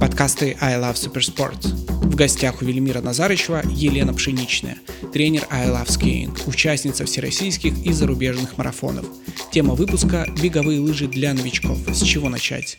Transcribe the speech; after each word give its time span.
Подкасты 0.00 0.56
I 0.60 0.74
Love 0.74 0.94
Supersport. 0.94 1.66
В 1.88 2.14
гостях 2.14 2.60
у 2.60 2.64
Велимира 2.64 3.00
Назарычева 3.00 3.62
Елена 3.70 4.12
Пшеничная, 4.12 4.76
тренер 5.12 5.46
I 5.50 5.68
Love 5.68 5.86
Skiing, 5.86 6.38
участница 6.46 7.06
всероссийских 7.06 7.72
и 7.84 7.92
зарубежных 7.92 8.58
марафонов. 8.58 9.06
Тема 9.52 9.74
выпуска– 9.74 10.26
беговые 10.42 10.80
лыжи 10.80 11.08
для 11.08 11.32
новичков. 11.32 11.78
С 11.88 12.02
чего 12.02 12.28
начать? 12.28 12.78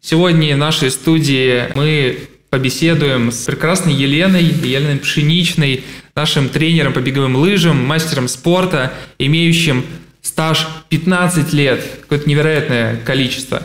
Сегодня 0.00 0.56
в 0.56 0.58
нашей 0.58 0.90
студии 0.90 1.72
мы 1.76 2.28
побеседуем 2.50 3.30
с 3.30 3.44
прекрасной 3.44 3.94
Еленой, 3.94 4.42
Еленой 4.42 4.98
Пшеничной, 4.98 5.84
нашим 6.16 6.48
тренером 6.48 6.92
по 6.92 7.00
беговым 7.00 7.36
лыжам, 7.36 7.84
мастером 7.86 8.28
спорта, 8.28 8.92
имеющим 9.18 9.84
стаж 10.20 10.66
15 10.88 11.52
лет, 11.52 11.84
какое-то 12.02 12.28
невероятное 12.28 12.96
количество 13.04 13.62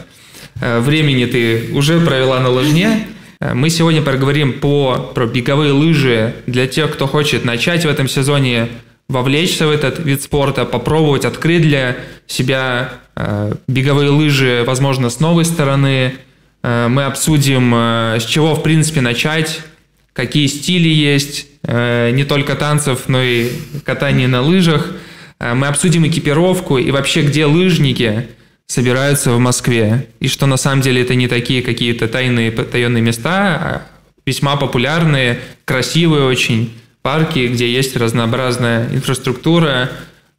времени 0.62 1.26
ты 1.26 1.70
уже 1.74 2.00
провела 2.00 2.40
на 2.40 2.50
лыжне. 2.50 3.08
Э, 3.40 3.54
мы 3.54 3.70
сегодня 3.70 4.02
поговорим 4.02 4.54
по, 4.54 5.12
про 5.14 5.26
беговые 5.26 5.72
лыжи 5.72 6.36
для 6.46 6.68
тех, 6.68 6.94
кто 6.94 7.08
хочет 7.08 7.46
начать 7.46 7.86
в 7.86 7.90
этом 7.90 8.08
сезоне 8.08 8.70
вовлечься 9.08 9.68
в 9.68 9.72
этот 9.72 10.00
вид 10.00 10.22
спорта, 10.22 10.66
попробовать 10.66 11.24
открыть 11.24 11.62
для 11.62 11.98
себя 12.28 12.94
э, 13.16 13.54
беговые 13.68 14.10
лыжи, 14.10 14.64
возможно, 14.66 15.10
с 15.10 15.20
новой 15.20 15.46
стороны. 15.46 16.14
Мы 16.64 17.06
обсудим, 17.06 17.74
с 17.74 18.26
чего, 18.26 18.54
в 18.56 18.64
принципе, 18.64 19.00
начать, 19.00 19.62
какие 20.12 20.48
стили 20.48 20.90
есть, 20.90 21.48
не 21.64 22.26
только 22.28 22.56
танцев, 22.56 23.04
но 23.08 23.22
и 23.22 23.52
катания 23.86 24.28
на 24.28 24.42
лыжах– 24.42 24.92
Э, 25.40 25.54
мы 25.54 25.68
обсудим 25.68 26.06
экипировку 26.08 26.78
и 26.78 26.92
вообще, 26.92 27.22
где 27.22 27.46
лыжники 27.46 28.28
собираются 28.68 29.32
в 29.32 29.40
Москве. 29.40 30.10
И 30.20 30.28
что 30.28 30.46
на 30.46 30.58
самом 30.58 30.82
деле 30.82 31.02
это 31.02 31.16
не 31.16 31.28
такие 31.28 31.62
какие-то 31.62 32.08
тайные, 32.08 32.52
потаенные 32.52 33.02
места, 33.02 33.32
а 33.32 33.82
весьма 34.26 34.58
популярные, 34.58 35.40
красивые 35.66 36.26
очень 36.26 36.74
парки, 37.02 37.48
где 37.48 37.72
есть 37.72 37.96
разнообразная 37.96 38.94
инфраструктура, 38.94 39.90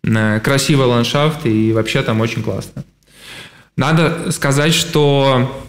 э, 0.04 0.40
красивый 0.40 0.86
ландшафт 0.86 1.46
и 1.46 1.72
вообще 1.72 2.02
там 2.02 2.20
очень 2.20 2.42
классно. 2.42 2.84
Надо 3.76 4.30
сказать, 4.32 4.74
что 4.74 5.67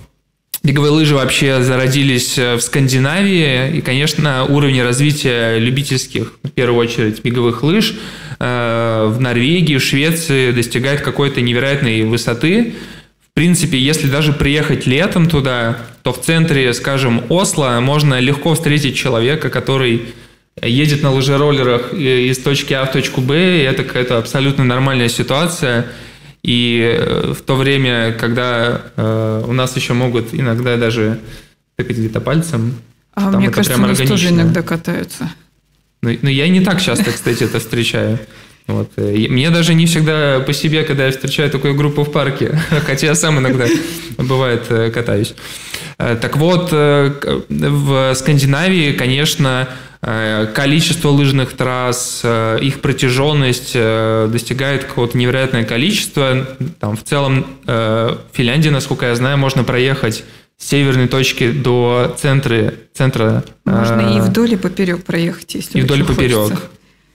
Беговые 0.62 0.92
лыжи 0.92 1.16
вообще 1.16 1.64
зародились 1.64 2.38
э, 2.38 2.56
в 2.56 2.62
Скандинавии, 2.62 3.78
и, 3.78 3.82
конечно, 3.82 4.44
уровень 4.44 4.84
развития 4.84 5.58
любительских, 5.58 6.34
в 6.44 6.50
первую 6.50 6.82
очередь, 6.82 7.24
беговых 7.24 7.64
лыж 7.64 7.96
э, 8.40 9.06
в 9.08 9.22
Норвегии, 9.22 9.78
в 9.78 9.84
Швеции 9.84 10.52
достигает 10.52 11.00
какой-то 11.00 11.40
невероятной 11.40 12.04
высоты. 12.04 12.74
В 13.32 13.34
принципе, 13.36 13.78
если 13.78 14.10
даже 14.10 14.34
приехать 14.34 14.86
летом 14.86 15.30
туда, 15.30 15.78
то 16.04 16.12
в 16.12 16.22
центре, 16.22 16.74
скажем, 16.74 17.24
Осло 17.30 17.80
можно 17.80 18.20
легко 18.20 18.54
встретить 18.54 18.98
человека, 18.98 19.50
который 19.50 20.14
едет 20.62 21.04
на 21.04 21.12
лыжероллерах 21.12 21.94
из 21.94 22.38
точки 22.40 22.74
А 22.74 22.84
в 22.84 22.92
точку 22.92 23.22
Б, 23.22 23.60
и 23.60 23.64
это 23.64 23.86
какая-то 23.86 24.18
абсолютно 24.18 24.66
нормальная 24.66 25.08
ситуация– 25.08 25.86
и 26.44 26.98
э, 26.98 27.34
в 27.34 27.42
то 27.42 27.56
время, 27.56 28.14
когда 28.14 28.82
э, 28.96 29.44
у 29.48 29.54
нас 29.54 29.76
еще 29.76 29.94
могут 29.94 30.34
иногда 30.34 30.78
даже 30.78 31.20
тыкать 31.76 31.98
где-то 31.98 32.22
пальцем, 32.22 32.76
а 33.14 33.32
мне 33.32 33.50
кажется, 33.50 33.82
у 33.82 33.86
нас 33.86 33.98
тоже 33.98 34.30
иногда 34.30 34.62
катаются. 34.62 35.30
Ну, 36.02 36.18
ну, 36.22 36.30
я 36.30 36.48
не 36.48 36.62
так 36.62 36.82
часто, 36.82 37.12
кстати, 37.12 37.44
это 37.44 37.60
встречаю. 37.60 38.20
Вот. 38.70 38.90
Мне 38.98 39.50
даже 39.50 39.74
не 39.74 39.86
всегда 39.86 40.40
по 40.40 40.54
себе, 40.54 40.84
когда 40.84 41.06
я 41.06 41.12
встречаю 41.12 41.50
такую 41.50 41.76
группу 41.76 42.04
в 42.04 42.12
парке, 42.12 42.60
хотя 42.86 43.08
я 43.08 43.16
сам 43.16 43.40
иногда, 43.40 43.66
бывает, 44.18 44.64
э, 44.70 44.92
катаюсь. 44.92 45.34
Э, 45.98 46.18
так 46.20 46.38
вот, 46.38 46.72
в 46.72 48.14
Скандинавии, 48.16 48.94
конечно, 48.94 49.68
Э, 50.02 50.48
количество 50.54 51.10
лыжных 51.10 51.54
трасс, 51.54 52.22
э, 52.24 52.60
их 52.62 52.80
протяженность 52.80 53.74
э, 53.74 54.30
достигает 54.32 54.86
какого-то 54.86 55.18
невероятное 55.18 55.66
количество. 55.66 56.48
Там 56.80 56.96
в 56.96 57.04
целом 57.04 57.46
в 57.66 58.18
Финляндии, 58.32 58.70
насколько 58.70 59.08
я 59.08 59.16
знаю, 59.16 59.38
можно 59.38 59.64
проехать 59.64 60.24
с 60.58 60.68
северной 60.70 61.08
точки 61.08 61.52
до 61.52 62.16
центра. 62.18 62.74
центра 62.94 63.44
можно 63.66 64.18
и 64.18 64.22
вдоль 64.22 64.54
и 64.54 64.56
поперек 64.56 65.04
проехать, 65.04 65.56
если 65.56 65.80
И 65.80 65.82
вдоль 65.82 66.02
и 66.02 66.04
поперек. 66.04 66.38
Хочется. 66.38 66.64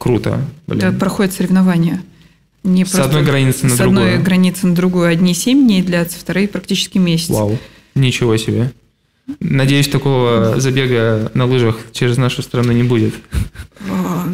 Круто. 0.05 0.39
Блин. 0.67 0.85
Это 0.85 0.99
проходит 0.99 1.33
соревнования. 1.33 2.03
Не 2.63 2.85
с 2.85 2.95
одной 2.95 3.23
границы 3.23 3.65
на 3.65 3.75
с 3.75 3.79
другую. 3.79 4.05
С 4.05 4.09
одной 4.11 4.23
границы 4.23 4.67
на 4.67 4.75
другую. 4.75 5.09
Одни 5.09 5.33
7 5.33 5.65
дней 5.65 5.81
длятся, 5.81 6.19
вторые 6.19 6.47
практически 6.47 6.99
месяц. 6.99 7.31
Вау. 7.31 7.59
Ничего 7.95 8.37
себе. 8.37 8.71
Надеюсь, 9.41 9.89
такого 9.89 10.61
забега 10.61 11.31
на 11.33 11.47
лыжах 11.47 11.79
через 11.93 12.19
нашу 12.19 12.43
страну 12.43 12.73
не 12.73 12.83
будет. 12.83 13.15
А, 13.89 14.29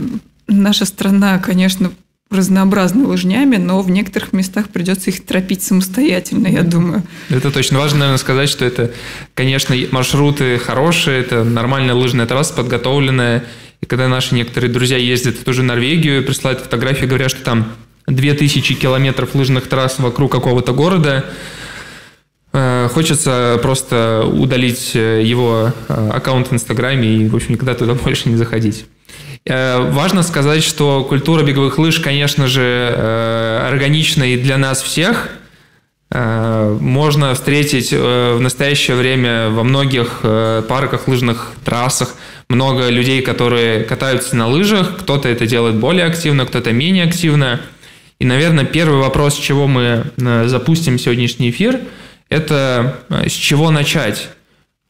наша 0.49 0.87
страна, 0.87 1.39
конечно, 1.39 1.93
разнообразна 2.33 3.07
лыжнями, 3.07 3.55
но 3.55 3.81
в 3.81 3.93
некоторых 3.93 4.33
местах 4.33 4.71
придется 4.71 5.11
их 5.11 5.25
тропить 5.25 5.63
самостоятельно, 5.63 6.49
я 6.49 6.63
думаю. 6.63 7.05
Это 7.29 7.53
точно 7.53 7.79
важно, 7.79 8.01
наверное, 8.01 8.19
сказать, 8.19 8.49
что 8.49 8.65
это, 8.65 8.91
конечно, 9.35 9.77
маршруты 9.93 10.59
хорошие, 10.59 11.21
это 11.21 11.45
нормальная 11.45 11.95
лыжная 11.95 12.27
трасса, 12.27 12.55
подготовленная. 12.55 13.45
Когда 13.91 14.07
наши 14.09 14.35
некоторые 14.35 14.73
друзья 14.73 14.97
ездят 14.97 15.35
в 15.35 15.45
ту 15.45 15.53
же 15.53 15.63
Норвегию, 15.63 16.25
присылают 16.25 16.61
фотографии, 16.61 17.07
говорят, 17.07 17.31
что 17.31 17.43
там 17.43 17.73
2000 18.07 18.75
километров 18.75 19.35
лыжных 19.35 19.69
трасс 19.69 19.99
вокруг 19.99 20.31
какого-то 20.31 20.73
города, 20.73 21.25
Э, 22.53 22.89
хочется 22.93 23.59
просто 23.63 24.25
удалить 24.27 24.93
э, 24.95 25.23
его 25.25 25.73
э, 25.89 26.11
аккаунт 26.13 26.49
в 26.49 26.53
Инстаграме 26.53 27.09
и, 27.09 27.29
в 27.29 27.37
общем, 27.37 27.53
никогда 27.53 27.75
туда 27.75 27.95
больше 28.05 28.29
не 28.29 28.37
заходить. 28.37 28.87
Важно 29.47 30.23
сказать, 30.23 30.63
что 30.63 31.03
культура 31.03 31.43
беговых 31.43 31.79
лыж, 31.79 31.99
конечно 31.99 32.47
же, 32.47 33.65
органична 33.67 34.35
и 34.35 34.37
для 34.37 34.59
нас 34.59 34.83
всех. 34.83 35.31
Можно 36.11 37.35
встретить 37.35 37.91
в 37.91 38.39
настоящее 38.39 38.99
время 38.99 39.49
во 39.49 39.65
многих 39.65 40.21
парках, 40.69 41.09
лыжных 41.09 41.53
трассах 41.65 42.15
много 42.51 42.89
людей, 42.89 43.23
которые 43.23 43.85
катаются 43.85 44.37
на 44.37 44.49
лыжах. 44.49 44.99
Кто-то 44.99 45.29
это 45.29 45.47
делает 45.47 45.77
более 45.77 46.05
активно, 46.05 46.45
кто-то 46.45 46.73
менее 46.73 47.05
активно. 47.05 47.61
И, 48.19 48.27
наверное, 48.27 48.67
первый 48.67 48.99
вопрос, 48.99 49.37
с 49.37 49.39
чего 49.39 49.67
мы 49.67 50.05
запустим 50.19 50.99
сегодняшний 50.99 51.51
эфир– 51.51 51.81
это 52.31 53.01
э, 53.11 53.29
с 53.29 53.33
чего 53.33 53.71
начать, 53.71 54.31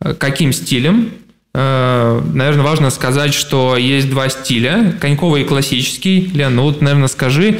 э, 0.00 0.14
каким 0.14 0.52
стилем. 0.52 1.10
Э, 1.54 2.22
наверное, 2.32 2.64
важно 2.64 2.90
сказать, 2.90 3.34
что 3.34 3.76
есть 3.76 4.08
два 4.10 4.28
стиля, 4.28 4.94
коньковый 5.00 5.42
и 5.42 5.44
классический. 5.44 6.30
Лен, 6.32 6.54
ну 6.54 6.64
вот, 6.64 6.82
наверное, 6.82 7.08
скажи 7.08 7.58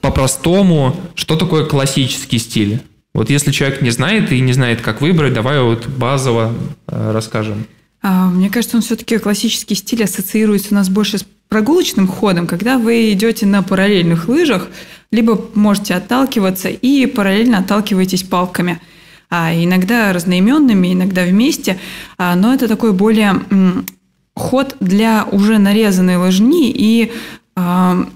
по-простому, 0.00 0.96
что 1.14 1.36
такое 1.36 1.66
классический 1.66 2.38
стиль? 2.38 2.80
Вот 3.12 3.28
если 3.28 3.52
человек 3.52 3.82
не 3.82 3.90
знает 3.90 4.32
и 4.32 4.40
не 4.40 4.54
знает, 4.54 4.80
как 4.80 5.00
выбрать, 5.00 5.34
давай 5.34 5.60
вот 5.60 5.86
базово 5.86 6.54
расскажем. 6.86 7.66
А, 8.02 8.28
мне 8.28 8.50
кажется, 8.50 8.76
он 8.76 8.82
все-таки 8.82 9.18
классический 9.18 9.74
стиль 9.74 10.04
ассоциируется 10.04 10.68
у 10.72 10.74
нас 10.74 10.88
больше 10.88 11.18
с 11.18 11.26
прогулочным 11.48 12.06
ходом, 12.06 12.46
когда 12.46 12.78
вы 12.78 13.12
идете 13.12 13.46
на 13.46 13.62
параллельных 13.62 14.28
лыжах, 14.28 14.68
либо 15.10 15.48
можете 15.54 15.94
отталкиваться 15.94 16.68
и 16.68 17.06
параллельно 17.06 17.58
отталкиваетесь 17.58 18.22
палками– 18.22 18.80
а 19.30 19.54
иногда 19.54 20.12
разноименными, 20.12 20.92
иногда 20.92 21.24
вместе, 21.24 21.78
а, 22.18 22.34
но 22.34 22.52
это 22.52 22.66
такой 22.66 22.92
более 22.92 23.34
ход 24.34 24.76
для 24.80 25.24
уже 25.30 25.58
нарезанной 25.58 26.16
ложни, 26.16 26.70
и 26.70 27.12
а, 27.54 28.06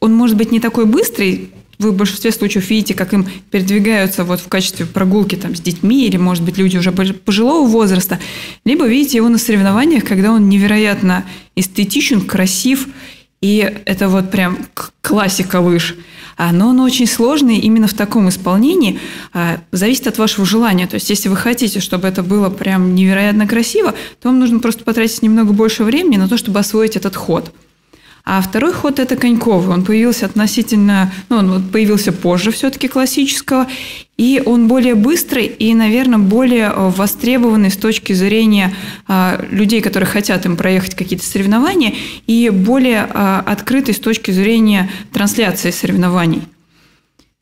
он 0.00 0.14
может 0.14 0.36
быть 0.36 0.52
не 0.52 0.60
такой 0.60 0.84
быстрый, 0.84 1.50
вы 1.78 1.90
в 1.90 1.96
большинстве 1.96 2.32
случаев 2.32 2.68
видите, 2.70 2.94
как 2.94 3.12
им 3.12 3.26
передвигаются 3.50 4.24
вот 4.24 4.40
в 4.40 4.48
качестве 4.48 4.86
прогулки 4.86 5.34
там, 5.34 5.54
с 5.54 5.60
детьми, 5.60 6.06
или, 6.06 6.16
может 6.16 6.44
быть, 6.44 6.58
люди 6.58 6.76
уже 6.76 6.92
пожилого 6.92 7.66
возраста, 7.66 8.18
либо 8.64 8.86
видите 8.86 9.18
его 9.18 9.28
на 9.28 9.38
соревнованиях, 9.38 10.04
когда 10.04 10.32
он 10.32 10.48
невероятно 10.48 11.24
эстетичен, 11.54 12.22
красив, 12.22 12.88
и 13.40 13.58
это 13.84 14.08
вот 14.08 14.30
прям 14.30 14.58
классика 15.02 15.60
лыж 15.60 15.96
но 16.38 16.68
он 16.68 16.80
очень 16.80 17.06
сложный 17.06 17.58
именно 17.58 17.86
в 17.86 17.94
таком 17.94 18.28
исполнении. 18.28 19.00
А, 19.32 19.58
зависит 19.72 20.06
от 20.06 20.18
вашего 20.18 20.44
желания. 20.44 20.86
То 20.86 20.94
есть, 20.94 21.08
если 21.08 21.28
вы 21.28 21.36
хотите, 21.36 21.80
чтобы 21.80 22.08
это 22.08 22.22
было 22.22 22.50
прям 22.50 22.94
невероятно 22.94 23.46
красиво, 23.46 23.94
то 24.20 24.28
вам 24.28 24.38
нужно 24.38 24.58
просто 24.58 24.84
потратить 24.84 25.22
немного 25.22 25.52
больше 25.52 25.84
времени 25.84 26.16
на 26.16 26.28
то, 26.28 26.36
чтобы 26.36 26.60
освоить 26.60 26.96
этот 26.96 27.16
ход. 27.16 27.52
А 28.28 28.40
второй 28.40 28.72
ход– 28.72 28.98
это 29.00 29.14
коньковый. 29.14 29.72
Он 29.72 29.84
появился 29.84 30.26
относительно, 30.26 31.12
ну, 31.28 31.36
он 31.36 31.62
появился 31.68 32.12
позже 32.12 32.50
все-таки 32.50 32.88
классического, 32.88 33.68
и 34.16 34.42
он 34.44 34.66
более 34.66 34.96
быстрый 34.96 35.46
и, 35.46 35.72
наверное, 35.74 36.18
более 36.18 36.72
э, 36.74 36.88
востребованный 36.88 37.70
с 37.70 37.76
точки 37.76 38.14
зрения 38.14 38.74
а, 39.06 39.40
людей, 39.50 39.80
которые 39.80 40.08
хотят 40.08 40.44
им 40.44 40.56
проехать 40.56 40.96
какие-то 40.96 41.24
соревнования, 41.24 41.94
и 42.26 42.50
более 42.50 43.06
а, 43.08 43.44
открытый 43.46 43.94
с 43.94 44.00
точки 44.00 44.32
зрения 44.32 44.90
трансляции 45.12 45.70
соревнований. 45.70 46.42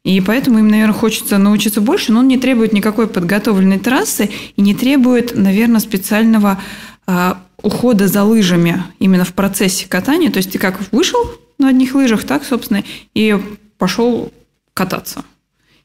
И 0.04 0.20
поэтому 0.20 0.58
им, 0.58 0.68
наверное, 0.68 0.92
хочется 0.92 1.38
научиться 1.38 1.80
больше, 1.80 2.12
но 2.12 2.20
он 2.20 2.28
не 2.28 2.36
требует 2.36 2.74
никакой 2.74 3.06
подготовленной 3.06 3.78
трассы 3.78 4.28
и 4.54 4.60
не 4.60 4.74
требует, 4.74 5.34
наверное, 5.34 5.80
специального 5.80 6.60
э, 7.06 7.34
ухода 7.64 8.06
за 8.06 8.22
лыжами 8.22 8.84
именно 9.00 9.24
в 9.24 9.32
процессе 9.32 9.88
катания. 9.88 10.30
То 10.30 10.36
есть 10.36 10.52
ты 10.52 10.58
как 10.58 10.80
вышел 10.92 11.18
на 11.58 11.70
одних 11.70 11.94
лыжах, 11.94 12.24
так, 12.24 12.44
собственно, 12.44 12.84
и 13.14 13.36
пошел 13.78 14.32
кататься. 14.74 15.24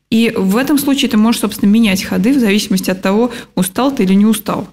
И 0.09 0.33
в 0.35 0.57
этом 0.57 0.77
случае 0.77 1.09
ты 1.09 1.17
можешь, 1.17 1.41
собственно, 1.41 1.69
менять 1.69 2.03
ходы 2.03 2.33
в 2.33 2.39
зависимости 2.39 2.91
от 2.91 3.01
того, 3.01 3.31
устал 3.55 3.95
ты 3.95 4.03
или 4.03 4.13
не 4.13 4.25
устал. 4.25 4.67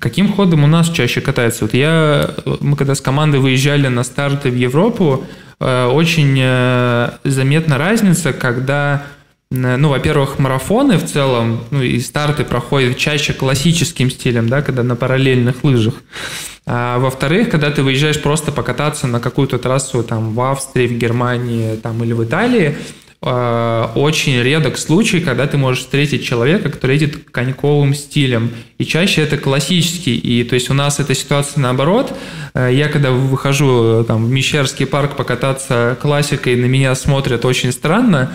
Каким 0.00 0.32
ходом 0.32 0.64
у 0.64 0.66
нас 0.66 0.88
чаще 0.88 1.20
катается? 1.20 1.64
Вот 1.64 1.74
я, 1.74 2.34
мы 2.60 2.76
когда 2.76 2.94
с 2.94 3.00
командой 3.00 3.40
выезжали 3.40 3.88
на 3.88 4.04
старты 4.04 4.50
в 4.50 4.56
Европу, 4.56 5.24
э, 5.60 5.86
очень 5.86 6.36
э, 6.40 7.10
заметна 7.24 7.78
разница, 7.78 8.32
когда 8.32 9.04
ну, 9.54 9.88
во-первых, 9.88 10.38
марафоны 10.38 10.98
в 10.98 11.04
целом, 11.04 11.60
ну, 11.70 11.82
и 11.82 12.00
старты 12.00 12.44
проходят 12.44 12.96
чаще 12.96 13.32
классическим 13.32 14.10
стилем, 14.10 14.48
да, 14.48 14.62
когда 14.62 14.82
на 14.82 14.96
параллельных 14.96 15.64
лыжах. 15.64 15.94
А 16.66 16.98
во-вторых, 16.98 17.50
когда 17.50 17.70
ты 17.70 17.82
выезжаешь 17.82 18.20
просто 18.20 18.50
покататься 18.50 19.06
на 19.06 19.20
какую-то 19.20 19.58
трассу 19.58 20.02
там 20.02 20.34
в 20.34 20.40
Австрии, 20.40 20.86
в 20.86 20.92
Германии 20.92 21.76
там, 21.76 22.02
или 22.02 22.12
в 22.12 22.24
Италии, 22.24 22.76
Э, 22.76 23.03
очень 23.24 24.42
редок 24.42 24.76
случай, 24.76 25.20
когда 25.20 25.46
ты 25.46 25.56
можешь 25.56 25.84
встретить 25.84 26.24
человека, 26.24 26.68
который 26.68 26.96
едет 26.96 27.30
коньковым 27.30 27.94
стилем. 27.94 28.50
И 28.76 28.84
чаще 28.84 29.22
это 29.22 29.38
классический. 29.38 30.16
И 30.16 30.44
то 30.44 30.54
есть 30.54 30.68
у 30.68 30.74
нас 30.74 31.00
эта 31.00 31.14
ситуация 31.14 31.62
наоборот. 31.62 32.12
Э, 32.54 32.68
я 32.70 32.88
когда 32.88 33.12
выхожу 33.12 34.00
э, 34.00 34.04
там, 34.04 34.26
в 34.26 34.30
Мещерский 34.30 34.84
парк 34.84 35.16
покататься 35.16 35.96
классикой, 36.02 36.56
на 36.56 36.66
меня 36.66 36.94
смотрят 36.94 37.44
очень 37.44 37.72
странно, 37.72 38.32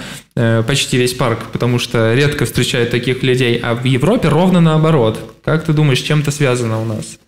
почти 0.65 0.97
весь 0.97 1.13
парк, 1.13 1.39
потому 1.51 1.79
что 1.79 2.13
редко 2.13 2.45
встречают 2.45 2.91
таких 2.91 3.23
людей. 3.23 3.59
А 3.61 3.75
в 3.75 3.83
Европе 3.83 4.29
ровно 4.29 4.61
наоборот. 4.61 5.19
Как 5.43 5.65
ты 5.65 5.73
думаешь, 5.73 5.99
чем 5.99 6.21
это 6.21 6.31
связано 6.31 6.81
у 6.81 6.85
нас? 6.85 7.19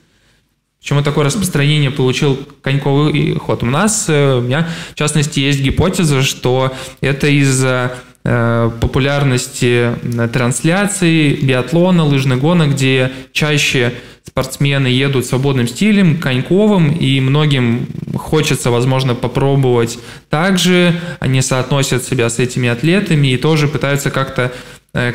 Почему 0.81 1.03
такое 1.03 1.25
распространение 1.25 1.91
получил 1.91 2.39
коньковый 2.63 3.35
ход? 3.35 3.61
У 3.61 3.67
нас, 3.67 4.05
э, 4.07 4.37
у 4.39 4.41
меня, 4.41 4.67
в 4.91 4.95
частности, 4.95 5.39
есть 5.39 5.61
гипотеза, 5.61 6.23
что 6.23 6.73
это 7.01 7.27
из-за 7.27 7.93
э, 8.23 8.71
популярности 8.81 9.91
э, 10.01 10.27
трансляций, 10.33 11.35
биатлона, 11.35 12.03
лыжных 12.03 12.39
гонок, 12.39 12.71
где 12.71 13.11
чаще 13.31 13.93
спортсмены 14.25 14.87
едут 14.87 15.27
свободным 15.27 15.67
стилем, 15.67 16.17
коньковым, 16.17 16.91
и 16.91 17.19
многим 17.19 17.87
хочется, 18.15 18.71
возможно, 18.71 19.13
попробовать 19.13 19.99
также. 20.31 20.99
Они 21.19 21.43
соотносят 21.43 22.03
себя 22.03 22.27
с 22.27 22.39
этими 22.39 22.69
атлетами 22.69 23.27
и 23.27 23.37
тоже 23.37 23.67
пытаются 23.67 24.09
как-то 24.09 24.51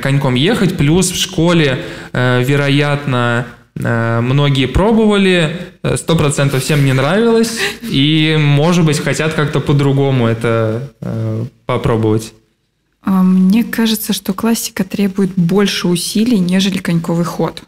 коньком 0.01 0.35
ехать. 0.37 0.77
Плюс 0.77 1.11
в 1.11 1.17
школе, 1.17 1.85
вероятно, 2.13 3.47
многие 3.79 4.67
пробовали, 4.67 5.57
э, 5.83 5.97
сто 5.97 6.17
процентов 6.17 6.63
всем 6.63 6.85
не 6.85 6.93
нравилось, 6.93 7.59
и, 7.83 8.37
может 8.41 8.85
быть, 8.85 8.99
хотят 8.99 9.35
как-то 9.35 9.61
по-другому 9.61 10.27
это 10.27 10.93
э, 11.01 11.45
попробовать. 11.67 12.33
А, 13.03 13.23
мне 13.23 13.65
кажется, 13.65 14.13
что 14.13 14.33
классика 14.33 14.83
требует 14.83 15.33
больше 15.37 15.89
усилий, 15.89 16.39
нежели 16.39 16.79
коньковый 16.79 17.25
ход. 17.25 17.63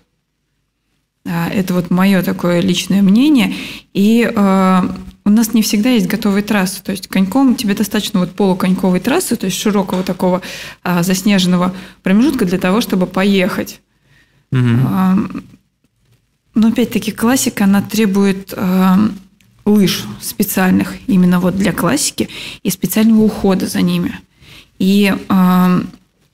Это 1.25 1.75
вот 1.75 1.91
мое 1.91 2.23
такое 2.23 2.61
личное 2.61 3.03
мнение. 3.03 3.55
И 3.93 4.31
э, 4.35 4.83
у 5.25 5.31
нас 5.31 5.53
не 5.53 5.61
всегда 5.61 5.91
есть 5.91 6.07
готовые 6.07 6.43
трассы. 6.43 6.83
То 6.83 6.91
есть 6.91 7.07
коньком 7.07 7.55
тебе 7.55 7.75
достаточно 7.75 8.21
вот 8.21 8.33
полуконьковой 8.33 8.99
трассы, 9.01 9.37
то 9.37 9.45
есть 9.45 9.59
широкого 9.59 10.03
такого 10.03 10.41
э, 10.85 11.03
заснеженного 11.03 11.75
промежутка 12.03 12.47
для 12.47 12.59
того, 12.59 12.81
чтобы 12.81 13.07
поехать. 13.07 13.81
Угу. 14.53 15.43
Но 16.59 16.69
опять-таки 16.69 17.13
классика, 17.13 17.65
она 17.65 17.81
требует 17.83 18.53
э, 18.57 18.95
лыж 19.65 20.05
специальных 20.21 20.97
именно 21.07 21.39
вот 21.39 21.57
для 21.57 21.73
классики 21.73 22.29
и 22.65 22.71
специального 22.71 23.23
ухода 23.23 23.69
за 23.69 23.81
ними. 23.81 24.19
И 24.81 25.15
э, 25.29 25.81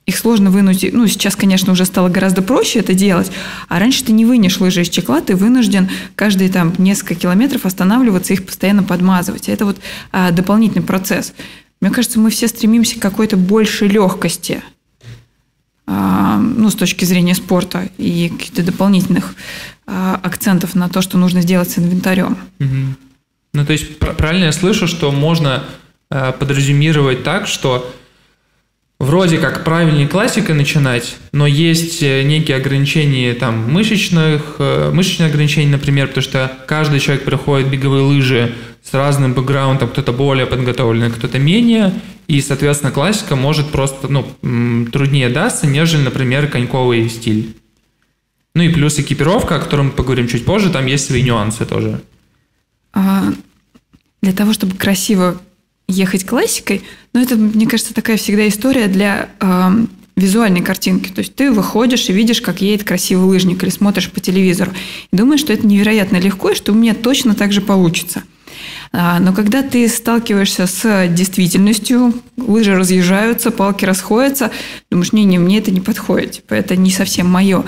их 0.07 0.17
сложно 0.17 0.49
вынуть. 0.49 0.83
Ну, 0.91 1.05
сейчас, 1.05 1.35
конечно, 1.35 1.73
уже 1.73 1.85
стало 1.85 2.09
гораздо 2.09 2.41
проще 2.41 2.79
это 2.79 2.95
делать. 2.95 3.31
А 3.69 3.77
раньше 3.77 4.03
ты 4.03 4.13
не 4.13 4.25
вынешь 4.25 4.59
лыжи 4.59 4.81
из 4.81 4.89
чехла, 4.89 5.21
ты 5.21 5.35
вынужден 5.35 5.91
каждые 6.15 6.49
там 6.49 6.73
несколько 6.79 7.13
километров 7.13 7.67
останавливаться, 7.67 8.33
их 8.33 8.47
постоянно 8.47 8.81
подмазывать. 8.81 9.47
Это 9.47 9.65
вот 9.65 9.77
а, 10.11 10.31
дополнительный 10.31 10.83
процесс. 10.83 11.33
Мне 11.81 11.91
кажется, 11.91 12.19
мы 12.19 12.31
все 12.31 12.47
стремимся 12.47 12.97
к 12.97 13.01
какой-то 13.01 13.37
большей 13.37 13.89
легкости– 13.89 14.63
ну, 15.87 16.69
с 16.69 16.75
точки 16.75 17.05
зрения 17.05 17.35
спорта 17.35 17.89
и 17.97 18.29
каких-то 18.29 18.63
дополнительных 18.63 19.35
а, 19.87 20.19
акцентов 20.23 20.73
на 20.73 20.89
то, 20.89 21.01
что 21.01 21.17
нужно 21.17 21.41
сделать 21.41 21.69
с 21.69 21.77
инвентарем. 21.77 22.37
Ну, 22.59 23.65
то 23.65 23.71
есть 23.71 23.99
правильно 23.99 24.45
я 24.45 24.51
слышу, 24.51 24.85
что 24.85 25.11
можно 25.11 25.63
э, 26.09 26.33
подразумировать 26.37 27.23
так, 27.23 27.47
что 27.47 27.89
вроде 28.99 29.37
как 29.37 29.63
правильнее 29.63 30.09
классикой 30.09 30.55
начинать, 30.55 31.15
но 31.31 31.47
есть 31.47 32.03
э, 32.03 32.23
некие 32.23 32.57
ограничения 32.57 33.33
там 33.33 33.71
мышечных, 33.71 34.55
э, 34.59 34.91
мышечные 34.91 35.29
ограничения, 35.29 35.71
например, 35.71 36.07
потому 36.07 36.23
что 36.23 36.51
каждый 36.67 36.99
человек 36.99 37.23
приходит 37.23 37.67
в 37.67 37.71
беговые 37.71 38.03
лыжи 38.03 38.53
с 38.85 38.93
разным 38.93 39.33
бэкграундом, 39.33 39.89
кто-то 39.89 40.13
более 40.13 40.45
подготовленный, 40.45 41.09
кто-то 41.09 41.39
менее, 41.39 41.93
и, 42.27 42.39
соответственно, 42.39 42.91
классика 42.91 43.35
может 43.35 43.71
просто 43.71 44.07
ну, 44.07 44.25
труднее 44.91 45.29
даться, 45.29 45.65
нежели, 45.65 46.03
например, 46.03 46.47
коньковый 46.47 47.09
стиль. 47.09 47.55
Ну 48.53 48.61
и 48.61 48.69
плюс 48.69 48.99
экипировка, 48.99 49.55
о 49.55 49.59
котором 49.59 49.87
мы 49.87 49.91
поговорим 49.91 50.27
чуть 50.27 50.45
позже, 50.45 50.69
там 50.69 50.85
есть 50.85 51.07
свои 51.07 51.23
нюансы 51.23 51.65
тоже. 51.65 52.01
А, 52.93 53.33
для 54.21 54.33
того, 54.33 54.53
чтобы 54.53 54.75
красиво 54.75 55.41
ехать 55.87 56.25
классикой, 56.25 56.83
ну 57.13 57.21
это, 57.21 57.35
мне 57.35 57.67
кажется, 57.67 57.93
такая 57.93 58.17
всегда 58.17 58.47
история 58.47 58.87
для 58.87 59.29
э, 59.39 59.71
визуальной 60.15 60.61
картинки. 60.61 61.09
То 61.09 61.19
есть 61.19 61.35
ты 61.35 61.51
выходишь 61.51 62.07
и 62.09 62.13
видишь, 62.13 62.39
как 62.39 62.61
едет 62.61 62.87
красивый 62.87 63.25
лыжник, 63.25 63.63
или 63.63 63.71
смотришь 63.71 64.11
по 64.11 64.19
телевизору, 64.19 64.71
и 65.11 65.15
думаешь, 65.15 65.41
что 65.41 65.53
это 65.53 65.65
невероятно 65.65 66.17
легко, 66.17 66.51
и 66.51 66.55
что 66.55 66.71
у 66.71 66.75
меня 66.75 66.93
точно 66.93 67.33
так 67.33 67.51
же 67.51 67.61
получится– 67.61 68.23
но 69.19 69.33
когда 69.33 69.61
ты 69.61 69.87
сталкиваешься 69.89 70.67
с 70.67 71.07
действительностью, 71.09 72.13
лыжи 72.37 72.75
разъезжаются, 72.75 73.51
палки 73.51 73.83
расходятся, 73.83 74.51
думаешь, 74.89 75.11
не-не, 75.11 75.37
мне 75.37 75.57
это 75.57 75.71
не 75.71 75.81
подходит, 75.81 76.31
типа, 76.31 76.53
это 76.53 76.75
не 76.75 76.91
совсем 76.91 77.27
мое. 77.27 77.63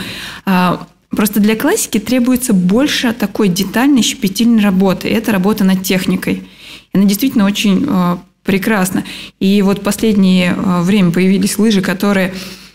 А, 0.46 0.88
просто 1.10 1.40
для 1.40 1.56
классики 1.56 2.00
требуется 2.00 2.54
больше 2.54 3.14
такой 3.14 3.50
детальной, 3.50 4.04
щепетильной 4.04 4.64
работы. 4.64 5.10
Это 5.10 5.32
работа 5.32 5.64
над 5.64 5.84
техникой. 5.84 6.48
Она 6.94 7.04
действительно 7.04 7.46
очень 7.46 7.86
а, 7.90 8.20
прекрасна. 8.44 9.04
И 9.40 9.62
вот 9.62 9.84
последнее 9.84 10.54
время 10.56 11.12
появились 11.12 11.58
лыжи, 11.58 11.82
которые 11.82 12.34
а, 12.34 12.67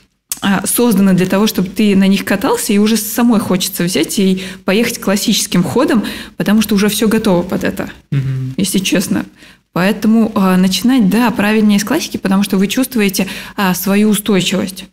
созданы 0.65 1.15
для 1.15 1.27
того, 1.27 1.47
чтобы 1.47 1.69
ты 1.69 1.95
на 1.97 2.07
них 2.07 2.25
катался, 2.25 2.73
и 2.73 2.79
уже 2.79 2.97
самой 2.97 3.41
хочется 3.41 3.85
взять 3.85 4.19
и 4.19 4.43
поехать 4.65 5.01
классическим 5.01 5.63
ходом, 5.63 6.05
потому 6.37 6.63
что 6.63 6.75
уже 6.75 6.89
все 6.89 7.09
готово 7.09 7.43
под 7.43 7.65
это, 7.65 7.91
угу. 8.11 8.21
если 8.57 8.79
честно. 8.79 9.25
Поэтому 9.73 10.31
э, 10.35 10.57
начинать, 10.57 11.09
да, 11.09 11.31
правильнее 11.31 11.79
с 11.79 11.85
классики, 11.85 12.19
потому 12.19 12.43
что 12.43 12.59
вы 12.59 12.67
чувствуете 12.67 13.27
э, 13.57 13.73
свою 13.75 14.11
устойчивость. 14.11 14.85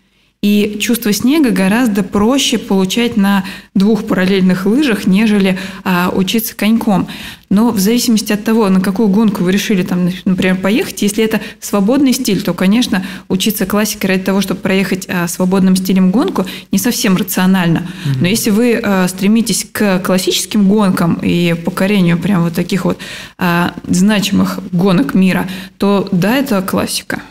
И 0.41 0.77
чувство 0.79 1.11
снега 1.11 1.51
гораздо 1.51 2.01
проще 2.01 2.57
получать 2.57 3.17
на 3.17 3.43
двух 3.75 4.05
параллельных 4.05 4.65
лыжах, 4.65 5.05
нежели 5.05 5.59
а, 5.83 6.13
учиться 6.15 6.55
коньком. 6.55 7.09
Но 7.49 7.71
в 7.71 7.79
зависимости 7.79 8.31
от 8.31 8.45
того, 8.45 8.69
на 8.69 8.79
какую 8.79 9.09
гонку 9.09 9.43
вы 9.43 9.51
решили, 9.51 9.83
там, 9.83 10.09
например, 10.23 10.55
поехать, 10.55 11.01
если 11.01 11.25
это 11.25 11.41
свободный 11.59 12.13
стиль, 12.13 12.41
то, 12.41 12.53
конечно, 12.53 13.05
учиться 13.27 13.65
классике 13.65 14.07
ради 14.07 14.23
того, 14.23 14.39
чтобы 14.39 14.61
проехать 14.61 15.07
а, 15.09 15.27
свободным 15.27 15.75
стилем 15.75 16.09
гонку, 16.09 16.45
не 16.71 16.79
совсем 16.79 17.17
рационально. 17.17 17.85
Но 18.21 18.25
если 18.25 18.51
вы 18.51 18.79
а, 18.81 19.09
стремитесь 19.09 19.67
к 19.69 19.99
классическим 19.99 20.69
гонкам 20.69 21.19
и 21.21 21.53
покорению 21.53 22.17
прям 22.17 22.43
вот 22.43 22.53
таких 22.53 22.85
вот 22.85 22.97
а, 23.37 23.73
значимых 23.85 24.59
гонок 24.71 25.15
мира, 25.15 25.49
то 25.77 26.07
да, 26.13 26.37
это 26.37 26.61
классика. 26.61 27.21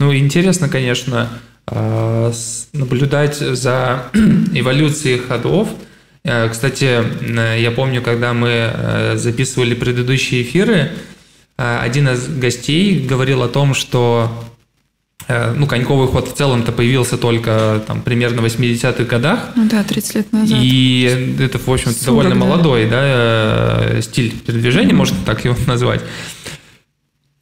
Ну, 0.00 0.16
интересно, 0.16 0.68
конечно, 0.68 1.28
а, 1.66 2.32
наблюдать 2.72 3.36
за 3.36 4.04
эволюцией 4.54 5.18
ходов. 5.18 5.68
Э, 6.24 6.48
кстати, 6.48 7.02
я 7.58 7.70
помню, 7.70 8.02
когда 8.02 8.32
мы 8.32 8.48
э, 8.48 9.16
записывали 9.16 9.74
предыдущие 9.74 10.42
эфиры, 10.42 10.90
э, 11.58 11.78
один 11.80 12.08
из 12.08 12.26
гостей 12.28 13.06
говорил 13.06 13.42
о 13.42 13.48
том, 13.48 13.74
что 13.74 14.30
ну, 15.28 15.68
коньковый 15.68 16.08
ход 16.08 16.26
в 16.28 16.34
целом-то 16.34 16.72
появился 16.72 17.16
только 17.16 17.80
там 17.86 18.02
примерно 18.02 18.42
в 18.42 18.46
80-х 18.46 19.04
годах. 19.04 19.50
Ну 19.54 19.68
да, 19.70 19.84
30 19.84 20.14
лет 20.16 20.32
назад. 20.32 20.58
И 20.60 21.36
это, 21.38 21.56
в 21.58 21.68
общем-то, 21.68 22.04
довольно 22.04 22.34
молодой 22.34 22.88
да, 22.88 24.00
стиль 24.00 24.32
передвижения, 24.32 24.90
mm-hmm. 24.90 24.96
можно 24.96 25.16
так 25.24 25.44
его 25.44 25.54
назвать. 25.68 26.00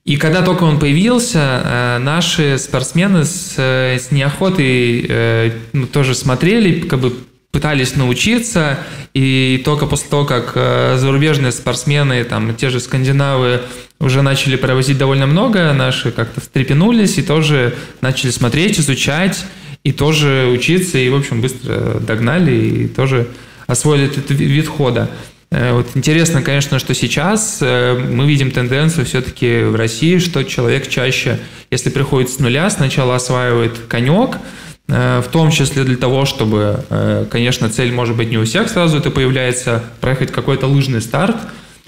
И 0.09 0.17
когда 0.17 0.41
только 0.41 0.63
он 0.63 0.79
появился, 0.79 1.39
э, 1.39 1.99
наши 1.99 2.57
спортсмены 2.57 3.27
с, 3.27 3.57
э, 3.59 3.99
с 3.99 4.11
неохотой 4.11 5.05
э, 5.07 5.51
ну, 5.75 5.87
тоже 5.87 6.15
смотрели, 6.15 6.81
как 6.81 7.01
бы 7.01 7.13
пытались 7.53 7.95
научиться, 7.95 8.79
и 9.13 9.61
только 9.67 9.85
после 9.85 10.09
того, 10.09 10.25
как 10.25 10.53
зарубежные 10.55 11.53
спортсмены, 11.53 12.25
там, 12.25 12.55
те 12.55 12.71
же 12.71 12.81
скандинавы, 12.81 13.61
уже 14.01 14.23
начали 14.23 14.57
провозить 14.57 14.97
довольно 14.97 15.27
много, 15.27 15.75
наши 15.75 16.11
как-то 16.11 16.41
встрепенулись 16.41 17.19
и 17.19 17.23
тоже 17.23 17.75
начали 18.01 18.31
смотреть, 18.31 18.81
изучать, 18.81 19.45
и 19.85 19.93
тоже 19.93 20.49
учиться, 20.51 20.97
и, 20.97 21.09
в 21.11 21.17
общем, 21.17 21.43
быстро 21.43 22.01
догнали, 22.01 22.55
и 22.55 22.89
тоже 22.89 23.29
освоили 23.67 24.07
этот 24.07 24.31
вид 24.31 24.69
хода. 24.69 25.11
Э, 25.51 25.73
вот 25.73 25.89
интересно, 25.95 26.43
конечно, 26.43 26.79
что 26.79 26.95
сейчас 26.95 27.59
э, 27.63 27.95
мы 27.95 28.27
видим 28.27 28.51
тенденцию 28.51 29.07
все-таки 29.07 29.63
в 29.63 29.77
России, 29.77 30.19
что 30.19 30.43
человек 30.45 30.89
чаще, 30.89 31.39
если 31.71 31.91
приходит 31.91 32.31
с 32.31 32.39
нуля, 32.39 32.69
сначала 32.69 33.17
осваивает 33.17 33.79
конек, 33.89 34.39
э, 34.89 35.23
в 35.25 35.29
том 35.31 35.51
числе 35.51 35.85
для 35.85 35.97
того, 35.97 36.27
чтобы, 36.27 36.85
конечно, 37.31 37.71
цель 37.71 37.93
может 37.93 38.17
быть 38.17 38.31
не 38.31 38.39
у 38.39 38.45
всех 38.45 38.69
сразу 38.69 38.99
это 38.99 39.11
появляется, 39.11 39.83
проехать 40.01 40.33
какой-то 40.33 40.67
лыжный 40.67 41.01
старт, 41.01 41.37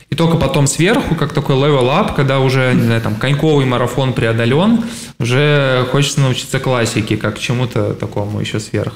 и 0.09 0.17
только 0.17 0.37
потом 0.38 0.67
сверху, 0.67 1.14
как 1.14 1.33
такой 1.33 1.55
up, 1.57 2.17
когда 2.17 2.40
уже, 2.40 2.73
не 2.75 2.83
знаю, 2.83 3.00
там, 3.00 3.14
коньковый 3.14 3.64
марафон 3.64 4.12
преодолен, 4.12 4.85
уже 5.21 5.87
хочется 5.93 6.21
научиться 6.21 6.59
классике, 6.59 7.17
как 7.17 7.38
чему-то 7.38 7.95
такому 7.95 8.40
еще 8.40 8.59
сверх. 8.59 8.95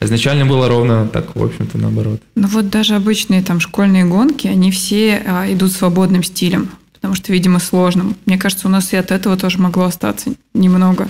Изначально 0.00 0.46
было 0.46 0.68
ровно 0.68 1.08
так, 1.08 1.34
в 1.34 1.42
общем-то, 1.42 1.76
наоборот. 1.76 2.22
Ну 2.36 2.46
вот 2.46 2.70
даже 2.70 2.94
обычные 2.94 3.42
там 3.42 3.58
школьные 3.58 4.04
гонки, 4.04 4.46
они 4.46 4.70
все 4.70 5.22
а, 5.26 5.52
идут 5.52 5.72
свободным 5.72 6.22
стилем, 6.22 6.70
потому 6.92 7.14
что, 7.14 7.32
видимо, 7.32 7.58
сложным. 7.58 8.16
Мне 8.24 8.38
кажется, 8.38 8.68
у 8.68 8.70
нас 8.70 8.92
и 8.92 8.96
от 8.96 9.10
этого 9.10 9.36
тоже 9.36 9.58
могло 9.58 9.84
остаться 9.84 10.34
немного. 10.54 11.08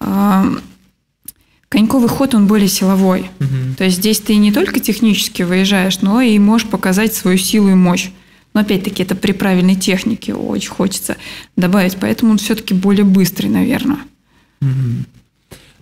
А, 0.00 0.44
коньковый 1.68 2.08
ход, 2.08 2.34
он 2.34 2.48
более 2.48 2.68
силовой. 2.68 3.30
Угу. 3.38 3.76
То 3.78 3.84
есть 3.84 3.98
здесь 3.98 4.18
ты 4.18 4.34
не 4.36 4.50
только 4.50 4.80
технически 4.80 5.42
выезжаешь, 5.42 6.00
но 6.00 6.20
и 6.20 6.38
можешь 6.40 6.68
показать 6.68 7.14
свою 7.14 7.38
силу 7.38 7.70
и 7.70 7.74
мощь. 7.74 8.10
Но 8.54 8.60
опять-таки 8.60 9.04
это 9.04 9.14
при 9.14 9.32
правильной 9.32 9.76
технике 9.76 10.34
очень 10.34 10.68
хочется 10.68 11.16
добавить, 11.56 11.96
поэтому 11.96 12.32
он 12.32 12.38
все-таки 12.38 12.74
более 12.74 13.04
быстрый, 13.04 13.46
наверное. 13.46 13.98
Угу. 14.60 15.21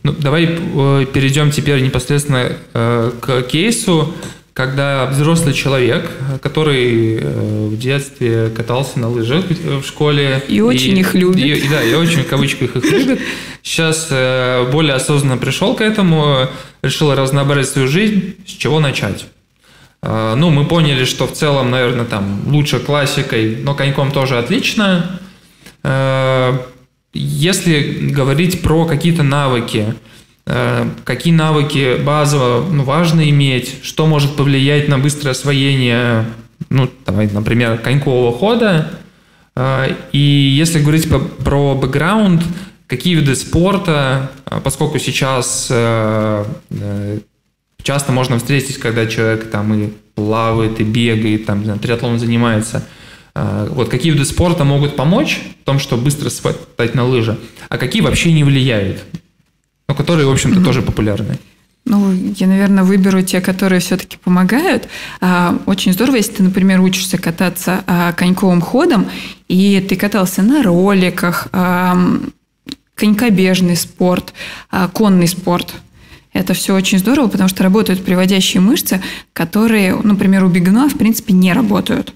Ну, 0.02 0.12
давай 0.12 0.45
э, 0.47 1.07
перейдем 1.12 1.50
теперь 1.50 1.83
непосредственно 1.83 2.52
э, 2.73 3.12
к 3.21 3.42
кейсу, 3.42 4.14
когда 4.54 5.07
взрослый 5.07 5.52
человек, 5.52 6.11
который 6.42 7.19
э, 7.19 7.66
в 7.69 7.78
детстве 7.78 8.50
катался 8.54 8.99
на 8.99 9.09
лыжах 9.11 9.45
в 9.49 9.85
школе. 9.85 10.42
И 10.49 10.61
очень 10.61 10.99
их 10.99 11.14
любит. 11.14 11.45
И, 11.45 11.69
да, 11.69 11.83
и 11.83 11.95
очень 11.95 12.23
в 12.23 12.28
кавычках 12.28 12.76
их 12.76 12.85
любит. 12.90 13.21
Сейчас 13.62 14.09
более 14.73 14.95
осознанно 14.95 15.37
пришел 15.37 15.75
к 15.75 15.83
этому, 15.83 16.49
решил 16.83 17.14
разнообразить 17.14 17.73
свою 17.73 17.88
жизнь, 17.88 18.37
с 18.47 18.50
чего 18.52 18.80
начать. 18.80 19.26
Ну, 20.02 20.49
мы 20.49 20.64
поняли, 20.64 21.04
что 21.04 21.26
в 21.26 21.33
целом, 21.35 21.71
наверное, 21.71 22.07
там 22.07 22.40
лучше 22.47 22.80
классикой, 22.80 23.59
но 23.62 23.75
коньком 23.75 24.12
тоже 24.12 24.38
отлично. 24.38 25.21
Если 27.12 28.08
говорить 28.10 28.62
про 28.62 28.84
какие-то 28.86 29.24
навыки, 29.24 29.94
э, 30.46 30.88
какие 31.04 31.32
навыки 31.32 32.00
базово 32.00 32.64
ну, 32.70 32.84
важно 32.84 33.28
иметь, 33.30 33.80
что 33.82 34.06
может 34.06 34.36
повлиять 34.36 34.86
на 34.88 34.98
быстрое 34.98 35.32
освоение, 35.32 36.26
ну, 36.68 36.88
давай, 37.04 37.28
например, 37.28 37.78
конькового 37.78 38.36
хода, 38.36 38.92
э, 39.56 39.94
и 40.12 40.18
если 40.18 40.80
говорить 40.80 41.08
про 41.08 41.74
бэкграунд, 41.74 42.44
какие 42.86 43.16
виды 43.16 43.34
спорта, 43.34 44.30
э, 44.46 44.60
поскольку 44.62 44.98
сейчас 45.00 45.66
часто 47.82 48.12
можно 48.12 48.38
встретить, 48.38 48.78
когда 48.78 49.06
человек 49.06 49.50
там 49.50 49.74
и 49.74 49.88
плавает, 50.14 50.78
и 50.80 50.84
бегает, 50.84 51.46
там, 51.46 51.78
триатлон 51.80 52.20
занимается– 52.20 52.86
вот 53.34 53.88
какие 53.88 54.12
виды 54.12 54.25
спорта 54.25 54.64
могут 54.64 54.96
помочь 54.96 55.40
в 55.62 55.64
том, 55.64 55.78
чтобы 55.78 56.04
быстро 56.04 56.28
стать 56.30 56.94
на 56.94 57.04
лыжи, 57.04 57.38
а 57.68 57.78
какие 57.78 58.02
вообще 58.02 58.32
не 58.32 58.44
влияют, 58.44 59.04
но 59.88 59.94
которые, 59.94 60.26
в 60.26 60.32
общем-то, 60.32 60.62
тоже 60.62 60.82
популярны. 60.82 61.38
Ну, 61.87 62.12
я, 62.12 62.46
наверное, 62.46 62.84
выберу 62.84 63.22
те, 63.22 63.40
которые 63.40 63.80
все-таки 63.80 64.16
помогают. 64.18 64.87
А, 65.20 65.58
очень 65.66 65.92
здорово, 65.92 66.16
если 66.16 66.34
ты, 66.34 66.42
например, 66.42 66.80
учишься 66.80 67.18
кататься 67.18 67.82
а, 67.87 68.12
коньковым 68.12 68.60
ходом, 68.60 69.06
и 69.49 69.84
ты 69.88 69.96
катался 69.96 70.42
на 70.42 70.62
роликах, 70.62 71.49
конькобежный 72.94 73.76
спорт, 73.76 74.34
конный 74.92 75.26
спорт. 75.26 75.75
Это 76.34 76.52
все 76.52 76.75
очень 76.75 76.99
здорово, 76.99 77.28
потому 77.28 77.49
что 77.49 77.64
работают 77.64 78.04
приводящие 78.04 78.60
мышцы, 78.60 79.02
которые, 79.32 79.96
например, 79.96 80.44
у 80.44 80.49
бегуна, 80.49 80.88
в 80.88 80.99
принципе, 80.99 81.32
не 81.32 81.52
работают. 81.52 82.14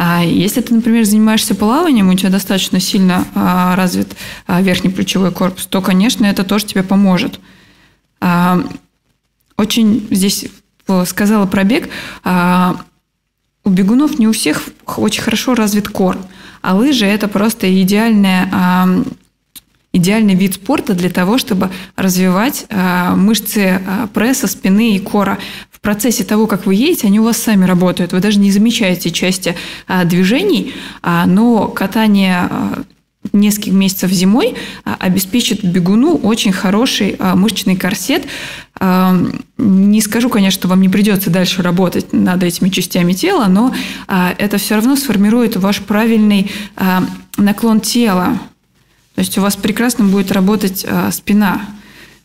А 0.00 0.22
если 0.22 0.60
ты, 0.60 0.72
например, 0.74 1.04
занимаешься 1.04 1.56
плаванием, 1.56 2.08
у 2.08 2.14
тебя 2.14 2.30
достаточно 2.30 2.78
сильно 2.78 3.26
а, 3.34 3.74
развит 3.74 4.14
а, 4.46 4.62
верхний 4.62 4.90
плечевой 4.90 5.32
корпус, 5.32 5.66
то, 5.66 5.82
конечно, 5.82 6.24
это 6.24 6.44
тоже 6.44 6.66
тебе 6.66 6.84
поможет. 6.84 7.40
Очень 9.56 10.06
здесь 10.10 10.46
сказала 11.04 11.46
про 11.46 11.64
бег. 11.64 11.88
У 12.24 13.70
бегунов 13.70 14.18
не 14.20 14.28
у 14.28 14.32
всех 14.32 14.62
очень 14.86 15.22
хорошо 15.22 15.54
развит 15.54 15.88
кор, 15.88 16.16
а 16.62 16.74
лыжи– 16.74 17.04
это 17.06 17.28
просто 17.28 17.70
идеальная 17.82 19.04
идеальный 19.92 20.34
вид 20.34 20.54
спорта 20.54 20.94
для 20.94 21.10
того, 21.10 21.38
чтобы 21.38 21.70
развивать 21.96 22.66
мышцы 22.70 23.80
пресса, 24.14 24.46
спины 24.46 24.96
и 24.96 24.98
кора 24.98 25.38
в 25.78 25.80
процессе 25.80 26.24
того, 26.24 26.48
как 26.48 26.66
вы 26.66 26.74
едете, 26.74 27.06
они 27.06 27.20
у 27.20 27.24
вас 27.24 27.36
сами 27.36 27.64
работают. 27.64 28.12
Вы 28.12 28.20
даже 28.20 28.40
не 28.40 28.50
замечаете 28.50 29.10
части 29.10 29.54
а, 29.86 30.04
движений, 30.04 30.74
а, 31.02 31.24
но 31.24 31.68
катание 31.68 32.48
а, 32.50 32.82
нескольких 33.32 33.72
месяцев 33.74 34.10
зимой 34.10 34.56
а, 34.84 34.96
обеспечит 34.98 35.64
бегуну 35.64 36.16
очень 36.16 36.52
хороший 36.52 37.14
а, 37.18 37.36
мышечный 37.36 37.76
корсет. 37.76 38.26
Не 38.80 40.00
скажу, 40.00 40.28
конечно, 40.28 40.60
что 40.60 40.68
вам 40.68 40.80
не 40.80 40.88
придется 40.88 41.30
дальше 41.30 41.62
работать 41.62 42.12
над 42.12 42.42
этими 42.44 42.68
частями 42.68 43.12
тела, 43.12 43.46
но 43.48 43.74
это 44.06 44.56
все 44.58 44.76
равно 44.76 44.94
сформирует 44.94 45.56
ваш 45.56 45.80
правильный 45.80 46.48
наклон 47.36 47.80
тела. 47.80 48.38
То 49.16 49.20
есть 49.20 49.36
у 49.36 49.40
вас 49.40 49.56
прекрасно 49.56 50.04
будет 50.04 50.30
работать 50.30 50.86
спина. 51.10 51.62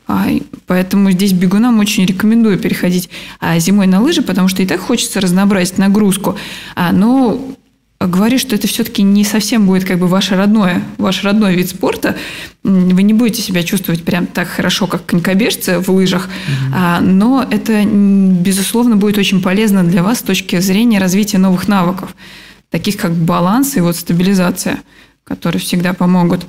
А, 0.07 0.27
поэтому 0.67 1.11
здесь 1.11 1.31
бегунам 1.31 1.79
очень 1.79 2.05
рекомендую 2.05 2.57
переходить 2.57 3.09
а, 3.39 3.57
зимой 3.59 3.87
на 3.87 4.01
лыжи, 4.01 4.21
потому 4.21 4.47
что 4.47 4.61
и 4.61 4.65
так 4.65 4.79
хочется 4.81 5.21
разнообразить 5.21 5.77
нагрузку. 5.77 6.37
А, 6.75 6.91
но 6.91 7.55
говорю, 7.99 8.37
что 8.37 8.55
это 8.55 8.67
все-таки 8.67 9.01
не 9.01 9.23
совсем 9.23 9.65
будет 9.65 9.85
как 9.85 9.97
бы 9.97 10.07
ваше 10.07 10.35
родное, 10.35 10.83
ваш 10.97 11.23
родной 11.23 11.55
вид 11.55 11.69
спорта. 11.69 12.17
Вы 12.63 13.01
не 13.03 13.13
будете 13.13 13.41
себя 13.41 13.63
чувствовать 13.63 14.03
прям 14.03 14.27
так 14.27 14.49
хорошо, 14.49 14.87
как 14.87 15.05
конькобежцы 15.05 15.79
в 15.79 15.89
лыжах, 15.89 16.27
угу. 16.27 17.05
но 17.05 17.47
это, 17.49 17.85
безусловно, 17.85 18.97
будет 18.97 19.17
очень 19.17 19.41
полезно 19.41 19.83
для 19.83 20.03
вас 20.03 20.19
с 20.19 20.23
точки 20.23 20.59
зрения 20.59 20.99
развития 20.99 21.37
новых 21.37 21.69
навыков, 21.69 22.13
таких 22.69 22.97
как 22.97 23.13
баланс 23.13 23.77
и 23.77 23.81
вот 23.81 23.95
стабилизация, 23.95 24.81
которые 25.23 25.61
всегда 25.61 25.93
помогут. 25.93 26.45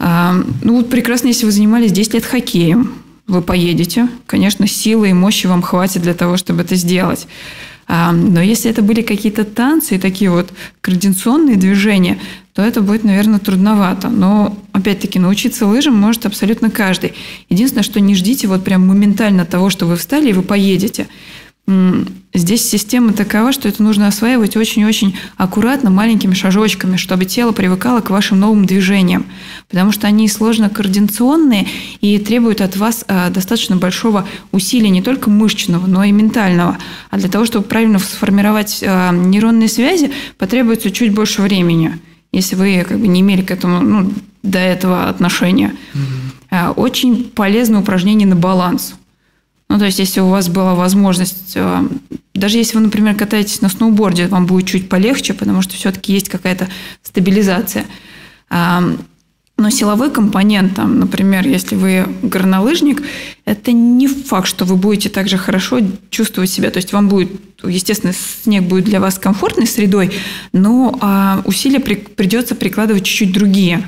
Ну 0.00 0.76
вот 0.76 0.88
прекрасно, 0.90 1.28
если 1.28 1.44
вы 1.44 1.52
занимались 1.52 1.92
10 1.92 2.14
лет 2.14 2.24
хоккеем, 2.24 2.94
вы 3.26 3.42
поедете. 3.42 4.08
Конечно, 4.26 4.66
силы 4.66 5.10
и 5.10 5.12
мощи 5.12 5.46
вам 5.46 5.62
хватит 5.62 6.02
для 6.02 6.14
того, 6.14 6.36
чтобы 6.36 6.62
это 6.62 6.74
сделать. 6.74 7.28
Но 7.86 8.40
если 8.40 8.70
это 8.70 8.82
были 8.82 9.02
какие-то 9.02 9.44
танцы 9.44 9.96
и 9.96 9.98
такие 9.98 10.30
вот 10.30 10.52
координационные 10.80 11.56
движения, 11.56 12.18
то 12.54 12.62
это 12.62 12.80
будет, 12.82 13.04
наверное, 13.04 13.38
трудновато. 13.40 14.08
Но, 14.08 14.56
опять-таки, 14.72 15.18
научиться 15.18 15.66
лыжам 15.66 15.94
может 15.94 16.24
абсолютно 16.26 16.70
каждый. 16.70 17.14
Единственное, 17.48 17.82
что 17.82 18.00
не 18.00 18.14
ждите 18.14 18.46
вот 18.48 18.64
прям 18.64 18.86
моментально 18.86 19.44
того, 19.44 19.70
что 19.70 19.86
вы 19.86 19.96
встали 19.96 20.30
и 20.30 20.32
вы 20.32 20.42
поедете. 20.42 21.08
Здесь 22.32 22.68
система 22.68 23.12
такова, 23.12 23.52
что 23.52 23.68
это 23.68 23.82
нужно 23.82 24.06
осваивать 24.06 24.56
очень-очень 24.56 25.16
аккуратно, 25.36 25.90
маленькими 25.90 26.32
шажочками, 26.32 26.96
чтобы 26.96 27.24
тело 27.24 27.50
привыкало 27.50 28.00
к 28.02 28.10
вашим 28.10 28.38
новым 28.38 28.66
движениям, 28.66 29.26
потому 29.68 29.90
что 29.90 30.06
они 30.06 30.28
сложно 30.28 30.70
координационные 30.70 31.66
и 32.00 32.18
требуют 32.18 32.60
от 32.60 32.76
вас 32.76 33.04
а, 33.08 33.30
достаточно 33.30 33.76
большого 33.76 34.28
усилия 34.52 34.90
не 34.90 35.02
только 35.02 35.28
мышечного, 35.28 35.88
но 35.88 36.04
и 36.04 36.12
ментального. 36.12 36.78
А 37.10 37.18
для 37.18 37.28
того, 37.28 37.46
чтобы 37.46 37.64
правильно 37.64 37.98
сформировать 37.98 38.80
а, 38.86 39.10
нейронные 39.12 39.68
связи, 39.68 40.12
потребуется 40.38 40.92
чуть 40.92 41.12
больше 41.12 41.42
времени, 41.42 41.98
если 42.30 42.54
вы 42.54 42.86
как 42.88 43.00
бы 43.00 43.08
не 43.08 43.22
имели 43.22 43.42
к 43.42 43.50
этому 43.50 43.80
ну, 43.80 44.12
до 44.44 44.60
этого 44.60 45.08
отношения. 45.08 45.74
Угу. 45.94 46.80
Очень 46.80 47.24
полезное 47.24 47.80
упражнение 47.80 48.28
на 48.28 48.36
баланс– 48.36 48.94
ну, 49.70 49.78
то 49.78 49.84
есть, 49.84 50.00
если 50.00 50.18
у 50.18 50.26
вас 50.26 50.48
была 50.48 50.74
возможность, 50.74 51.52
э, 51.54 51.88
даже 52.34 52.58
если 52.58 52.76
вы, 52.76 52.82
например, 52.82 53.14
катаетесь 53.14 53.60
на 53.60 53.68
сноуборде, 53.68 54.26
вам 54.26 54.46
будет 54.46 54.66
чуть 54.66 54.88
полегче, 54.88 55.32
потому 55.32 55.62
что 55.62 55.76
все-таки 55.76 56.12
есть 56.12 56.28
какая-то 56.28 56.68
стабилизация. 57.04 57.86
Но 58.50 59.70
силовой 59.70 60.10
компонент, 60.10 60.74
там, 60.74 60.98
например, 60.98 61.46
если 61.46 61.76
вы 61.76 62.04
горнолыжник, 62.22 63.02
это 63.44 63.70
не 63.70 64.08
факт, 64.08 64.48
что 64.48 64.64
вы 64.64 64.74
будете 64.74 65.08
так 65.08 65.28
же 65.28 65.36
хорошо 65.36 65.78
чувствовать 66.08 66.50
себя. 66.50 66.70
То 66.70 66.78
есть 66.78 66.92
вам 66.92 67.08
будет, 67.08 67.30
естественно, 67.62 68.12
снег 68.42 68.64
будет 68.64 68.86
для 68.86 68.98
вас 68.98 69.20
комфортной 69.20 69.68
средой, 69.68 70.10
но 70.52 70.98
а, 71.00 71.42
усилия 71.44 71.78
при, 71.78 71.94
придется 71.94 72.56
прикладывать 72.56 73.04
чуть-чуть 73.04 73.32
другие. 73.32 73.86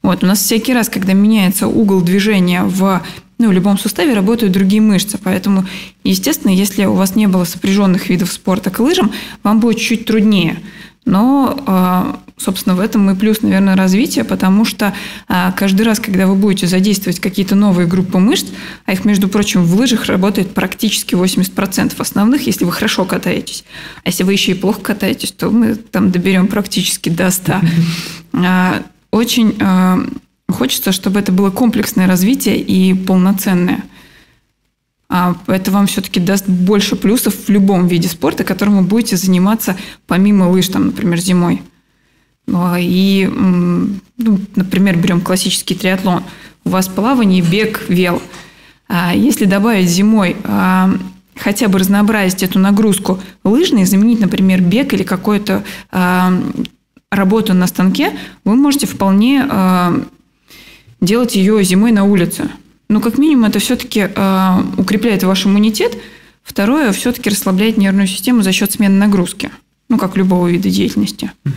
Вот, 0.00 0.24
у 0.24 0.26
нас 0.26 0.38
всякий 0.38 0.72
раз, 0.72 0.88
когда 0.88 1.12
меняется 1.12 1.66
угол 1.66 2.00
движения 2.00 2.62
в 2.62 3.02
ну, 3.40 3.48
в 3.48 3.52
любом 3.52 3.78
суставе 3.78 4.12
работают 4.12 4.52
другие 4.52 4.82
мышцы. 4.82 5.18
Поэтому, 5.22 5.64
естественно, 6.04 6.52
если 6.52 6.84
у 6.84 6.92
вас 6.92 7.16
не 7.16 7.26
было 7.26 7.44
сопряженных 7.44 8.10
видов 8.10 8.30
спорта 8.30 8.70
к 8.70 8.78
лыжам, 8.80 9.12
вам 9.42 9.60
будет 9.60 9.78
чуть 9.78 10.04
труднее. 10.04 10.58
Но, 11.06 11.58
а, 11.66 12.20
собственно, 12.36 12.76
в 12.76 12.80
этом 12.80 13.10
и 13.10 13.14
плюс, 13.14 13.40
наверное, 13.40 13.76
развития, 13.76 14.24
потому 14.24 14.66
что 14.66 14.92
а, 15.26 15.52
каждый 15.52 15.86
раз, 15.86 16.00
когда 16.00 16.26
вы 16.26 16.34
будете 16.34 16.66
задействовать 16.66 17.18
какие-то 17.18 17.54
новые 17.54 17.88
группы 17.88 18.18
мышц, 18.18 18.48
а 18.84 18.92
их, 18.92 19.06
между 19.06 19.26
прочим, 19.28 19.64
в 19.64 19.74
лыжах 19.74 20.04
работает 20.04 20.52
практически 20.52 21.14
80% 21.14 21.94
основных, 21.98 22.46
если 22.46 22.66
вы 22.66 22.72
хорошо 22.72 23.06
катаетесь. 23.06 23.64
А 24.04 24.10
если 24.10 24.22
вы 24.22 24.34
еще 24.34 24.52
и 24.52 24.54
плохо 24.54 24.82
катаетесь, 24.82 25.32
то 25.32 25.48
мы 25.48 25.76
там 25.76 26.10
доберем 26.10 26.46
практически 26.46 27.08
до 27.08 27.28
100%. 27.28 27.64
А, 28.32 28.82
очень 29.10 29.56
хочется, 30.52 30.92
чтобы 30.92 31.20
это 31.20 31.32
было 31.32 31.50
комплексное 31.50 32.06
развитие 32.06 32.58
и 32.58 32.94
полноценное. 32.94 33.84
А 35.08 35.34
это 35.48 35.70
вам 35.72 35.86
все-таки 35.88 36.20
даст 36.20 36.48
больше 36.48 36.94
плюсов 36.94 37.34
в 37.34 37.48
любом 37.48 37.88
виде 37.88 38.08
спорта, 38.08 38.44
которым 38.44 38.78
вы 38.78 38.82
будете 38.84 39.16
заниматься 39.16 39.76
помимо 40.06 40.48
лыж, 40.48 40.68
там, 40.68 40.86
например, 40.86 41.18
зимой. 41.18 41.62
Ну, 42.46 42.64
а 42.64 42.78
и, 42.78 43.26
ну, 43.26 44.38
например, 44.54 44.96
берем 44.96 45.20
классический 45.20 45.74
триатлон. 45.74 46.22
У 46.64 46.70
вас 46.70 46.88
плавание, 46.88 47.42
бег, 47.42 47.86
вел. 47.88 48.22
А 48.88 49.14
если 49.14 49.46
добавить 49.46 49.88
зимой 49.88 50.36
а, 50.44 50.90
хотя 51.36 51.68
бы 51.68 51.78
разнообразить 51.78 52.42
эту 52.42 52.58
нагрузку 52.58 53.20
лыжной, 53.44 53.84
заменить, 53.84 54.20
например, 54.20 54.60
бег 54.60 54.92
или 54.92 55.02
какую-то 55.02 55.64
работу 57.10 57.54
на 57.54 57.66
станке, 57.66 58.12
вы 58.44 58.54
можете 58.54 58.86
вполне 58.86 59.44
делать 61.00 61.36
ее 61.36 61.62
зимой 61.64 61.92
на 61.92 62.04
улице. 62.04 62.50
Но 62.88 63.00
как 63.00 63.18
минимум 63.18 63.44
это 63.44 63.58
все-таки 63.58 64.08
э, 64.14 64.62
укрепляет 64.76 65.22
ваш 65.22 65.46
иммунитет. 65.46 65.96
Второе, 66.42 66.92
все-таки 66.92 67.30
расслабляет 67.30 67.76
нервную 67.76 68.08
систему 68.08 68.42
за 68.42 68.52
счет 68.52 68.72
смены 68.72 68.96
нагрузки. 68.96 69.50
Ну, 69.88 69.98
как 69.98 70.16
любого 70.16 70.48
вида 70.48 70.70
деятельности. 70.70 71.30
Угу. 71.44 71.54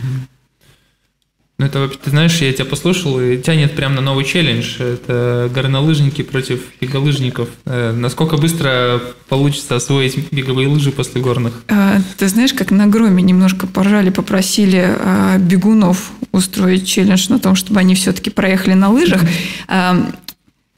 Ну, 1.56 1.66
это, 1.66 1.88
ты 1.88 2.10
знаешь, 2.10 2.40
я 2.40 2.52
тебя 2.52 2.64
послушал, 2.64 3.20
и 3.20 3.38
тянет 3.38 3.76
прямо 3.76 3.94
на 3.96 4.00
новый 4.00 4.24
челлендж. 4.24 4.80
Это 4.80 5.48
горнолыжники 5.54 6.22
против 6.22 6.62
беголыжников. 6.80 7.48
Э, 7.64 7.92
насколько 7.92 8.36
быстро 8.36 9.00
получится 9.28 9.76
освоить 9.76 10.32
беговые 10.32 10.66
лыжи 10.66 10.90
после 10.90 11.20
горных? 11.20 11.62
А, 11.68 11.98
ты 12.18 12.26
знаешь, 12.26 12.52
как 12.52 12.72
на 12.72 12.88
громе 12.88 13.22
немножко 13.22 13.68
поржали, 13.68 14.10
попросили 14.10 14.84
а, 14.84 15.38
бегунов 15.38 16.10
устроить 16.32 16.88
челлендж 16.88 17.26
на 17.28 17.38
том, 17.38 17.54
чтобы 17.54 17.78
они 17.78 17.94
все-таки 17.94 18.30
проехали 18.30 18.74
на 18.74 18.90
лыжах. 18.90 19.20
А, 19.68 20.10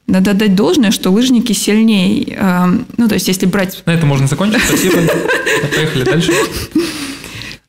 надо 0.06 0.34
дать 0.34 0.54
должное, 0.54 0.90
что 0.90 1.10
лыжники 1.10 1.52
сильнее. 1.52 2.38
Ну, 2.96 3.08
то 3.08 3.14
есть, 3.14 3.26
если 3.26 3.46
брать... 3.46 3.82
На 3.86 3.94
это 3.94 4.06
можно 4.06 4.28
закончить. 4.28 4.62
Спасибо. 4.62 4.98
Поехали 5.74 6.04
дальше. 6.04 6.32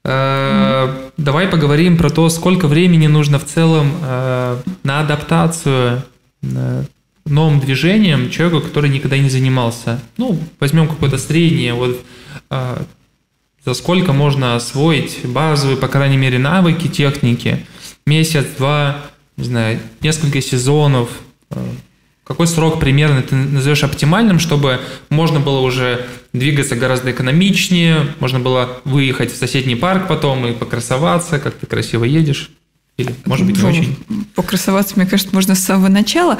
Э, 0.10 1.10
давай 1.18 1.50
поговорим 1.50 1.98
про 1.98 2.10
то, 2.10 2.30
сколько 2.30 2.70
времени 2.70 3.08
нужно 3.08 3.40
в 3.40 3.46
целом 3.46 3.92
э, 4.02 4.58
на 4.84 5.02
адаптацию 5.02 6.02
э, 6.44 6.84
новым 7.26 7.60
движением 7.60 8.30
человеку, 8.30 8.62
который 8.62 8.90
никогда 8.90 9.18
не 9.18 9.30
занимался. 9.30 10.00
Ну, 10.16 10.40
возьмем 10.62 10.88
какое-то 10.88 11.18
среднее, 11.18 11.74
вот 11.74 12.02
за 12.50 13.74
сколько 13.74 14.14
можно 14.14 14.56
освоить 14.56 15.20
базовые, 15.26 15.76
по 15.76 15.90
крайней 15.90 16.16
мере, 16.16 16.40
навыки, 16.40 16.88
техники. 16.88 17.66
Месяц, 18.06 18.46
два, 18.58 19.02
не 19.36 19.44
знаю, 19.44 19.80
несколько 20.00 20.40
сезонов, 20.40 21.10
какой 22.28 22.46
срок 22.48 22.80
примерно 22.80 23.22
ты 23.22 23.36
назовешь 23.36 23.84
оптимальным, 23.84 24.40
чтобы 24.40 24.82
можно 25.10 25.40
было 25.40 25.62
уже 25.62 26.06
двигаться 26.34 26.76
гораздо 26.76 27.12
экономичнее, 27.12 28.14
можно 28.20 28.40
было 28.40 28.82
выехать 28.84 29.32
в 29.32 29.38
соседний 29.38 29.76
парк 29.76 30.08
потом 30.10 30.46
и 30.46 30.52
покрасоваться, 30.52 31.40
как 31.40 31.54
ты 31.54 31.66
красиво 31.66 32.04
едешь? 32.04 32.52
Или, 32.98 33.16
может 33.26 33.46
быть, 33.46 33.56
не 33.56 33.62
ну, 33.62 33.70
очень? 33.70 33.98
Покрасоваться, 34.36 34.94
мне 34.98 35.06
кажется, 35.06 35.34
можно 35.34 35.56
с 35.56 35.60
самого 35.60 35.88
начала. 35.88 36.38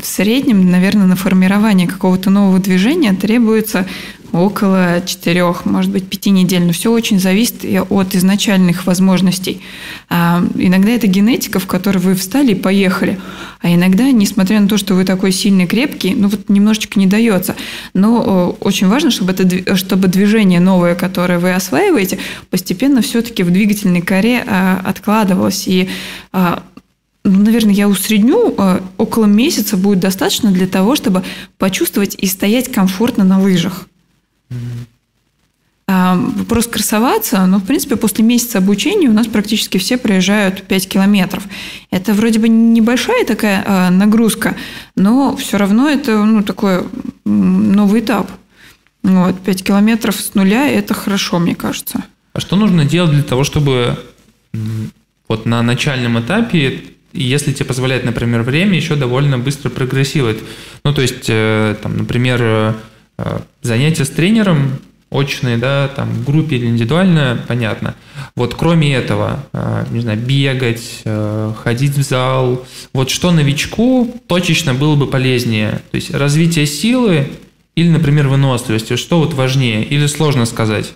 В 0.00 0.06
среднем, 0.06 0.70
наверное, 0.70 1.06
на 1.06 1.16
формирование 1.16 1.86
какого-то 1.86 2.30
нового 2.30 2.58
движения 2.58 3.12
требуется 3.12 3.86
около 4.32 5.02
четырех, 5.04 5.64
может 5.64 5.90
быть, 5.90 6.06
пяти 6.06 6.30
недель. 6.30 6.62
Но 6.62 6.72
все 6.72 6.92
очень 6.92 7.18
зависит 7.18 7.64
от 7.90 8.14
изначальных 8.14 8.86
возможностей. 8.86 9.60
А, 10.08 10.42
иногда 10.54 10.92
это 10.92 11.06
генетика, 11.06 11.58
в 11.58 11.66
которой 11.66 11.98
вы 11.98 12.14
встали 12.14 12.52
и 12.52 12.54
поехали. 12.54 13.18
А 13.60 13.72
иногда, 13.72 14.10
несмотря 14.10 14.60
на 14.60 14.68
то, 14.68 14.78
что 14.78 14.94
вы 14.94 15.04
такой 15.04 15.32
сильный, 15.32 15.66
крепкий, 15.66 16.14
ну 16.14 16.28
вот 16.28 16.48
немножечко 16.48 16.98
не 16.98 17.06
дается. 17.06 17.56
Но 17.92 18.56
очень 18.60 18.88
важно, 18.88 19.10
чтобы, 19.10 19.32
это, 19.32 19.76
чтобы 19.76 20.08
движение 20.08 20.60
новое, 20.60 20.94
которое 20.94 21.38
вы 21.38 21.52
осваиваете, 21.52 22.18
постепенно 22.50 23.02
все-таки 23.02 23.42
в 23.42 23.50
двигательной 23.50 24.02
коре 24.02 24.44
а, 24.46 24.80
откладывалось. 24.84 25.66
И 25.66 25.88
а, 26.32 26.62
наверное, 27.24 27.74
я 27.74 27.88
усредню, 27.88 28.54
около 28.96 29.26
месяца 29.26 29.76
будет 29.76 30.00
достаточно 30.00 30.50
для 30.50 30.66
того, 30.66 30.96
чтобы 30.96 31.22
почувствовать 31.58 32.14
и 32.14 32.26
стоять 32.26 32.70
комфортно 32.70 33.24
на 33.24 33.40
лыжах. 33.40 33.86
Вопрос 35.86 36.68
красоваться, 36.68 37.44
но, 37.46 37.58
в 37.58 37.64
принципе, 37.64 37.96
после 37.96 38.24
месяца 38.24 38.58
обучения 38.58 39.08
у 39.08 39.12
нас 39.12 39.26
практически 39.26 39.78
все 39.78 39.98
проезжают 39.98 40.62
5 40.62 40.88
километров. 40.88 41.42
Это 41.90 42.14
вроде 42.14 42.38
бы 42.38 42.48
небольшая 42.48 43.24
такая 43.24 43.64
а, 43.66 43.90
нагрузка, 43.90 44.54
но 44.94 45.36
все 45.36 45.56
равно 45.58 45.88
это 45.88 46.24
ну, 46.24 46.44
такой 46.44 46.84
новый 47.24 48.02
этап. 48.02 48.30
Вот, 49.02 49.40
5 49.40 49.64
километров 49.64 50.20
с 50.20 50.34
нуля– 50.34 50.68
это 50.70 50.94
хорошо, 50.94 51.40
мне 51.40 51.56
кажется. 51.56 52.04
А 52.34 52.40
что 52.40 52.54
нужно 52.54 52.84
делать 52.84 53.10
для 53.10 53.24
того, 53.24 53.42
чтобы 53.42 53.98
вот 55.26 55.44
на 55.44 55.60
начальном 55.62 56.20
этапе 56.20 56.84
если 57.12 57.52
тебе 57.52 57.66
позволяет, 57.66 58.04
например, 58.04 58.42
время, 58.42 58.76
еще 58.76 58.96
довольно 58.96 59.38
быстро 59.38 59.70
прогрессировать. 59.70 60.38
Ну, 60.84 60.94
то 60.94 61.02
есть, 61.02 61.26
э, 61.28 61.76
там, 61.82 61.96
например, 61.96 62.40
э, 62.42 62.74
занятия 63.62 64.04
с 64.04 64.10
тренером 64.10 64.78
очные, 65.10 65.56
да, 65.56 65.88
там, 65.88 66.08
в 66.08 66.24
группе 66.24 66.56
или 66.56 66.66
индивидуально, 66.66 67.44
понятно. 67.48 67.96
Вот 68.36 68.54
кроме 68.54 68.94
этого, 68.94 69.44
э, 69.52 69.86
не 69.90 70.00
знаю, 70.00 70.18
бегать, 70.20 71.02
э, 71.04 71.52
ходить 71.62 71.96
в 71.96 72.02
зал, 72.02 72.64
вот 72.92 73.10
что 73.10 73.32
новичку 73.32 74.14
точечно 74.28 74.72
было 74.72 74.94
бы 74.94 75.08
полезнее? 75.08 75.82
То 75.90 75.96
есть 75.96 76.14
развитие 76.14 76.66
силы 76.66 77.28
или, 77.74 77.88
например, 77.88 78.28
выносливости, 78.28 78.96
что 78.96 79.18
вот 79.18 79.34
важнее 79.34 79.84
или 79.84 80.06
сложно 80.06 80.46
сказать? 80.46 80.92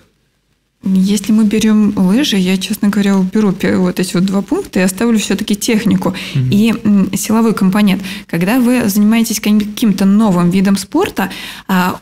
Если 0.85 1.33
мы 1.33 1.45
берем 1.45 1.95
лыжи, 1.97 2.37
я, 2.37 2.59
честно 2.59 2.89
говоря, 2.89 3.17
уберу 3.17 3.55
вот 3.79 4.01
эти 4.01 4.15
вот 4.15 4.25
два 4.27 4.43
пункта 4.43 4.81
и 4.81 4.83
оставлю 4.83 5.19
все-таки 5.19 5.57
технику 5.57 6.15
mm-hmm. 6.35 7.11
и 7.13 7.17
силовой 7.17 7.55
компонент. 7.55 8.03
Когда 8.27 8.61
вы 8.61 8.89
занимаетесь 8.89 9.41
каким-то 9.41 10.05
новым 10.05 10.51
видом 10.51 10.77
спорта, 10.77 11.31
а, 11.69 12.01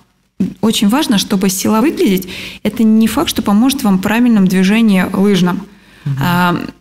очень 0.61 0.89
важно, 0.89 1.19
чтобы 1.19 1.49
сила 1.49 1.81
выглядеть, 1.81 2.29
это 2.65 2.83
не 2.83 3.07
факт, 3.07 3.31
что 3.31 3.43
поможет 3.43 3.85
вам 3.85 3.99
в 3.99 4.03
правильном 4.03 4.49
движении 4.49 5.05
лыжном. 5.13 5.67
Угу. 6.05 6.73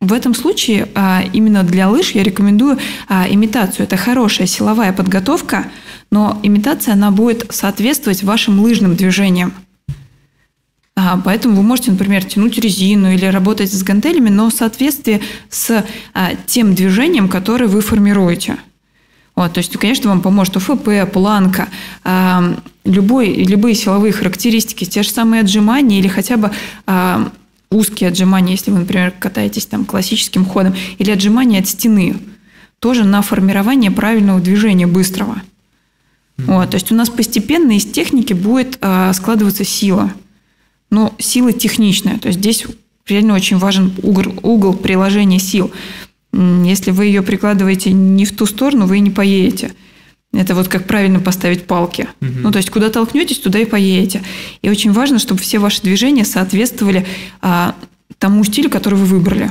В 0.00 0.12
этом 0.12 0.34
случае 0.34 0.88
а, 0.94 1.24
именно 1.32 1.62
для 1.62 1.88
лыж 1.88 2.10
я 2.10 2.22
рекомендую 2.22 2.78
а, 3.08 3.26
имитацию. 3.28 3.86
Это 3.86 3.96
хорошая 3.96 4.46
силовая 4.46 4.92
подготовка, 4.92 5.66
но 6.10 6.38
имитация 6.42 6.94
она 6.94 7.10
будет 7.10 7.46
соответствовать 7.50 8.22
вашим 8.22 8.60
лыжным 8.60 8.94
движениям. 8.94 9.54
Поэтому 11.24 11.56
вы 11.56 11.62
можете, 11.62 11.90
например, 11.90 12.24
тянуть 12.24 12.56
резину 12.58 13.12
или 13.12 13.26
работать 13.26 13.70
с 13.70 13.82
гантелями, 13.82 14.30
но 14.30 14.48
в 14.48 14.54
соответствии 14.54 15.20
с 15.50 15.84
тем 16.46 16.74
движением, 16.74 17.28
которое 17.28 17.66
вы 17.66 17.82
формируете. 17.82 18.56
Вот, 19.34 19.52
то 19.52 19.58
есть, 19.58 19.76
конечно, 19.76 20.08
вам 20.08 20.22
поможет 20.22 20.56
УФП, 20.56 21.12
планка, 21.12 21.68
э, 22.04 22.56
любой, 22.86 23.34
любые 23.34 23.74
силовые 23.74 24.10
характеристики, 24.10 24.86
те 24.86 25.02
же 25.02 25.10
самые 25.10 25.42
отжимания 25.42 25.98
или 25.98 26.08
хотя 26.08 26.38
бы 26.38 26.50
узкие 27.70 28.08
отжимания, 28.08 28.52
если 28.52 28.70
вы, 28.70 28.78
например, 28.78 29.10
катаетесь 29.10 29.66
там 29.66 29.84
классическим 29.84 30.46
ходом, 30.46 30.74
или 30.96 31.10
отжимания 31.10 31.60
от 31.60 31.68
стены, 31.68 32.16
тоже 32.78 33.04
на 33.04 33.20
формирование 33.20 33.90
правильного 33.90 34.40
движения 34.40 34.86
быстрого. 34.86 35.42
Mm-hmm. 36.38 36.44
Вот, 36.46 36.70
то 36.70 36.76
есть 36.76 36.90
у 36.90 36.94
нас 36.94 37.10
постепенно 37.10 37.76
из 37.76 37.84
техники 37.84 38.32
будет 38.32 38.78
складываться 39.12 39.64
сила. 39.64 40.12
Но 40.90 41.14
сила 41.18 41.52
техничная. 41.52 42.18
То 42.18 42.28
есть 42.28 42.38
здесь 42.38 42.64
реально 43.06 43.34
очень 43.34 43.58
важен 43.58 43.92
угол, 44.02 44.34
угол 44.42 44.74
приложения 44.74 45.38
сил. 45.38 45.72
Если 46.32 46.90
вы 46.90 47.06
ее 47.06 47.22
прикладываете 47.22 47.92
не 47.92 48.24
в 48.24 48.36
ту 48.36 48.46
сторону, 48.46 48.86
вы 48.86 48.98
не 48.98 49.10
поедете. 49.10 49.72
Это 50.32 50.54
вот 50.54 50.68
как 50.68 50.86
правильно 50.86 51.20
поставить 51.20 51.64
палки. 51.64 52.08
Угу. 52.20 52.30
Ну, 52.42 52.50
то 52.50 52.58
есть, 52.58 52.70
куда 52.70 52.90
толкнетесь, 52.90 53.38
туда 53.38 53.58
и 53.58 53.64
поедете. 53.64 54.22
И 54.60 54.68
очень 54.68 54.92
важно, 54.92 55.18
чтобы 55.18 55.40
все 55.40 55.58
ваши 55.58 55.82
движения 55.82 56.24
соответствовали 56.24 57.06
а, 57.40 57.74
тому 58.18 58.44
стилю, 58.44 58.68
который 58.68 58.96
вы 58.96 59.06
выбрали. 59.06 59.50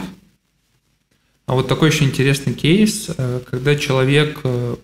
А 1.48 1.54
вот 1.54 1.68
такой 1.68 1.90
еще 1.90 2.06
интересный 2.06 2.54
кейс, 2.54 3.10
э, 3.16 3.40
когда 3.50 3.76
человек 3.76 4.40
э, 4.44 4.76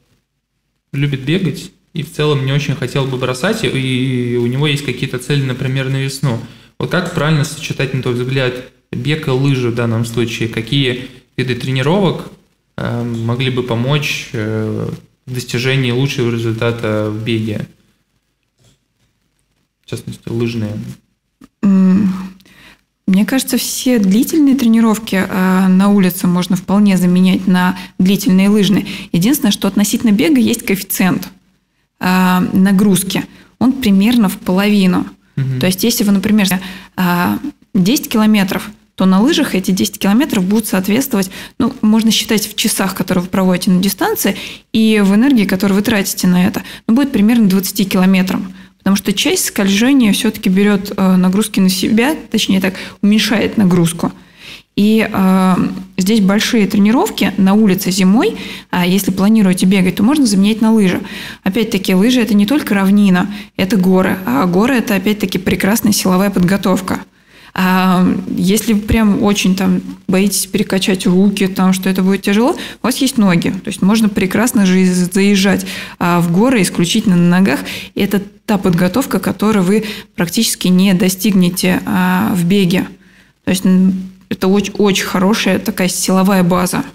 любит 0.94 1.22
бегать 1.22 1.72
и 1.94 2.04
в 2.04 2.12
целом 2.12 2.46
не 2.46 2.52
очень 2.52 2.76
хотел 2.76 3.06
бы 3.06 3.18
бросать, 3.18 3.64
и 3.64 4.38
у 4.40 4.46
него 4.48 4.68
есть 4.68 4.86
какие-то 4.86 5.20
цели, 5.20 5.44
например, 5.44 5.90
на 5.90 5.98
весну. 5.98 6.40
Вот 6.80 6.90
как 6.90 7.14
правильно 7.14 7.44
сочетать, 7.44 7.94
на 7.94 8.02
твой 8.02 8.16
взгляд, 8.16 8.54
бег 8.92 9.28
и 9.28 9.32
лыжи 9.32 9.70
в 9.70 9.76
данном 9.76 10.06
случае? 10.06 10.50
Какие 10.50 11.10
виды 11.38 11.56
тренировок 11.56 12.32
э, 12.78 13.04
могли 13.04 13.52
бы 13.52 13.64
помочь 13.64 14.30
в 14.34 14.94
достижении 15.26 15.92
лучшего 15.92 16.32
результата 16.32 17.10
в 17.12 17.24
беге? 17.24 17.68
В 19.86 19.90
частности, 19.90 20.30
лыжные. 20.30 20.78
Мне 23.12 23.26
кажется, 23.26 23.58
все 23.58 24.00
длительные 24.00 24.56
тренировки 24.56 25.16
э, 25.16 25.68
на 25.68 25.90
улице 25.90 26.28
можно 26.28 26.56
вполне 26.56 26.96
заменять 26.96 27.46
на 27.46 27.78
длительные 28.00 28.48
лыжные. 28.48 28.88
Единственное, 29.12 29.52
что 29.52 29.68
относительно 29.68 30.12
бега 30.12 30.40
есть 30.40 30.66
коэффициент 30.66 31.30
э, 32.02 32.40
нагрузки. 32.52 33.24
Он 33.60 33.72
примерно 33.72 34.28
в 34.28 34.38
половину. 34.38 35.06
Угу. 35.38 35.60
То 35.62 35.68
есть, 35.68 35.84
если 35.84 36.04
вы, 36.04 36.12
например, 36.12 36.48
10 37.74 38.06
э, 38.06 38.10
километров, 38.10 38.70
то 38.96 39.06
на 39.06 39.22
лыжах 39.22 39.56
эти 39.56 39.72
10 39.72 39.98
километров 40.00 40.44
будут 40.44 40.68
соответствовать, 40.68 41.32
ну, 41.58 41.74
можно 41.82 42.12
считать 42.12 42.46
в 42.48 42.56
часах, 42.56 42.94
которые 42.94 43.24
вы 43.24 43.30
проводите 43.30 43.72
на 43.72 43.82
дистанции, 43.82 44.36
и 44.74 45.02
в 45.04 45.16
энергии, 45.16 45.46
которую 45.46 45.78
вы 45.78 45.84
тратите 45.84 46.28
на 46.28 46.46
это, 46.46 46.64
ну, 46.88 46.96
будет 46.96 47.12
примерно 47.12 47.48
20 47.48 47.90
километрам. 47.90 48.54
Потому 48.80 48.96
что 48.96 49.14
часть 49.14 49.46
скольжения 49.46 50.12
все-таки 50.12 50.50
берет 50.50 50.92
э, 50.96 51.16
нагрузки 51.16 51.60
на 51.60 51.70
себя, 51.70 52.16
точнее 52.30 52.62
так, 52.62 52.76
уменьшает 53.02 53.58
нагрузку. 53.58 54.12
И 54.76 55.08
э, 55.12 55.56
здесь 55.98 56.22
большие 56.22 56.66
тренировки 56.66 57.34
на 57.38 57.54
улице 57.54 57.92
зимой, 57.92 58.38
а 58.70 58.86
если 58.86 59.12
планируете 59.12 59.66
бегать, 59.66 59.96
то 59.96 60.04
можно 60.04 60.26
заменять 60.26 60.62
на 60.62 60.72
лыжи. 60.72 61.02
Опять-таки, 61.44 61.94
лыжи– 61.94 62.22
это 62.22 62.34
не 62.34 62.46
только 62.46 62.74
равнина, 62.74 63.30
это 63.58 63.76
горы, 63.76 64.18
а 64.26 64.46
горы– 64.46 64.76
это 64.78 64.96
опять-таки 64.96 65.38
прекрасная 65.38 65.92
силовая 65.92 66.30
подготовка. 66.30 67.02
А 67.54 68.08
если 68.30 68.74
прям 68.74 69.24
очень 69.24 69.56
там 69.56 69.82
боитесь 70.08 70.46
перекачать 70.46 71.06
руки, 71.06 71.48
потому 71.48 71.74
что 71.74 71.90
это 71.90 72.02
будет 72.02 72.22
тяжело, 72.22 72.52
у 72.52 72.86
вас 72.86 72.98
есть 72.98 73.18
ноги. 73.18 73.50
То 73.50 73.68
есть 73.68 73.82
можно 73.82 74.08
прекрасно 74.08 74.66
же 74.66 74.86
заезжать 74.86 75.66
а, 76.00 76.22
в 76.22 76.32
горы 76.32 76.62
исключительно 76.62 77.18
на 77.18 77.40
ногах. 77.40 77.60
И 77.94 78.02
это 78.02 78.22
та 78.46 78.58
подготовка, 78.58 79.20
которую 79.20 79.66
вы 79.66 79.84
практически 80.16 80.70
не 80.70 80.94
достигнете 80.94 81.82
а, 81.86 82.34
в 82.34 82.46
беге. 82.46 82.88
То 83.44 83.52
есть 83.52 83.66
это 84.32 84.48
очень, 84.48 84.74
очень 84.78 85.06
хорошая 85.06 85.60
такая 85.60 85.90
силовая 85.90 86.44
база. 86.44 86.86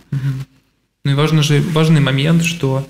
Ну 1.05 1.13
и 1.13 1.15
важный 1.15 1.43
же 1.43 1.61
важный 1.61 2.01
момент, 2.01 2.43
что 2.43 2.89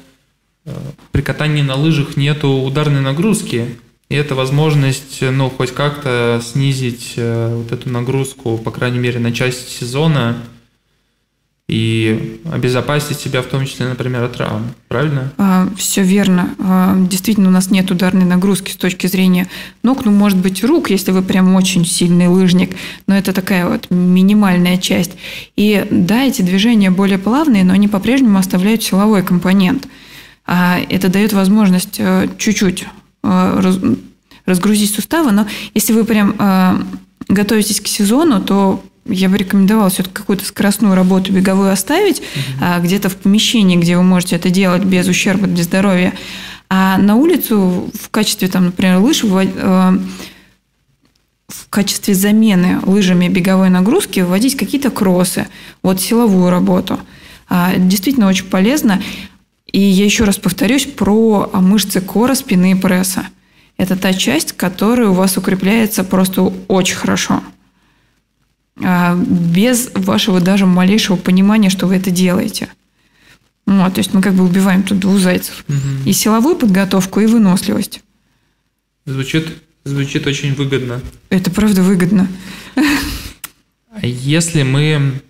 э, 0.64 0.72
при 1.11 1.20
катании 1.20 1.62
на 1.62 1.74
лыжах 1.74 2.16
нету 2.16 2.48
ударной 2.48 3.00
нагрузки. 3.00 3.76
И 4.09 4.14
это 4.14 4.37
возможность, 4.37 5.20
ну, 5.20 5.50
хоть 5.50 5.72
как-то 5.72 6.40
снизить 6.44 7.14
э, 7.16 7.56
вот 7.56 7.72
эту 7.72 7.90
нагрузку, 7.90 8.56
по 8.56 8.70
крайней 8.70 9.00
мере, 9.00 9.18
на 9.18 9.32
часть 9.32 9.68
сезона 9.68 10.37
и 11.68 12.40
обезопасить 12.52 13.18
себя 13.18 13.42
в 13.42 13.46
том 13.46 13.66
числе, 13.66 13.88
например, 13.88 14.22
от 14.22 14.35
травм. 14.35 14.74
Правильно? 14.88 15.33
А, 15.37 15.68
все 15.76 16.02
верно. 16.02 16.55
А, 16.59 16.96
действительно, 16.96 17.48
у 17.48 17.52
нас 17.52 17.70
нет 17.70 17.90
ударной 17.90 18.24
нагрузки 18.24 18.70
с 18.70 18.76
точки 18.76 19.07
зрения 19.09 19.48
ног, 19.83 20.05
ну, 20.05 20.12
может 20.12 20.38
быть, 20.38 20.62
рук, 20.62 20.90
если 20.90 21.11
вы 21.11 21.22
прям 21.22 21.55
очень 21.55 21.85
сильный 21.85 22.29
лыжник, 22.29 22.76
но 23.07 23.16
это 23.16 23.33
такая 23.33 23.66
вот 23.66 23.90
минимальная 23.90 24.79
часть. 24.79 25.12
И 25.57 25.87
да, 25.90 26.22
эти 26.22 26.42
движения 26.42 26.90
более 26.90 27.18
плавные, 27.18 27.64
но 27.64 27.72
они 27.72 27.88
по-прежнему 27.88 28.38
оставляют 28.38 28.83
силовой 28.83 29.22
компонент. 29.22 29.88
А 30.46 30.79
это 30.88 31.09
дает 31.09 31.33
возможность 31.33 31.96
э, 31.98 32.29
чуть-чуть 32.38 32.87
Э, 33.26 33.61
разгрузить 34.44 34.94
суставы, 34.94 35.33
но 35.33 35.48
если 35.74 35.92
вы 35.92 36.05
прям 36.05 36.37
э, 36.38 36.74
готовитесь 37.26 37.81
к 37.81 37.88
сезону, 37.88 38.40
то 38.40 38.81
я 39.09 39.29
бы 39.29 39.37
рекомендовала 39.37 39.90
все-таки 39.90 40.14
какую-то 40.14 40.45
скоростную 40.45 40.95
работу 40.95 41.33
беговую 41.33 41.71
оставить 41.71 42.21
угу. 42.21 42.83
где-то 42.83 43.09
в 43.09 43.16
помещении, 43.16 43.77
где 43.77 43.97
вы 43.97 44.03
можете 44.03 44.37
это 44.37 44.51
делать 44.51 44.85
без 44.85 45.07
ущерба 45.09 45.47
для 45.47 45.64
здоровья. 45.64 46.12
А 46.69 46.99
на 46.99 47.14
улицу 47.14 47.90
в 47.95 48.11
качестве, 48.11 48.49
там, 48.49 48.66
например, 48.66 48.99
лыж 48.99 49.23
э, 49.23 49.99
в 51.49 51.69
качестве 51.71 52.14
замены 52.14 52.81
лыжами 52.83 53.29
беговой 53.29 53.71
нагрузки 53.71 54.21
вводить 54.21 54.57
какие-то 54.57 54.90
кроссы, 54.90 55.47
вот 55.83 56.01
силовую 56.01 56.51
работу. 56.51 56.99
А, 57.49 57.75
действительно 57.77 58.27
очень 58.29 58.47
полезно. 58.47 59.01
И 59.71 59.81
я 59.81 60.05
еще 60.05 60.25
раз 60.25 60.38
повторюсь 60.38 60.87
про 60.87 61.51
мышцы 61.53 62.01
кора, 62.01 62.35
спины 62.35 62.73
и 62.73 62.75
пресса. 62.75 63.27
Это 63.77 63.97
та 63.97 64.14
часть, 64.14 64.53
которая 64.53 65.09
у 65.09 65.12
вас 65.12 65.37
укрепляется 65.37 66.03
просто 66.03 66.53
очень 66.66 66.97
хорошо. 66.97 67.42
А, 68.83 69.17
без 69.17 69.91
вашего 69.95 70.41
даже 70.41 70.67
малейшего 70.67 71.17
понимания, 71.17 71.71
что 71.71 71.87
вы 71.87 71.97
это 71.97 72.11
делаете. 72.11 72.69
Вот, 73.67 73.95
то 73.95 73.99
есть 73.99 74.15
мы 74.15 74.23
как 74.23 74.35
бы 74.35 74.45
убиваем 74.45 74.83
тут 74.83 74.99
двух 75.01 75.19
зайцев. 75.19 75.65
Угу. 75.69 76.09
И 76.09 76.12
силовую 76.12 76.57
подготовку, 76.57 77.21
и 77.21 77.27
выносливость. 77.27 78.03
Звучит, 79.07 79.49
звучит 79.85 80.27
очень 80.27 80.55
выгодно. 80.55 81.01
Это 81.31 81.51
правда 81.51 81.83
выгодно. 81.83 82.29
А 82.75 84.07
если 84.07 84.62
мы 84.62 85.21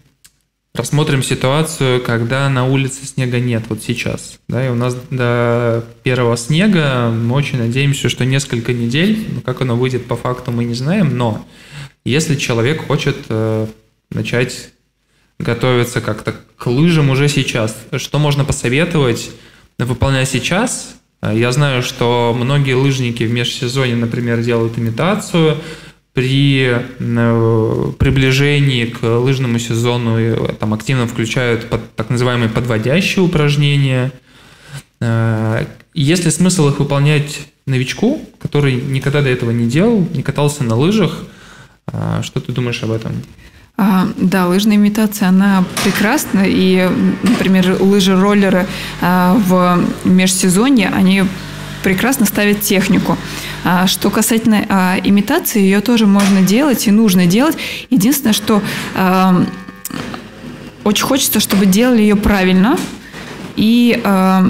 Рассмотрим 0.76 1.22
ситуацию, 1.22 2.02
когда 2.02 2.50
на 2.50 2.66
улице 2.66 3.06
снега 3.06 3.40
нет, 3.40 3.62
вот 3.70 3.82
сейчас. 3.82 4.38
Да, 4.46 4.66
и 4.66 4.68
у 4.68 4.74
нас 4.74 4.94
до 5.10 5.82
первого 6.02 6.36
снега 6.36 7.10
мы 7.10 7.34
очень 7.34 7.58
надеемся, 7.58 8.10
что 8.10 8.26
несколько 8.26 8.74
недель, 8.74 9.26
но 9.34 9.40
как 9.40 9.62
оно 9.62 9.74
выйдет 9.74 10.04
по 10.04 10.16
факту 10.16 10.52
мы 10.52 10.64
не 10.64 10.74
знаем, 10.74 11.16
но 11.16 11.46
если 12.10 12.36
человек 12.36 12.86
хочет 12.86 13.16
э, 13.28 13.66
начать 14.10 14.70
готовиться 15.38 16.00
как-то 16.00 16.34
к 16.56 16.66
лыжам 16.66 17.10
уже 17.10 17.28
сейчас, 17.28 17.76
что 17.96 18.18
можно 18.18 18.44
посоветовать 18.44 19.30
выполнять 19.78 20.28
сейчас? 20.28 20.96
Я 21.22 21.52
знаю, 21.52 21.82
что 21.82 22.34
многие 22.38 22.74
лыжники 22.74 23.24
в 23.24 23.32
межсезонье, 23.32 23.96
например, 23.96 24.42
делают 24.42 24.78
имитацию, 24.78 25.58
при 26.16 26.72
э, 26.72 27.92
приближении 27.98 28.86
к 28.86 29.02
лыжному 29.02 29.58
сезону 29.58 30.18
э, 30.18 30.54
там 30.58 30.72
активно 30.72 31.06
включают 31.06 31.68
под, 31.68 31.94
так 31.94 32.08
называемые 32.08 32.48
подводящие 32.48 33.22
упражнения. 33.22 34.10
Э, 34.98 35.66
есть 35.92 36.24
ли 36.24 36.30
смысл 36.30 36.70
их 36.70 36.78
выполнять 36.78 37.40
новичку, 37.66 38.22
который 38.38 38.76
никогда 38.76 39.20
до 39.20 39.28
этого 39.28 39.50
не 39.50 39.66
делал, 39.66 40.08
не 40.14 40.22
катался 40.22 40.64
на 40.64 40.74
лыжах? 40.74 41.26
Что 42.22 42.40
ты 42.40 42.52
думаешь 42.52 42.82
об 42.82 42.90
этом? 42.90 43.12
А, 43.78 44.08
да, 44.16 44.46
лыжная 44.46 44.76
имитация, 44.76 45.28
она 45.28 45.64
прекрасна. 45.84 46.44
И, 46.46 46.88
например, 47.22 47.76
лыжи-роллеры 47.80 48.66
а, 49.02 49.34
в 49.34 49.84
межсезонье, 50.04 50.88
они 50.88 51.24
прекрасно 51.82 52.24
ставит 52.24 52.62
технику. 52.62 53.18
А 53.64 53.86
что 53.86 54.10
касательно 54.10 54.64
а, 54.68 54.96
имитации, 55.04 55.60
ее 55.60 55.80
тоже 55.80 56.06
можно 56.06 56.40
делать 56.40 56.86
и 56.86 56.90
нужно 56.90 57.26
делать. 57.26 57.56
Единственное, 57.90 58.32
что 58.32 58.62
а, 58.94 59.44
очень 60.84 61.04
хочется, 61.04 61.38
чтобы 61.38 61.66
делали 61.66 62.00
ее 62.00 62.16
правильно. 62.16 62.78
И 63.56 64.00
а, 64.04 64.44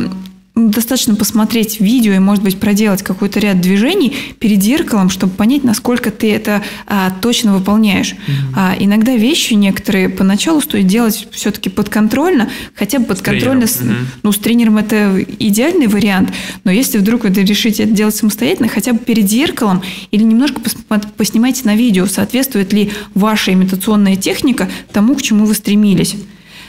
достаточно 0.57 1.14
посмотреть 1.14 1.81
видео 1.81 2.14
и, 2.14 2.19
может 2.19 2.42
быть, 2.42 2.59
проделать 2.59 3.03
какой-то 3.03 3.38
ряд 3.40 3.61
движений 3.61 4.16
перед 4.38 4.62
зеркалом, 4.62 5.11
чтобы 5.11 5.35
понять, 5.35 5.64
насколько 5.64 6.11
ты 6.11 6.33
это 6.33 6.62
а, 6.87 7.11
точно 7.21 7.55
выполняешь. 7.55 8.12
Mm-hmm. 8.12 8.55
А, 8.57 8.75
иногда 8.79 9.14
вещи 9.16 9.53
некоторые 9.53 10.09
поначалу 10.09 10.62
стоит 10.62 10.87
делать 10.87 11.29
все-таки 11.31 11.69
подконтрольно, 11.69 12.49
хотя 12.75 12.99
бы 12.99 13.05
подконтрольно. 13.05 13.66
С, 13.66 13.77
с, 13.77 13.81
mm-hmm. 13.83 14.07
Ну, 14.23 14.33
с 14.33 14.38
тренером 14.38 14.79
это 14.79 15.23
идеальный 15.38 15.88
вариант, 15.88 16.33
но 16.64 16.71
если 16.71 16.97
вдруг 16.97 17.25
вы 17.25 17.31
решите 17.31 17.83
это 17.83 17.92
делать 17.92 18.16
самостоятельно, 18.16 18.69
хотя 18.69 18.95
бы 18.95 18.99
перед 18.99 19.29
зеркалом 19.29 19.83
или 20.11 20.23
немножко 20.23 20.61
пос- 20.61 21.07
поснимайте 21.19 21.64
на 21.64 21.77
видео, 21.77 22.07
соответствует 22.07 22.73
ли 22.73 22.92
ваша 23.14 23.53
имитационная 23.53 24.16
техника 24.16 24.71
тому, 24.90 25.16
к 25.16 25.23
чему 25.23 25.45
вы 25.45 25.53
стремились. 25.53 26.16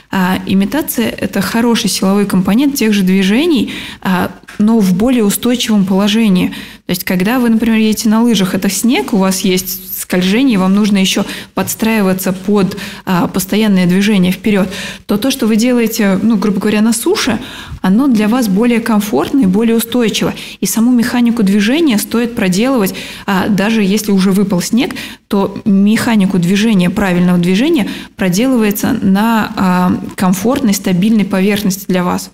А 0.10 0.40
имитация– 0.46 1.10
это 1.18 1.42
хороший 1.42 1.90
силовой 1.90 2.26
компонент 2.26 2.76
тех 2.76 2.94
же 2.94 3.04
движений, 3.04 3.74
а, 4.02 4.32
но 4.58 4.80
в 4.80 4.94
более 4.94 5.24
устойчивом 5.24 5.86
положении. 5.86 6.48
То 6.86 6.92
есть, 6.92 7.04
когда 7.04 7.40
вы, 7.40 7.50
например, 7.50 7.78
едете 7.78 8.08
на 8.10 8.22
лыжах, 8.24 8.56
это 8.56 8.70
снег, 8.70 9.14
у 9.14 9.18
вас 9.18 9.42
есть 9.42 9.97
скольжении 10.08 10.56
вам 10.56 10.74
нужно 10.74 10.98
еще 10.98 11.26
подстраиваться 11.54 12.32
под 12.32 12.78
а, 13.06 13.28
постоянное 13.28 13.86
движение 13.86 14.32
вперед, 14.32 14.70
то 15.06 15.18
то, 15.18 15.32
что 15.32 15.48
вы 15.48 15.58
делаете, 15.58 16.18
ну, 16.24 16.38
грубо 16.38 16.62
говоря, 16.62 16.82
на 16.82 16.94
суше, 16.94 17.40
оно 17.82 18.08
для 18.08 18.30
вас 18.30 18.48
более 18.48 18.80
комфортно 18.80 19.42
и 19.42 19.46
более 19.46 19.76
устойчиво. 19.76 20.34
И 20.62 20.66
саму 20.66 20.92
механику 20.94 21.44
движения 21.44 21.98
стоит 21.98 22.36
проделывать, 22.36 22.96
а, 23.26 23.50
даже 23.50 23.84
если 23.84 24.12
уже 24.12 24.32
выпал 24.32 24.62
снег, 24.62 24.96
то 25.28 25.62
механику 25.66 26.40
движения, 26.40 26.90
правильного 26.90 27.38
движения 27.38 27.90
проделывается 28.16 28.98
на 29.02 29.52
а, 29.58 30.02
комфортной, 30.16 30.74
стабильной 30.74 31.26
поверхности 31.26 31.86
для 31.88 32.04
вас. 32.04 32.32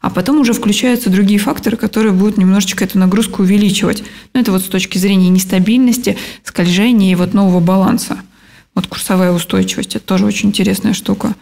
А 0.00 0.08
потом 0.08 0.40
уже 0.40 0.54
включаются 0.54 1.10
другие 1.10 1.38
факторы, 1.38 1.76
которые 1.76 2.12
будут 2.12 2.38
немножечко 2.38 2.84
эту 2.84 2.98
нагрузку 2.98 3.42
увеличивать. 3.42 4.02
Ну, 4.32 4.40
это 4.40 4.50
вот 4.50 4.62
с 4.62 4.68
точки 4.68 4.96
зрения 4.96 5.28
нестабильности, 5.28 6.16
скольжения 6.42 7.12
и 7.12 7.14
вот 7.14 7.34
нового 7.34 7.60
баланса. 7.60 8.18
Вот 8.74 8.86
курсовая 8.86 9.32
устойчивость– 9.32 9.96
это 9.96 10.04
тоже 10.04 10.24
очень 10.24 10.48
интересная 10.48 10.94
штука. 10.94 11.34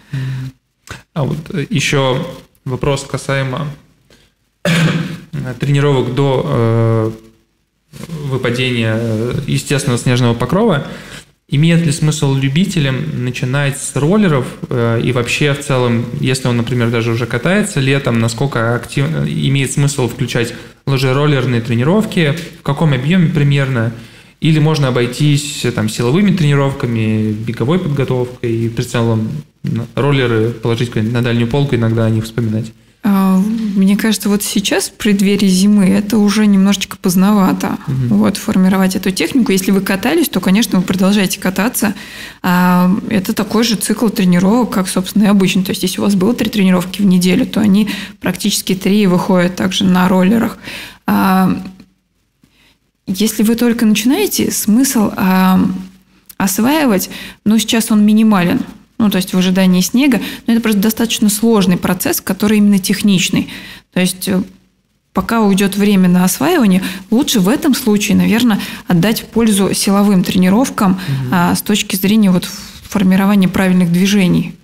А 1.15 1.25
вот 1.25 1.39
э, 1.51 1.67
еще 1.71 2.27
вопрос 2.65 3.05
касаемо 3.05 3.69
тренировок 5.61 6.15
до 6.15 6.43
э, 6.45 7.11
выпадения 8.09 8.97
э, 8.97 9.35
естественного 9.47 9.99
снежного 9.99 10.35
покрова. 10.35 10.87
Имеет 11.51 11.87
ли 11.87 11.93
смысл 11.93 12.35
любителям 12.35 13.25
начинать 13.25 13.79
с 13.79 13.97
роллеров 13.97 14.47
э, 14.69 15.01
и 15.03 15.13
вообще 15.13 15.55
в 15.55 15.65
целом, 15.65 16.05
если 16.21 16.47
он, 16.47 16.59
например, 16.59 16.91
даже 16.91 17.11
уже 17.11 17.25
катается 17.25 17.81
летом, 17.81 18.21
насколько 18.21 18.75
активно 18.75 19.27
имеет 19.27 19.73
смысл 19.73 20.11
включать 20.11 20.53
лыжероллерные 20.85 21.63
тренировки, 21.63 22.37
в 22.59 22.63
каком 22.63 22.93
объеме 22.93 23.31
примерно, 23.31 23.95
или 24.41 24.59
можно 24.59 24.89
обойтись 24.89 25.65
там 25.75 25.89
силовыми 25.89 26.37
тренировками, 26.37 27.33
беговой 27.33 27.79
подготовкой 27.79 28.53
и 28.53 28.69
в 28.69 28.85
целом 28.85 29.31
роллеры 29.95 30.51
положить 30.51 30.95
на 30.97 31.23
дальнюю 31.23 31.49
полку, 31.49 31.77
иногда 31.77 32.05
о 32.05 32.11
них 32.11 32.25
вспоминать? 32.25 32.73
А, 33.05 33.39
мне 33.39 33.97
кажется, 33.97 34.29
вот 34.29 34.43
сейчас, 34.43 34.89
в 34.89 34.93
преддверии 34.93 35.47
зимы, 35.47 35.87
это 35.87 36.19
уже 36.19 36.47
немножечко 36.47 36.97
поздновато. 36.97 37.79
Угу. 37.87 38.17
Вот, 38.17 38.37
формировать 38.37 38.97
эту 38.97 39.11
технику. 39.11 39.53
Если 39.53 39.71
вы 39.71 39.81
катались, 39.81 40.29
то, 40.29 40.41
конечно, 40.41 40.79
вы 40.79 40.85
продолжаете 40.85 41.41
кататься. 41.41 41.95
А, 42.43 42.91
это 43.09 43.33
такой 43.33 43.65
же 43.65 43.77
цикл 43.77 44.09
тренировок, 44.09 44.71
как, 44.71 44.89
собственно, 44.89 45.25
и 45.25 45.29
обычно. 45.29 45.63
То 45.63 45.71
есть, 45.71 45.83
если 45.83 46.01
у 46.01 46.05
вас 46.05 46.17
было 46.17 46.35
три 46.35 46.51
тренировки 46.51 47.01
в 47.01 47.07
неделю, 47.07 47.47
то 47.47 47.61
они 47.61 47.89
практически 48.21 48.75
три 48.75 49.07
выходят 49.07 49.57
также 49.57 49.85
на 49.85 50.09
роллерах. 50.09 50.59
А, 51.07 51.57
если 53.07 53.43
вы 53.43 53.55
только 53.55 53.87
начинаете, 53.87 54.51
смысл 54.51 55.11
осваивать, 56.37 57.11
ну, 57.45 57.59
сейчас 57.59 57.91
он 57.91 58.05
минимален 58.05 58.61
ну, 58.99 59.11
то 59.11 59.17
есть 59.17 59.33
в 59.33 59.39
ожидании 59.39 59.81
снега, 59.81 60.21
но 60.47 60.53
это 60.53 60.63
просто 60.63 60.81
достаточно 60.81 61.29
сложный 61.29 61.77
процесс, 61.77 62.21
который 62.21 62.59
именно 62.59 62.79
техничный. 62.79 63.49
То 63.93 64.01
есть 64.01 64.29
э, 64.29 64.43
пока 65.13 65.41
уйдет 65.41 65.77
время 65.77 66.09
на 66.09 66.25
осваивание, 66.25 66.83
лучше 67.11 67.41
в 67.41 67.49
этом 67.49 67.75
случае, 67.75 68.17
наверное, 68.17 68.61
отдать 68.87 69.25
пользу 69.29 69.73
силовым 69.73 70.25
тренировкам 70.25 70.93
угу. 70.93 71.01
а, 71.33 71.55
с 71.55 71.63
точки 71.63 71.97
зрения 71.97 72.31
вот 72.31 72.45
формирования 72.45 73.49
правильных 73.49 73.93
движений 73.93 74.55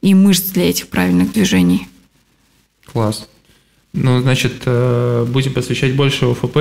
и 0.00 0.14
мышц 0.14 0.50
для 0.50 0.70
этих 0.70 0.88
правильных 0.88 1.32
движений. 1.32 1.88
Класс. 2.86 3.28
Ну, 3.92 4.20
значит, 4.20 4.62
э, 4.66 5.26
будем 5.28 5.52
посвящать 5.52 5.96
больше 5.96 6.26
ОФП, 6.26 6.58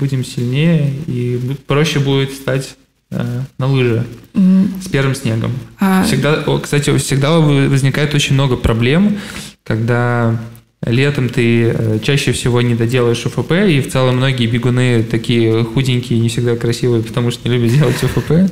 будем 0.00 0.24
сильнее, 0.24 0.92
и 1.06 1.40
проще 1.66 2.00
будет 2.00 2.32
стать 2.32 2.76
на 3.58 3.66
лыжи 3.66 4.04
mm. 4.34 4.82
с 4.84 4.88
первым 4.88 5.14
снегом. 5.14 5.52
А... 5.80 6.04
Всегда, 6.04 6.44
кстати, 6.62 6.96
всегда 6.98 7.38
возникает 7.38 8.14
очень 8.14 8.34
много 8.34 8.56
проблем, 8.56 9.18
когда 9.62 10.38
летом 10.86 11.28
ты 11.28 11.68
э, 11.68 11.98
чаще 12.02 12.32
всего 12.32 12.60
не 12.60 12.74
доделаешь 12.74 13.24
ОФП, 13.24 13.52
и 13.52 13.80
в 13.80 13.90
целом 13.90 14.16
многие 14.16 14.46
бегуны 14.46 15.02
такие 15.02 15.64
худенькие, 15.64 16.18
не 16.18 16.28
всегда 16.28 16.56
красивые, 16.56 17.02
потому 17.02 17.30
что 17.30 17.48
не 17.48 17.56
любят 17.56 17.72
делать 17.72 18.02
ОФП. 18.02 18.50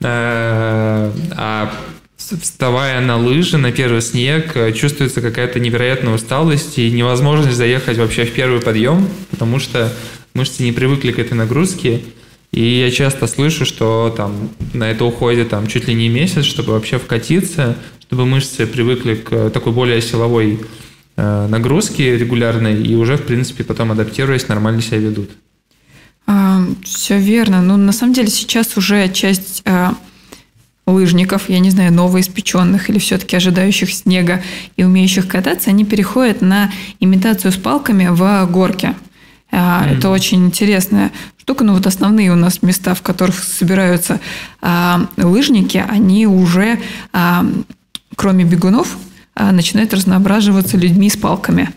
Э, 0.00 1.12
а 1.36 1.72
вставая 2.16 3.00
на 3.00 3.16
лыжи, 3.16 3.58
на 3.58 3.72
первый 3.72 4.00
снег, 4.00 4.54
чувствуется 4.74 5.20
какая-то 5.20 5.60
невероятная 5.60 6.14
усталость 6.14 6.78
и 6.78 6.90
невозможность 6.90 7.56
заехать 7.56 7.98
вообще 7.98 8.24
в 8.24 8.32
первый 8.32 8.60
подъем, 8.60 9.08
потому 9.30 9.58
что 9.58 9.92
мышцы 10.34 10.62
не 10.62 10.72
привыкли 10.72 11.12
к 11.12 11.18
этой 11.18 11.34
нагрузке. 11.34 12.00
И 12.52 12.80
я 12.80 12.90
часто 12.90 13.26
слышу, 13.26 13.64
что 13.64 14.12
там 14.14 14.50
на 14.74 14.90
это 14.90 15.06
уходит 15.06 15.48
там 15.48 15.66
чуть 15.66 15.88
ли 15.88 15.94
не 15.94 16.10
месяц, 16.10 16.44
чтобы 16.44 16.72
вообще 16.72 16.98
вкатиться, 16.98 17.76
чтобы 18.00 18.26
мышцы 18.26 18.66
привыкли 18.66 19.14
к 19.14 19.50
такой 19.50 19.72
более 19.72 20.02
силовой 20.02 20.60
э, 21.16 21.46
нагрузке 21.48 22.18
регулярной 22.18 22.82
и 22.82 22.94
уже, 22.94 23.16
в 23.16 23.22
принципе, 23.22 23.64
потом 23.64 23.92
адаптируясь, 23.92 24.48
нормально 24.48 24.82
себя 24.82 24.98
ведут. 24.98 25.30
А, 26.26 26.62
все 26.84 27.18
верно. 27.18 27.62
Ну, 27.62 27.78
на 27.78 27.92
самом 27.92 28.12
деле, 28.12 28.28
сейчас 28.28 28.76
уже 28.76 29.08
часть 29.08 29.62
а, 29.64 29.94
лыжников, 30.86 31.48
я 31.48 31.58
не 31.58 31.70
знаю, 31.70 31.92
новоиспеченных 31.92 32.90
или 32.90 32.98
все-таки 32.98 33.36
ожидающих 33.36 33.92
снега 33.92 34.42
и 34.76 34.84
умеющих 34.84 35.26
кататься, 35.26 35.70
они 35.70 35.84
переходят 35.84 36.42
на 36.42 36.70
имитацию 37.00 37.52
с 37.52 37.56
палками 37.56 38.08
в 38.10 38.46
горке. 38.50 38.94
Mm-hmm. 39.52 39.98
Это 39.98 40.10
очень 40.10 40.46
интересная 40.46 41.12
штука. 41.38 41.64
Но 41.64 41.74
вот 41.74 41.86
основные 41.86 42.32
у 42.32 42.36
нас 42.36 42.62
места, 42.62 42.94
в 42.94 43.02
которых 43.02 43.38
собираются 43.44 44.20
а, 44.60 45.06
лыжники, 45.16 45.84
они 45.88 46.26
уже, 46.26 46.80
а, 47.12 47.44
кроме 48.16 48.44
бегунов, 48.44 48.96
а, 49.34 49.52
начинают 49.52 49.94
разноображиваться 49.94 50.76
людьми 50.76 51.08
с 51.08 51.16
палками. 51.16 51.70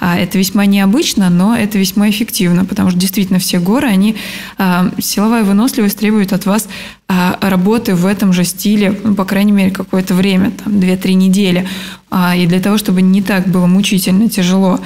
А 0.00 0.16
это 0.16 0.38
весьма 0.38 0.64
необычно, 0.64 1.28
но 1.28 1.54
это 1.54 1.78
весьма 1.78 2.08
эффективно, 2.08 2.64
потому 2.64 2.88
что 2.90 2.98
действительно 2.98 3.38
все 3.38 3.58
горы, 3.58 3.86
они 3.86 4.16
а, 4.56 4.90
силовая 4.98 5.44
выносливость 5.44 5.98
требует 5.98 6.32
от 6.32 6.46
вас 6.46 6.68
а, 7.06 7.36
работы 7.42 7.94
в 7.94 8.06
этом 8.06 8.32
же 8.32 8.44
стиле, 8.44 8.98
ну, 9.04 9.14
по 9.14 9.26
крайней 9.26 9.52
мере, 9.52 9.70
какое-то 9.70 10.14
время, 10.14 10.52
там 10.52 10.74
2-3 10.74 11.12
недели. 11.12 11.68
А, 12.10 12.34
и 12.34 12.46
для 12.46 12.60
того, 12.60 12.78
чтобы 12.78 13.02
не 13.02 13.20
так 13.20 13.48
было 13.48 13.66
мучительно 13.66 14.30
тяжело 14.30 14.80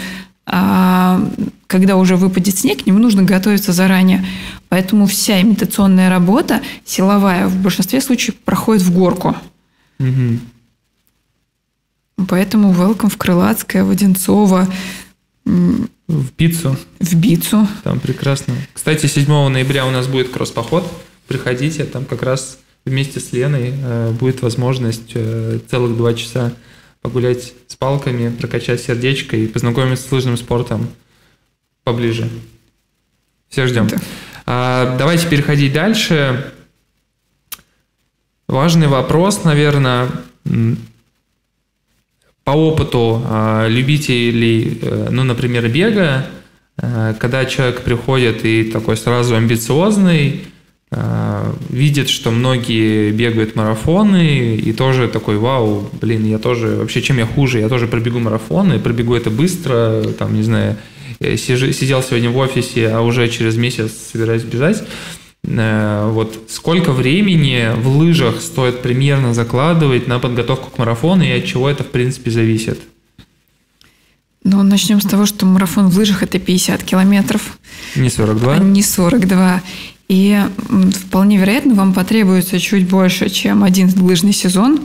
а 0.47 1.21
когда 1.67 1.97
уже 1.97 2.17
выпадет 2.17 2.59
снег, 2.59 2.83
к 2.83 2.87
нему 2.87 2.99
нужно 2.99 3.23
готовиться 3.23 3.73
заранее. 3.73 4.25
Поэтому 4.69 5.07
вся 5.07 5.41
имитационная 5.41 6.11
работа, 6.11 6.61
силовая, 6.85 7.49
в 7.49 7.57
большинстве 7.57 8.01
случаев 8.01 8.37
проходит 8.37 8.83
в 8.83 8.93
горку. 8.93 9.37
Угу. 9.99 10.41
Поэтому 12.29 12.73
welcome 12.73 13.09
в 13.09 13.17
Крылатское, 13.17 13.85
в 13.85 13.91
Одинцово. 13.91 14.69
В 15.45 16.33
Бицу. 16.39 16.77
В 17.01 17.15
Бицу. 17.15 17.67
Там 17.83 17.99
прекрасно. 17.99 18.55
Кстати, 18.73 19.07
7 19.07 19.49
ноября 19.49 19.87
у 19.87 19.91
нас 19.91 20.07
будет 20.07 20.31
кросс-поход. 20.31 20.91
Приходите, 21.27 21.85
там 21.85 22.05
как 22.05 22.23
раз 22.23 22.59
вместе 22.85 23.21
с 23.21 23.33
Леной 23.33 23.73
э, 23.75 24.11
будет 24.13 24.43
возможность 24.43 25.13
э, 25.15 25.59
целых 25.71 25.97
два 25.97 26.13
часа 26.15 26.53
погулять 27.05 27.53
с 27.69 27.77
палками, 27.77 28.35
прокачать 28.35 28.81
сердечко 28.81 29.37
и 29.37 29.47
познакомиться 29.47 30.09
с 30.09 30.11
лыжным 30.11 30.39
спортом 30.39 30.89
поближе. 31.85 32.31
Всех 33.51 33.69
ждем. 33.69 33.89
Да. 33.89 33.99
А, 34.47 34.97
давайте 34.97 35.29
переходить 35.29 35.75
дальше. 35.75 36.51
Важный 38.49 38.87
вопрос, 38.87 39.45
наверное, 39.45 40.09
по 42.45 42.53
опыту 42.53 43.23
а, 43.27 43.69
любителей, 43.69 44.79
э, 44.81 45.09
ну, 45.11 45.25
например, 45.25 45.69
бега, 45.69 46.27
э, 46.79 47.15
когда 47.19 47.45
человек 47.45 47.83
приходит 47.83 48.47
и 48.47 48.65
такой 48.65 48.97
сразу 48.97 49.37
амбициозный, 49.37 50.45
видит, 51.71 52.09
что 52.09 52.31
многие 52.31 53.11
бегают 53.11 53.57
марафоны, 53.57 54.57
и 54.57 54.73
тоже 54.73 55.09
такой, 55.09 55.39
вау, 55.39 55.89
блин, 56.01 56.25
я 56.25 56.39
тоже, 56.39 56.77
вообще, 56.77 57.03
чем 57.03 57.19
я 57.19 57.27
хуже, 57.27 57.61
я 57.61 57.69
тоже 57.69 57.87
пробегу 57.87 58.19
марафоны, 58.19 58.79
пробегу 58.79 59.15
это 59.15 59.31
быстро, 59.31 60.03
там, 60.19 60.35
не 60.35 60.43
знаю, 60.43 60.77
сижу, 61.21 61.73
сидел 61.73 62.03
сегодня 62.03 62.31
в 62.31 62.37
офисе, 62.37 62.89
а 62.91 63.01
уже 63.01 63.29
через 63.29 63.57
месяц 63.57 63.93
собираюсь 64.13 64.43
бежать. 64.43 64.83
Э, 65.47 66.09
вот 66.11 66.45
сколько 66.49 66.93
времени 66.93 67.71
в 67.77 67.89
лыжах 67.97 68.41
стоит 68.41 68.83
примерно 68.83 69.35
закладывать 69.35 70.07
на 70.07 70.19
подготовку 70.19 70.71
к 70.71 70.79
марафону 70.79 71.23
и 71.23 71.31
от 71.31 71.45
чего 71.45 71.69
это, 71.69 71.85
в 71.85 71.89
принципе, 71.89 72.31
зависит? 72.31 72.81
Ну, 74.43 74.63
начнем 74.63 75.01
с 75.01 75.05
того, 75.05 75.25
что 75.25 75.47
марафон 75.47 75.89
в 75.89 75.97
лыжах– 75.97 76.23
это 76.23 76.39
50 76.39 76.83
километров. 76.83 77.59
Не 77.97 78.11
42? 78.11 78.55
А 78.55 78.59
не 78.59 78.83
42. 78.83 79.63
И 80.09 80.39
вполне 81.07 81.39
вероятно, 81.39 81.75
вам 81.75 81.95
потребуется 81.95 82.61
чуть 82.61 82.89
больше, 82.89 83.31
чем 83.31 83.65
один 83.65 83.91
лыжный 84.01 84.33
сезон, 84.33 84.81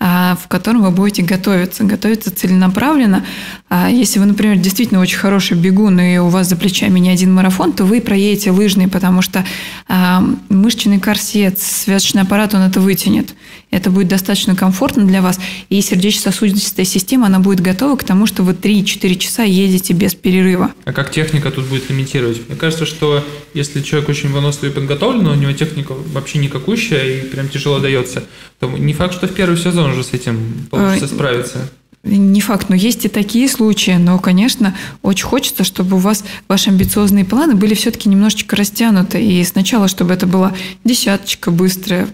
а, 0.00 0.36
в 0.40 0.46
котором 0.46 0.82
вы 0.82 0.90
будете 0.90 1.22
готовиться, 1.22 1.84
готовиться 1.84 2.34
целенаправленно. 2.34 3.24
А 3.68 3.88
если 3.88 4.18
вы, 4.18 4.26
например, 4.26 4.56
действительно 4.58 5.00
очень 5.00 5.18
хороший 5.18 5.56
бегун, 5.56 5.98
и 5.98 6.18
у 6.18 6.28
вас 6.28 6.48
за 6.48 6.56
плечами 6.56 7.00
не 7.00 7.10
один 7.10 7.34
марафон, 7.34 7.72
то 7.72 7.84
вы 7.84 8.00
проедете 8.00 8.50
лыжный, 8.50 8.88
потому 8.88 9.22
что 9.22 9.44
а, 9.88 10.22
мышечный 10.48 11.00
корсет, 11.00 11.58
связочный 11.58 12.22
аппарат, 12.22 12.54
он 12.54 12.60
это 12.60 12.80
вытянет. 12.80 13.34
Это 13.70 13.90
будет 13.90 14.08
достаточно 14.08 14.56
комфортно 14.56 15.04
для 15.04 15.20
вас, 15.20 15.38
и 15.68 15.80
сердечно-сосудистая 15.80 16.86
система, 16.86 17.26
она 17.26 17.38
будет 17.38 17.60
готова 17.60 17.96
к 17.96 18.04
тому, 18.04 18.26
что 18.26 18.42
вы 18.42 18.52
3-4 18.52 19.14
часа 19.16 19.42
едете 19.42 19.92
без 19.92 20.14
перерыва. 20.14 20.72
А 20.84 20.92
как 20.92 21.10
техника 21.10 21.50
тут 21.50 21.66
будет 21.66 21.90
лимитировать? 21.90 22.48
Мне 22.48 22.56
кажется, 22.56 22.86
что 22.86 23.24
если 23.52 23.82
человек 23.82 24.08
очень 24.08 24.30
выносливый 24.30 24.70
и 24.70 24.74
подготовлен, 24.74 25.22
но 25.22 25.32
у 25.32 25.34
него 25.34 25.52
техника 25.52 25.94
вообще 26.12 26.38
никакущая 26.38 27.04
и 27.04 27.20
прям 27.22 27.48
тяжело 27.48 27.78
дается, 27.78 28.24
то 28.58 28.70
не 28.70 28.94
факт, 28.94 29.14
что 29.14 29.26
в 29.26 29.34
первый 29.34 29.58
сезон 29.58 29.90
уже 29.90 30.02
с 30.02 30.14
этим 30.14 30.66
получится 30.70 31.04
а, 31.04 31.08
справиться. 31.08 31.70
Не 32.04 32.40
факт, 32.40 32.68
но 32.68 32.76
есть 32.76 33.04
и 33.04 33.08
такие 33.08 33.48
случаи. 33.48 33.96
Но, 33.98 34.18
конечно, 34.18 34.74
очень 35.02 35.26
хочется, 35.26 35.64
чтобы 35.64 35.96
у 35.96 36.00
вас 36.00 36.24
ваши 36.46 36.70
амбициозные 36.70 37.24
планы 37.24 37.54
были 37.54 37.74
все-таки 37.74 38.08
немножечко 38.08 38.56
растянуты. 38.56 39.22
И 39.22 39.44
сначала, 39.44 39.88
чтобы 39.88 40.14
это 40.14 40.26
была 40.26 40.54
десяточка 40.84 41.50
быстрая, 41.50 42.08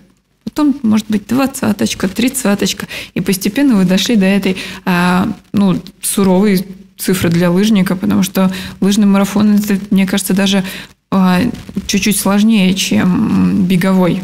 потом, 0.55 0.77
может 0.83 1.07
быть, 1.09 1.27
двадцаточка, 1.27 2.07
тридцаточка. 2.09 2.87
И 3.14 3.21
постепенно 3.21 3.75
вы 3.75 3.85
дошли 3.85 4.14
до 4.14 4.27
этой 4.27 4.57
а, 4.85 5.29
ну, 5.53 5.83
суровой 6.01 6.64
цифры 6.97 7.29
для 7.29 7.51
лыжника, 7.51 7.97
потому 7.97 8.23
что 8.23 8.53
лыжный 8.81 9.07
марафон, 9.07 9.57
это, 9.57 9.79
мне 9.90 10.07
кажется, 10.07 10.33
даже 10.33 10.62
а, 11.11 11.40
чуть-чуть 11.88 12.17
сложнее, 12.17 12.73
чем 12.75 13.64
беговой. 13.64 14.23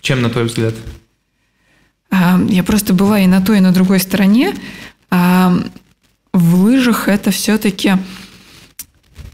Чем, 0.00 0.22
на 0.22 0.30
твой 0.30 0.44
взгляд? 0.44 0.74
А, 2.12 2.38
я 2.48 2.62
просто 2.62 2.94
была 2.94 3.18
и 3.18 3.26
на 3.26 3.40
той, 3.40 3.58
и 3.58 3.60
на 3.60 3.72
другой 3.72 3.98
стороне. 3.98 4.54
А, 5.10 5.52
в 6.32 6.54
лыжах 6.62 7.08
это 7.08 7.32
все-таки 7.32 7.94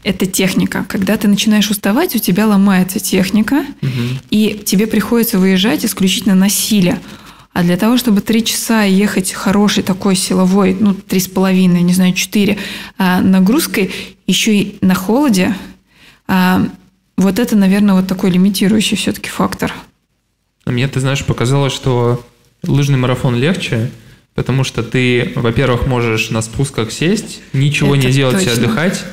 это 0.03 0.25
техника. 0.25 0.85
Когда 0.87 1.17
ты 1.17 1.27
начинаешь 1.27 1.69
уставать, 1.69 2.15
у 2.15 2.19
тебя 2.19 2.47
ломается 2.47 2.99
техника, 2.99 3.65
угу. 3.81 3.91
и 4.29 4.61
тебе 4.65 4.87
приходится 4.87 5.39
выезжать 5.39 5.85
исключительно 5.85 6.35
на 6.35 6.49
силе. 6.49 6.99
А 7.53 7.63
для 7.63 7.77
того, 7.77 7.97
чтобы 7.97 8.21
три 8.21 8.43
часа 8.43 8.83
ехать 8.83 9.31
хороший 9.31 9.83
такой 9.83 10.15
силовой, 10.15 10.75
ну, 10.79 10.93
три 10.93 11.19
с 11.19 11.27
половиной, 11.27 11.81
не 11.81 11.93
знаю, 11.93 12.13
четыре, 12.13 12.57
а, 12.97 13.21
нагрузкой, 13.21 13.91
еще 14.25 14.55
и 14.55 14.77
на 14.81 14.95
холоде, 14.95 15.55
вот 16.27 17.39
это, 17.39 17.55
наверное, 17.55 17.93
вот 17.93 18.07
такой 18.07 18.31
лимитирующий 18.31 18.97
все-таки 18.97 19.29
фактор. 19.29 19.71
Мне, 20.65 20.87
ты 20.87 20.99
знаешь, 20.99 21.23
показалось, 21.23 21.73
что 21.73 22.25
лыжный 22.63 22.97
марафон 22.97 23.35
легче, 23.35 23.91
потому 24.33 24.63
что 24.63 24.81
ты, 24.81 25.33
во-первых, 25.35 25.85
можешь 25.85 26.29
на 26.29 26.41
спусках 26.41 26.91
сесть, 26.91 27.41
ничего 27.51 27.95
Это 27.95 28.07
не 28.07 28.13
делать, 28.13 28.37
точно. 28.37 28.53
отдыхать 28.53 29.03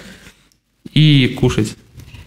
и 0.93 1.37
кушать. 1.41 1.77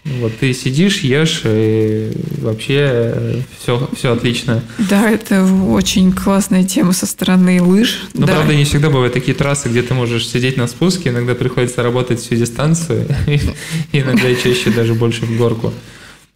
Вот 0.04 0.36
ты 0.38 0.52
сидишь, 0.52 1.00
ешь, 1.00 1.42
и 1.44 2.12
вообще 2.42 3.42
все, 3.58 3.88
все 3.96 4.12
отлично. 4.12 4.62
Да, 4.78 5.10
это 5.10 5.42
очень 5.44 6.12
классная 6.12 6.62
тема 6.62 6.92
со 6.92 7.06
стороны 7.06 7.62
лыж. 7.62 8.02
Но, 8.12 8.26
да. 8.26 8.34
правда, 8.34 8.54
не 8.54 8.64
всегда 8.64 8.90
бывают 8.90 9.14
такие 9.14 9.34
трассы, 9.34 9.70
где 9.70 9.82
ты 9.82 9.94
можешь 9.94 10.28
сидеть 10.28 10.58
на 10.58 10.66
спуске, 10.66 11.08
иногда 11.08 11.34
приходится 11.34 11.82
работать 11.82 12.20
всю 12.20 12.34
дистанцию, 12.34 13.08
иногда 13.92 14.28
и 14.28 14.36
чаще 14.36 14.70
даже 14.70 14.92
больше 14.94 15.24
в 15.24 15.38
горку. 15.38 15.72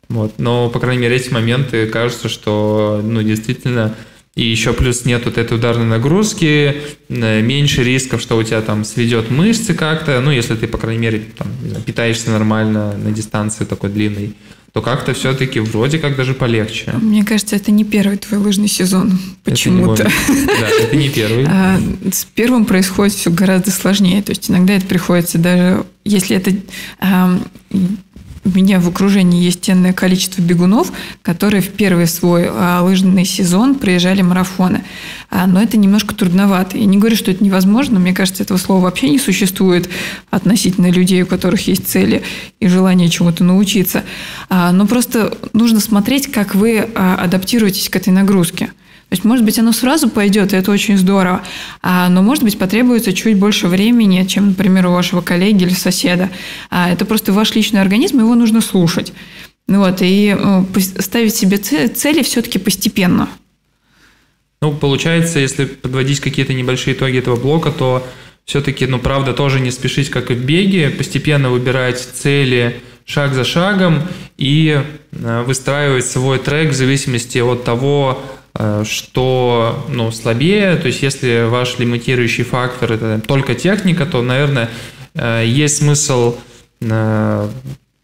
Вот. 0.09 0.39
Но, 0.39 0.71
по 0.71 0.81
крайней 0.81 1.03
мере, 1.03 1.17
эти 1.17 1.31
моменты 1.31 1.87
кажутся, 1.89 2.31
что 2.31 3.03
ну, 3.05 3.23
действительно 3.23 3.95
и 4.39 4.45
еще 4.45 4.73
плюс 4.73 5.05
нет 5.05 5.25
вот 5.25 5.37
этой 5.37 5.57
ударной 5.57 5.87
нагрузки, 5.87 6.77
э, 7.09 7.43
меньше 7.43 7.83
рисков, 7.83 8.21
что 8.21 8.37
у 8.37 8.43
тебя 8.45 8.61
там 8.61 8.85
сведет 8.85 9.33
мышцы 9.33 9.75
как-то, 9.75 10.21
ну, 10.21 10.31
если 10.31 10.55
ты, 10.55 10.69
по 10.69 10.79
крайней 10.79 11.01
мере, 11.01 11.23
там, 11.37 11.49
питаешься 11.85 12.31
нормально 12.31 12.97
на 12.97 13.11
дистанции 13.11 13.65
такой 13.65 13.91
длинной, 13.91 14.35
то 14.73 14.81
как-то 14.81 15.13
все-таки 15.13 15.59
вроде 15.59 15.99
как 15.99 16.15
даже 16.15 16.35
полегче. 16.35 16.93
Мне 17.03 17.25
кажется, 17.25 17.57
это 17.57 17.73
не 17.73 17.83
первый 17.83 18.17
твой 18.17 18.39
лыжный 18.39 18.69
сезон 18.69 19.19
почему-то. 19.43 20.05
Да, 20.05 20.69
это 20.83 20.95
не 20.95 21.09
первый. 21.09 21.45
А, 21.51 21.81
с 22.13 22.25
первым 22.25 22.65
происходит 22.65 23.15
все 23.15 23.31
гораздо 23.31 23.73
сложнее. 23.73 24.23
То 24.23 24.31
есть 24.31 24.49
иногда 24.49 24.75
это 24.75 24.87
приходится 24.87 25.39
даже, 25.39 25.85
если 26.05 26.37
это 26.37 26.53
у 28.49 28.57
меня 28.57 28.81
в 28.81 28.89
окружении 28.89 29.43
есть 29.43 29.65
ценное 29.65 29.93
количество 29.93 30.41
бегунов, 30.41 30.93
которые 31.23 31.61
в 31.61 31.69
первый 31.69 32.07
свой 32.07 32.47
а, 32.49 32.83
лыжный 32.83 33.25
сезон 33.25 33.75
проезжали 33.75 34.23
марафоны. 34.23 34.85
А, 35.31 35.47
но 35.47 35.63
это 35.63 35.77
немножко 35.77 36.15
трудновато. 36.15 36.79
Я 36.79 36.87
не 36.87 36.97
говорю, 36.97 37.17
что 37.17 37.31
это 37.31 37.45
невозможно. 37.45 37.99
Мне 37.99 38.15
кажется, 38.15 38.43
этого 38.43 38.59
слова 38.59 38.85
вообще 38.85 39.11
не 39.11 39.19
существует 39.19 39.89
относительно 40.31 40.91
людей, 40.91 41.23
у 41.23 41.27
которых 41.27 41.67
есть 41.69 41.87
цели 41.89 42.23
и 42.61 42.69
желание 42.69 43.09
чему-то 43.09 43.45
научиться. 43.45 44.05
А, 44.49 44.73
но 44.73 44.87
просто 44.87 45.37
нужно 45.53 45.81
смотреть, 45.81 46.31
как 46.33 46.55
вы 46.55 46.79
адаптируетесь 46.79 47.89
к 47.91 47.97
этой 47.97 48.13
нагрузке. 48.13 48.71
То 49.09 49.15
есть, 49.15 49.25
может 49.25 49.45
быть, 49.45 49.59
оно 49.59 49.73
сразу 49.73 50.11
пойдет, 50.11 50.53
и 50.53 50.57
это 50.57 50.71
очень 50.71 50.99
здорово, 50.99 51.43
а, 51.81 52.11
но, 52.11 52.23
может 52.23 52.45
быть, 52.45 52.59
потребуется 52.59 53.15
чуть 53.15 53.39
больше 53.39 53.67
времени, 53.67 54.27
чем, 54.27 54.49
например, 54.49 54.87
у 54.87 54.93
вашего 54.93 55.23
коллеги 55.23 55.65
или 55.65 55.73
соседа. 55.73 56.29
А, 56.69 56.91
это 56.91 57.07
просто 57.07 57.33
ваш 57.33 57.55
личный 57.55 57.81
организм, 57.81 58.21
его 58.21 58.35
нужно 58.35 58.61
слушать. 58.61 59.15
Вот, 59.67 59.99
и 60.01 60.37
э, 60.39 60.81
ставить 60.99 61.37
себе 61.37 61.57
цели 61.57 62.23
все-таки 62.23 62.59
постепенно. 62.59 63.29
Ну, 64.61 64.73
получается, 64.73 65.39
если 65.39 65.65
подводить 65.67 66.21
какие-то 66.21 66.53
небольшие 66.53 66.95
итоги 66.95 67.19
этого 67.19 67.37
блока, 67.37 67.71
то 67.71 68.07
все-таки, 68.45 68.87
ну, 68.87 68.99
правда, 68.99 69.33
тоже 69.33 69.61
не 69.61 69.71
спешить, 69.71 70.11
как 70.11 70.31
и 70.31 70.35
в 70.35 70.45
беге, 70.45 70.91
постепенно 70.91 71.51
выбирать 71.51 72.01
цели 72.01 72.81
шаг 73.05 73.35
за 73.35 73.45
шагом 73.45 74.03
и 74.37 74.83
э, 75.13 75.43
выстраивать 75.47 76.07
свой 76.07 76.39
трек 76.39 76.71
в 76.71 76.75
зависимости 76.75 77.39
от 77.39 77.65
того, 77.65 78.23
что 78.85 79.87
ну, 79.89 80.11
слабее. 80.11 80.77
То 80.77 80.89
есть 80.89 81.03
если 81.03 81.47
ваш 81.49 81.79
лимитирующий 81.79 82.45
фактор 82.45 82.93
это 82.93 83.21
только 83.25 83.55
техника, 83.55 84.05
то, 84.05 84.21
наверное, 84.21 84.69
э, 85.15 85.45
есть 85.47 85.79
смысл 85.79 86.37
э, 86.81 87.49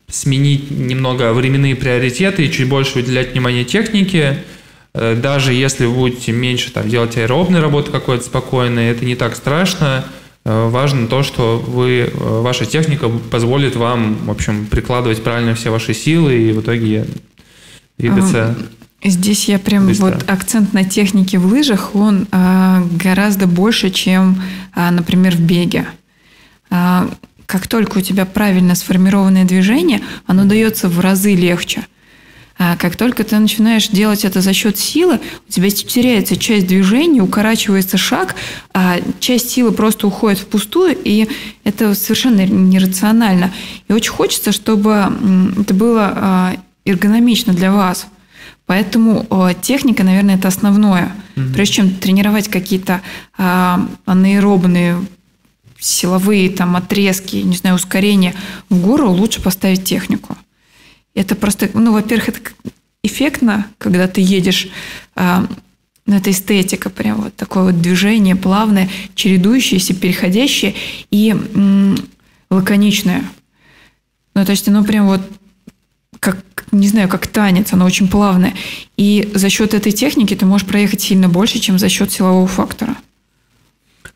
сменить 0.08 0.70
немного 0.70 1.32
временные 1.32 1.74
приоритеты 1.74 2.46
и 2.46 2.52
чуть 2.52 2.68
больше 2.68 3.00
уделять 3.00 3.32
внимание 3.32 3.64
технике. 3.64 4.44
Даже 4.92 5.52
если 5.52 5.86
вы 5.86 5.94
будете 5.94 6.30
меньше 6.30 6.70
там, 6.70 6.88
делать 6.88 7.16
аэробной 7.16 7.58
работы 7.58 7.90
какой-то 7.90 8.22
спокойной, 8.22 8.90
это 8.90 9.04
не 9.04 9.16
так 9.16 9.34
страшно. 9.34 10.04
Важно 10.44 11.08
то, 11.08 11.24
что 11.24 11.58
вы, 11.58 12.12
ваша 12.14 12.64
техника 12.64 13.08
позволит 13.08 13.74
вам, 13.74 14.26
в 14.26 14.30
общем, 14.30 14.66
прикладывать 14.66 15.20
правильно 15.24 15.56
все 15.56 15.70
ваши 15.70 15.94
силы 15.94 16.36
и 16.36 16.52
в 16.52 16.60
итоге 16.60 17.06
двигаться. 17.98 18.54
Здесь 19.04 19.48
я 19.48 19.58
прям 19.58 19.86
быстро. 19.86 20.06
вот 20.06 20.30
акцент 20.30 20.72
на 20.72 20.82
технике 20.82 21.38
в 21.38 21.44
лыжах, 21.44 21.94
он 21.94 22.26
а, 22.32 22.82
гораздо 22.92 23.46
больше, 23.46 23.90
чем, 23.90 24.42
а, 24.74 24.90
например, 24.90 25.36
в 25.36 25.40
беге. 25.40 25.86
А, 26.70 27.10
как 27.44 27.68
только 27.68 27.98
у 27.98 28.00
тебя 28.00 28.24
правильно 28.24 28.74
сформированное 28.74 29.44
движение, 29.44 30.00
оно 30.26 30.44
дается 30.46 30.88
в 30.88 31.00
разы 31.00 31.34
легче. 31.34 31.86
А 32.56 32.76
как 32.76 32.96
только 32.96 33.24
ты 33.24 33.38
начинаешь 33.38 33.88
делать 33.88 34.24
это 34.24 34.40
за 34.40 34.54
счет 34.54 34.78
силы, 34.78 35.20
у 35.48 35.52
тебя 35.52 35.68
теряется 35.68 36.36
часть 36.36 36.66
движения, 36.66 37.20
укорачивается 37.20 37.98
шаг, 37.98 38.34
а 38.72 39.00
часть 39.20 39.50
силы 39.50 39.72
просто 39.72 40.06
уходит 40.06 40.38
впустую, 40.38 40.96
и 41.04 41.28
это 41.64 41.94
совершенно 41.94 42.46
нерационально. 42.46 43.52
И 43.88 43.92
очень 43.92 44.12
хочется, 44.12 44.50
чтобы 44.52 45.12
это 45.60 45.74
было 45.74 46.12
а, 46.16 46.56
эргономично 46.86 47.52
для 47.52 47.70
вас. 47.70 48.06
Поэтому 48.66 49.26
э, 49.30 49.54
техника, 49.60 50.04
наверное, 50.04 50.36
это 50.36 50.48
основное. 50.48 51.12
Угу. 51.36 51.52
Прежде 51.52 51.74
чем 51.74 51.90
тренировать 51.90 52.48
какие-то 52.48 53.02
э, 53.36 53.76
анаэробные 54.06 55.04
силовые 55.78 56.48
там 56.48 56.76
отрезки, 56.76 57.36
не 57.36 57.56
знаю, 57.56 57.76
ускорения 57.76 58.34
в 58.70 58.80
гору, 58.80 59.10
лучше 59.10 59.42
поставить 59.42 59.84
технику. 59.84 60.36
Это 61.14 61.34
просто, 61.34 61.68
ну, 61.74 61.92
во-первых, 61.92 62.30
это 62.30 62.40
эффектно, 63.02 63.66
когда 63.76 64.08
ты 64.08 64.22
едешь, 64.22 64.68
э, 65.14 65.46
ну, 66.06 66.16
это 66.16 66.30
эстетика, 66.30 66.88
прям 66.88 67.22
вот 67.22 67.36
такое 67.36 67.64
вот 67.64 67.82
движение 67.82 68.34
плавное, 68.34 68.88
чередующееся, 69.14 69.94
переходящее 69.94 70.74
и 71.10 71.30
м- 71.30 71.98
лаконичное. 72.50 73.24
Ну, 74.34 74.44
то 74.44 74.52
есть 74.52 74.66
оно 74.68 74.84
прям 74.84 75.06
вот 75.06 75.20
не 76.72 76.88
знаю, 76.88 77.08
как 77.08 77.26
танец, 77.26 77.72
она 77.72 77.84
очень 77.84 78.08
плавная. 78.08 78.54
И 78.96 79.30
за 79.34 79.48
счет 79.48 79.74
этой 79.74 79.92
техники 79.92 80.34
ты 80.34 80.46
можешь 80.46 80.66
проехать 80.66 81.00
сильно 81.00 81.28
больше, 81.28 81.58
чем 81.58 81.78
за 81.78 81.88
счет 81.88 82.12
силового 82.12 82.46
фактора. 82.46 82.96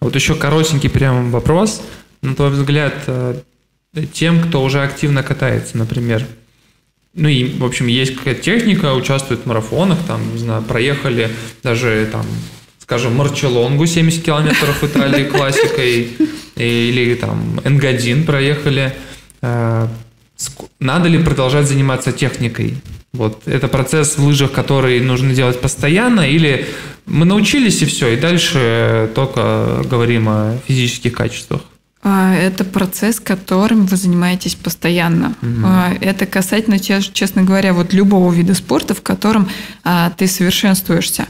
Вот 0.00 0.14
еще 0.14 0.34
коротенький 0.34 0.90
прям 0.90 1.30
вопрос. 1.30 1.82
На 2.22 2.34
твой 2.34 2.50
взгляд, 2.50 2.94
э, 3.06 3.40
тем, 4.12 4.42
кто 4.42 4.62
уже 4.62 4.82
активно 4.82 5.22
катается, 5.22 5.78
например, 5.78 6.26
ну 7.14 7.28
и, 7.28 7.58
в 7.58 7.64
общем, 7.64 7.86
есть 7.86 8.16
какая-то 8.16 8.42
техника, 8.42 8.94
участвуют 8.94 9.42
в 9.42 9.46
марафонах, 9.46 9.98
там, 10.06 10.20
не 10.32 10.38
знаю, 10.38 10.62
проехали 10.62 11.30
даже 11.62 12.08
там 12.12 12.24
скажем, 12.88 13.16
Марчелонгу 13.16 13.84
70 13.84 14.24
километров 14.24 14.80
в 14.80 14.84
Италии 14.86 15.24
классикой, 15.24 16.08
или 16.56 17.14
там 17.16 17.60
Энгадин 17.62 18.24
проехали. 18.24 18.94
Надо 20.80 21.08
ли 21.08 21.22
продолжать 21.22 21.66
заниматься 21.66 22.12
техникой? 22.12 22.74
Вот 23.12 23.42
это 23.46 23.68
процесс 23.68 24.16
в 24.16 24.24
лыжах, 24.24 24.52
который 24.52 25.00
нужно 25.00 25.34
делать 25.34 25.60
постоянно, 25.60 26.20
или 26.20 26.66
мы 27.06 27.24
научились 27.24 27.82
и 27.82 27.86
все, 27.86 28.08
и 28.08 28.16
дальше 28.16 29.10
только 29.14 29.82
говорим 29.90 30.28
о 30.28 30.58
физических 30.66 31.12
качествах? 31.12 31.62
А, 32.02 32.34
это 32.34 32.64
процесс, 32.64 33.18
которым 33.18 33.86
вы 33.86 33.96
занимаетесь 33.96 34.54
постоянно. 34.54 35.34
Угу. 35.42 35.66
Это 36.00 36.26
касательно, 36.26 36.78
честно 36.78 37.42
говоря, 37.42 37.72
вот 37.72 37.92
любого 37.92 38.32
вида 38.32 38.54
спорта, 38.54 38.94
в 38.94 39.02
котором 39.02 39.48
а, 39.84 40.10
ты 40.10 40.26
совершенствуешься. 40.26 41.26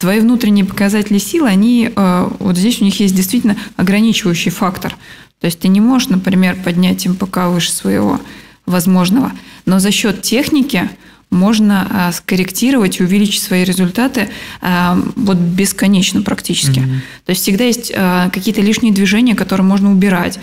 Твои 0.00 0.20
внутренние 0.20 0.64
показатели 0.64 1.18
силы, 1.18 1.48
они 1.48 1.90
вот 1.94 2.56
здесь 2.56 2.80
у 2.80 2.84
них 2.84 2.98
есть 3.00 3.14
действительно 3.14 3.56
ограничивающий 3.76 4.50
фактор. 4.50 4.96
То 5.40 5.44
есть 5.44 5.60
ты 5.60 5.68
не 5.68 5.80
можешь, 5.80 6.08
например, 6.08 6.56
поднять 6.64 7.06
МПК 7.06 7.48
выше 7.48 7.70
своего 7.70 8.18
возможного, 8.64 9.30
но 9.66 9.78
за 9.78 9.90
счет 9.90 10.22
техники 10.22 10.88
можно 11.30 11.86
а, 11.90 12.12
скорректировать 12.12 12.98
и 12.98 13.04
увеличить 13.04 13.42
свои 13.42 13.62
результаты 13.64 14.28
а, 14.60 14.98
вот 15.16 15.36
бесконечно 15.36 16.22
практически. 16.22 16.80
Mm-hmm. 16.80 16.98
То 17.26 17.30
есть 17.30 17.42
всегда 17.42 17.64
есть 17.64 17.92
а, 17.94 18.28
какие-то 18.30 18.60
лишние 18.60 18.92
движения, 18.92 19.34
которые 19.34 19.66
можно 19.66 19.90
убирать. 19.90 20.38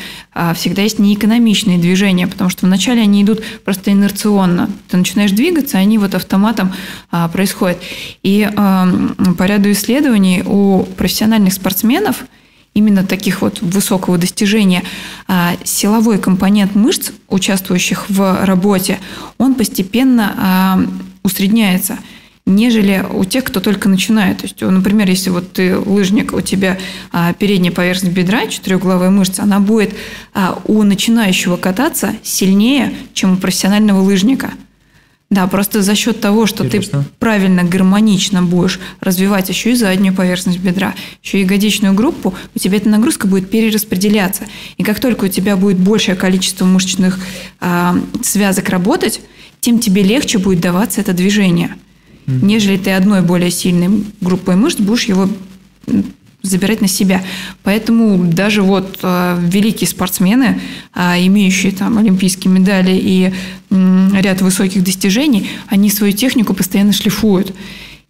Всегда 0.56 0.84
есть 0.84 1.00
неэкономичные 1.00 1.78
движения, 1.78 2.28
потому 2.28 2.50
что 2.50 2.66
вначале 2.66 3.02
они 3.02 3.24
идут 3.24 3.44
просто 3.66 3.92
инерционно. 3.92 4.70
Ты 4.90 4.98
начинаешь 4.98 5.32
двигаться, 5.32 5.78
они 5.78 5.98
вот 5.98 6.16
автоматом 6.16 6.74
происходят. 7.34 7.80
И 8.24 8.48
по 8.56 9.44
ряду 9.44 9.72
исследований 9.72 10.44
у 10.46 10.84
профессиональных 10.84 11.54
спортсменов– 11.54 12.26
именно 12.78 13.04
таких 13.04 13.42
вот 13.42 13.60
высокого 13.62 14.20
достижения, 14.20 14.84
а, 15.28 15.56
силовой 15.64 16.20
компонент 16.20 16.76
мышц, 16.76 17.12
участвующих 17.28 18.08
в 18.10 18.46
работе, 18.46 19.00
он 19.40 19.56
постепенно 19.56 20.34
а, 20.38 20.80
усредняется 21.24 21.98
нежели 22.50 23.06
у 23.12 23.26
тех, 23.26 23.44
кто 23.44 23.60
только 23.60 23.90
начинает. 23.90 24.38
То 24.38 24.44
есть, 24.46 24.62
например, 24.62 25.10
если 25.10 25.32
вот 25.32 25.52
ты 25.52 25.78
лыжник, 25.78 26.32
у 26.32 26.40
тебя 26.40 26.78
а, 27.12 27.34
передняя 27.34 27.74
поверхность 27.74 28.16
бедра, 28.16 28.48
четырехглавая 28.48 29.10
мышца, 29.10 29.44
она 29.44 29.60
будет 29.60 29.94
у 30.64 30.82
начинающего 30.84 31.58
кататься 31.58 32.16
сильнее, 32.24 32.94
чем 33.14 33.34
у 33.34 33.36
профессионального 33.36 34.00
лыжника– 34.00 34.52
да, 35.30 35.46
просто 35.48 35.82
за 35.82 35.94
счет 35.94 36.22
того, 36.22 36.46
что 36.46 36.66
Интересно. 36.66 37.04
ты 37.04 37.10
правильно, 37.20 37.64
гармонично 37.64 38.44
будешь 38.44 38.80
развивать 39.02 39.50
еще 39.50 39.74
и 39.74 39.76
заднюю 39.76 40.16
поверхность 40.16 40.60
бедра, 40.60 40.96
еще 41.22 41.40
и 41.40 41.42
ягодичную 41.42 41.94
группу, 41.94 42.34
у 42.56 42.60
тебя 42.60 42.78
эта 42.78 42.88
нагрузка 42.88 43.28
будет 43.28 43.50
перераспределяться. 43.50 44.44
И 44.78 44.84
как 44.84 45.02
только 45.02 45.26
у 45.26 45.28
тебя 45.28 45.58
будет 45.58 45.78
большее 45.78 46.16
количество 46.16 46.64
мышечных 46.64 47.20
э, 47.60 47.94
связок 48.24 48.70
работать, 48.70 49.20
тем 49.60 49.80
тебе 49.80 50.02
легче 50.02 50.38
будет 50.38 50.62
даваться 50.62 51.02
это 51.02 51.12
движение. 51.12 51.76
Mm-hmm. 52.26 52.46
Нежели 52.46 52.78
ты 52.78 52.92
одной 52.92 53.22
более 53.22 53.52
сильной 53.52 54.06
группой 54.22 54.56
мышц 54.56 54.80
будешь 54.80 55.06
его 55.06 55.28
забирать 56.44 56.82
на 56.82 56.88
себя. 56.88 57.24
Поэтому 57.64 58.18
даже 58.26 58.62
вот 58.62 59.00
э, 59.02 59.40
великие 59.42 59.88
спортсмены, 59.88 60.62
э, 60.96 61.26
имеющие 61.26 61.72
там 61.72 61.98
олимпийские 61.98 62.54
медали 62.54 62.92
и 62.92 63.34
э, 63.70 64.10
ряд 64.20 64.42
высоких 64.42 64.84
достижений, 64.84 65.50
они 65.68 65.90
свою 65.90 66.14
технику 66.14 66.54
постоянно 66.54 66.94
шлифуют. 66.94 67.54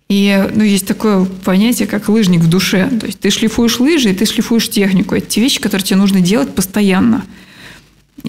И 0.10 0.50
ну, 0.54 0.64
есть 0.64 0.88
такое 0.88 1.26
понятие, 1.26 1.88
как 1.88 2.08
лыжник 2.10 2.42
в 2.42 2.50
душе. 2.50 2.90
То 3.00 3.08
есть 3.08 3.20
ты 3.20 3.30
шлифуешь 3.30 3.80
лыжи, 3.80 4.12
и 4.12 4.14
ты 4.14 4.26
шлифуешь 4.26 4.70
технику. 4.70 5.16
Это 5.16 5.28
те 5.28 5.42
вещи, 5.42 5.60
которые 5.60 5.86
тебе 5.86 5.98
нужно 5.98 6.22
делать 6.22 6.54
постоянно. 6.54 7.26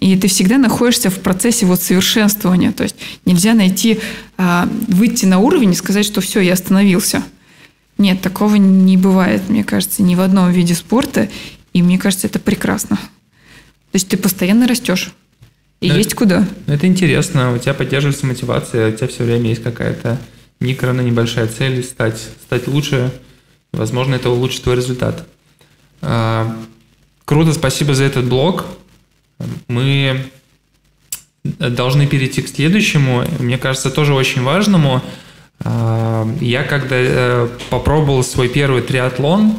И 0.01 0.17
ты 0.17 0.29
всегда 0.29 0.59
находишься 0.59 1.11
в 1.11 1.21
процессе 1.21 1.67
вот 1.67 1.81
совершенствования. 1.81 2.73
То 2.73 2.83
есть 2.83 2.97
нельзя 3.25 3.55
найти, 3.55 4.01
а, 4.37 4.69
выйти 4.89 5.25
на 5.25 5.39
уровень 5.39 5.73
и 5.73 5.77
сказать, 5.77 6.05
что 6.05 6.21
все, 6.21 6.41
я 6.41 6.55
остановился– 6.55 7.23
нет, 7.99 8.23
такого 8.23 8.55
не 8.55 8.97
бывает, 8.97 9.49
мне 9.49 9.65
кажется, 9.65 10.03
ни 10.03 10.15
в 10.15 10.21
одном 10.21 10.53
виде 10.53 10.75
спорта. 10.75 11.29
И 11.73 11.83
мне 11.83 11.99
кажется, 11.99 12.29
это 12.29 12.39
прекрасно. 12.39 12.97
То 12.97 13.95
есть 13.95 14.09
ты 14.09 14.17
постоянно 14.17 14.69
растешь. 14.69 15.13
И 15.81 15.89
это, 15.89 15.99
есть 15.99 16.15
куда. 16.15 16.47
Это 16.67 16.87
интересно. 16.87 17.53
У 17.53 17.59
тебя 17.59 17.75
поддерживается 17.75 18.27
мотивация, 18.27 18.93
у 18.93 18.97
тебя 18.97 19.09
все 19.09 19.25
время 19.25 19.49
есть 19.51 19.63
какая-то 19.63 20.19
микро, 20.61 20.93
но 20.93 21.03
небольшая 21.03 21.49
цель 21.49 21.83
стать, 21.83 22.19
стать 22.19 22.69
лучше. 22.69 23.13
Возможно, 23.73 24.15
это 24.15 24.31
улучшит 24.31 24.63
твой 24.63 24.77
результат. 24.77 25.27
А, 26.01 26.57
круто, 27.25 27.53
спасибо 27.53 27.95
за 27.95 28.05
этот 28.05 28.29
блог. 28.29 28.65
Мы 29.67 30.31
должны 31.45 32.07
перейти 32.07 32.43
к 32.43 32.49
следующему, 32.49 33.25
мне 33.41 33.59
кажется, 33.59 33.91
тоже 33.91 34.15
очень 34.15 34.43
важному– 34.43 35.03
я 35.65 36.63
когда 36.65 36.97
э, 36.97 37.49
попробовал 37.71 38.23
свой 38.23 38.49
первый 38.49 38.83
триатлон, 38.83 39.55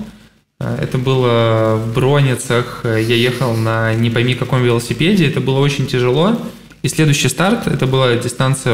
э, 0.59 0.77
это 0.81 0.97
было 0.97 1.75
в 1.75 1.93
Броницах, 1.93 2.81
я 2.85 2.99
ехал 2.99 3.53
на 3.55 3.93
не 3.93 4.09
пойми 4.09 4.35
каком 4.35 4.63
велосипеде, 4.63 5.27
это 5.27 5.41
было 5.41 5.59
очень 5.59 5.87
тяжело. 5.87 6.37
И 6.81 6.87
следующий 6.87 7.27
старт, 7.27 7.67
это 7.67 7.85
была 7.87 8.15
дистанция, 8.15 8.73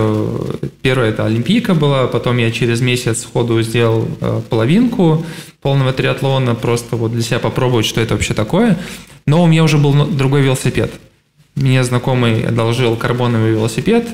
первая 0.84 1.10
это 1.10 1.26
Олимпийка 1.26 1.74
была, 1.74 2.06
потом 2.06 2.38
я 2.38 2.52
через 2.52 2.80
месяц 2.80 3.22
сходу 3.22 3.60
сделал 3.64 4.08
э, 4.22 4.42
половинку 4.48 5.26
полного 5.62 5.92
триатлона, 5.92 6.54
просто 6.54 6.98
вот 6.98 7.14
для 7.14 7.24
себя 7.24 7.40
попробовать, 7.40 7.88
что 7.88 8.02
это 8.02 8.14
вообще 8.14 8.36
такое. 8.36 8.78
Но 9.26 9.44
у 9.44 9.48
меня 9.48 9.64
уже 9.64 9.80
был 9.80 10.06
другой 10.06 10.44
велосипед. 10.44 10.92
Мне 11.56 11.84
знакомый 11.84 12.46
одолжил 12.46 12.96
карбоновый 12.96 13.52
велосипед, 13.52 14.08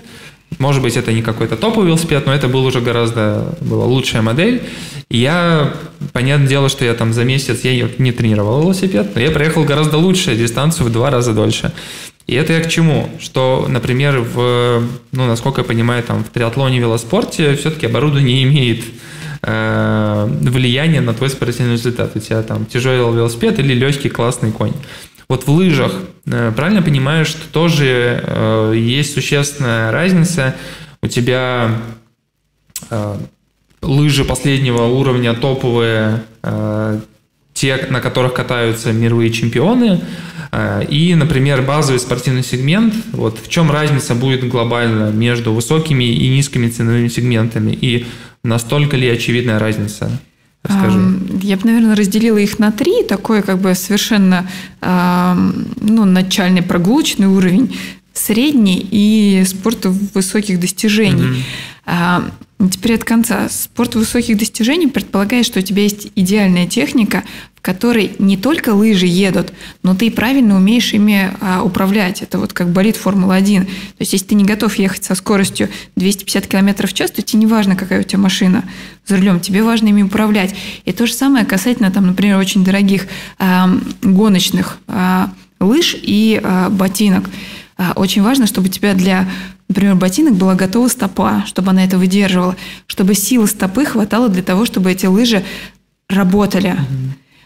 может 0.59 0.81
быть, 0.81 0.97
это 0.97 1.11
не 1.11 1.21
какой-то 1.21 1.55
топовый 1.55 1.87
велосипед, 1.87 2.25
но 2.25 2.33
это 2.33 2.47
был 2.47 2.65
уже 2.65 2.81
гораздо 2.81 3.55
была 3.61 3.85
лучшая 3.85 4.21
модель. 4.21 4.61
И 5.09 5.17
я, 5.17 5.73
понятное 6.13 6.47
дело, 6.47 6.69
что 6.69 6.85
я 6.85 6.93
там 6.93 7.13
за 7.13 7.23
месяц 7.23 7.61
я 7.63 7.89
не 7.97 8.11
тренировал 8.11 8.61
велосипед, 8.61 9.11
но 9.15 9.21
я 9.21 9.31
проехал 9.31 9.63
гораздо 9.63 9.97
лучше 9.97 10.35
дистанцию 10.35 10.87
в 10.87 10.91
два 10.91 11.09
раза 11.09 11.33
дольше. 11.33 11.71
И 12.27 12.35
это 12.35 12.53
я 12.53 12.61
к 12.61 12.69
чему? 12.69 13.09
Что, 13.19 13.65
например, 13.67 14.19
в, 14.19 14.83
ну, 15.11 15.27
насколько 15.27 15.61
я 15.61 15.65
понимаю, 15.65 16.03
там 16.03 16.23
в 16.23 16.29
триатлоне, 16.29 16.79
велоспорте 16.79 17.55
все-таки 17.55 17.87
оборудование 17.87 18.43
имеет 18.43 18.83
э, 19.41 20.27
влияния 20.41 21.01
на 21.01 21.13
твой 21.13 21.29
спортивный 21.29 21.73
результат. 21.73 22.15
У 22.15 22.19
тебя 22.19 22.41
там 22.43 22.65
тяжелый 22.65 23.15
велосипед 23.15 23.59
или 23.59 23.73
легкий 23.73 24.09
классный 24.09 24.51
конь. 24.51 24.73
Вот 25.31 25.47
в 25.47 25.49
лыжах, 25.49 25.93
э, 26.25 26.51
правильно 26.53 26.81
понимаю, 26.81 27.23
что 27.23 27.39
тоже 27.53 28.21
э, 28.21 28.73
есть 28.75 29.13
существенная 29.13 29.89
разница. 29.89 30.55
У 31.01 31.07
тебя 31.07 31.71
э, 32.89 33.15
лыжи 33.81 34.25
последнего 34.25 34.81
уровня 34.87 35.33
топовые, 35.33 36.23
те, 37.53 37.87
на 37.89 38.01
которых 38.01 38.33
катаются 38.33 38.91
мировые 38.91 39.31
чемпионы, 39.31 40.01
и, 40.89 41.15
например, 41.15 41.61
базовый 41.61 42.01
спортивный 42.01 42.43
сегмент. 42.43 42.93
Вот 43.13 43.39
в 43.39 43.47
чем 43.47 43.71
разница 43.71 44.15
будет 44.15 44.45
глобально 44.49 45.11
между 45.11 45.53
высокими 45.53 46.03
и 46.03 46.27
низкими 46.27 46.67
ценовыми 46.67 47.07
сегментами? 47.07 47.71
И 47.71 48.05
настолько 48.43 48.97
ли 48.97 49.07
очевидная 49.09 49.59
разница? 49.59 50.11
Расскажи. 50.63 50.99
Я 51.41 51.57
бы, 51.57 51.65
наверное, 51.65 51.95
разделила 51.95 52.37
их 52.37 52.59
на 52.59 52.71
три. 52.71 53.03
Такой 53.03 53.41
как 53.41 53.59
бы 53.59 53.73
совершенно 53.75 54.47
ну, 54.81 56.05
начальный 56.05 56.61
прогулочный 56.61 57.27
уровень, 57.27 57.77
средний 58.13 58.87
и 58.91 59.43
спорт 59.45 59.85
высоких 59.85 60.59
достижений. 60.59 61.43
Mm-hmm. 61.85 62.31
Теперь 62.69 62.95
от 62.95 63.03
конца. 63.03 63.49
Спорт 63.49 63.95
высоких 63.95 64.37
достижений 64.37 64.87
предполагает, 64.87 65.45
что 65.45 65.59
у 65.59 65.61
тебя 65.61 65.83
есть 65.83 66.11
идеальная 66.15 66.67
техника, 66.67 67.23
в 67.55 67.61
которой 67.61 68.11
не 68.19 68.37
только 68.37 68.73
лыжи 68.73 69.05
едут, 69.05 69.53
но 69.83 69.95
ты 69.95 70.11
правильно 70.11 70.55
умеешь 70.55 70.93
ими 70.93 71.31
а, 71.39 71.63
управлять. 71.63 72.21
Это 72.21 72.39
вот 72.39 72.53
как 72.53 72.71
болит 72.71 72.97
Формула-1. 72.97 73.65
То 73.65 73.69
есть, 73.99 74.13
если 74.13 74.27
ты 74.27 74.35
не 74.35 74.43
готов 74.43 74.75
ехать 74.75 75.03
со 75.03 75.15
скоростью 75.15 75.69
250 75.95 76.47
км 76.47 76.87
в 76.87 76.93
час, 76.93 77.11
то 77.11 77.21
тебе 77.21 77.39
не 77.39 77.47
важно, 77.47 77.75
какая 77.75 78.01
у 78.01 78.03
тебя 78.03 78.19
машина 78.19 78.63
за 79.07 79.17
рулем, 79.17 79.39
тебе 79.39 79.63
важно 79.63 79.89
ими 79.89 80.03
управлять. 80.03 80.55
И 80.85 80.91
то 80.91 81.05
же 81.05 81.13
самое 81.13 81.45
касательно, 81.45 81.91
там, 81.91 82.07
например, 82.07 82.37
очень 82.37 82.63
дорогих 82.63 83.07
а, 83.39 83.69
гоночных 84.01 84.77
а, 84.87 85.31
лыж 85.59 85.95
и 86.01 86.39
а, 86.43 86.69
ботинок. 86.69 87.29
А, 87.77 87.93
очень 87.95 88.21
важно, 88.21 88.45
чтобы 88.45 88.67
у 88.67 88.71
тебя 88.71 88.93
для 88.93 89.27
Например, 89.71 89.95
ботинок 89.95 90.33
была 90.33 90.55
готова 90.55 90.89
стопа, 90.89 91.45
чтобы 91.47 91.69
она 91.69 91.85
это 91.85 91.97
выдерживала, 91.97 92.57
чтобы 92.87 93.15
силы 93.15 93.47
стопы 93.47 93.85
хватало 93.85 94.27
для 94.27 94.43
того, 94.43 94.65
чтобы 94.65 94.91
эти 94.91 95.05
лыжи 95.05 95.45
работали. 96.09 96.75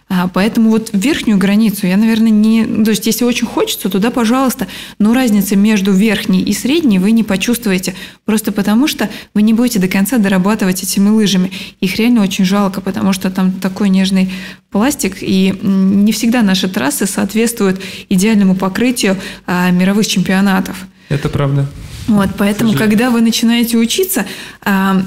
А, 0.10 0.28
поэтому 0.28 0.72
вот 0.72 0.90
верхнюю 0.92 1.38
границу 1.38 1.86
я, 1.86 1.98
наверное, 1.98 2.32
не... 2.32 2.66
То 2.84 2.90
есть, 2.90 3.06
если 3.06 3.26
очень 3.26 3.46
хочется, 3.46 3.90
туда, 3.90 4.10
пожалуйста. 4.10 4.66
Но 4.98 5.14
разницы 5.14 5.56
между 5.56 5.92
верхней 5.92 6.42
и 6.42 6.52
средней 6.52 6.98
вы 6.98 7.12
не 7.12 7.24
почувствуете. 7.24 7.94
Просто 8.26 8.52
потому, 8.52 8.88
что 8.88 9.08
вы 9.36 9.44
не 9.44 9.54
будете 9.54 9.78
до 9.78 9.88
конца 9.88 10.18
дорабатывать 10.18 10.82
этими 10.82 11.10
лыжами. 11.10 11.52
Их 11.80 11.96
реально 11.98 12.24
очень 12.24 12.44
жалко, 12.44 12.82
потому 12.82 13.14
что 13.14 13.30
там 13.30 13.52
такой 13.52 13.90
нежный 13.90 14.32
пластик, 14.72 15.18
и 15.22 15.54
не 15.62 16.12
всегда 16.12 16.42
наши 16.42 16.68
трассы 16.70 17.06
соответствуют 17.06 17.80
идеальному 18.10 18.56
покрытию 18.56 19.16
а, 19.46 19.70
мировых 19.70 20.08
чемпионатов. 20.08 20.88
Это 21.10 21.30
правда. 21.30 21.68
Вот, 22.08 22.30
поэтому, 22.38 22.74
когда 22.74 23.10
вы 23.10 23.22
начинаете 23.22 23.78
учиться, 23.78 24.26
а, 24.62 25.04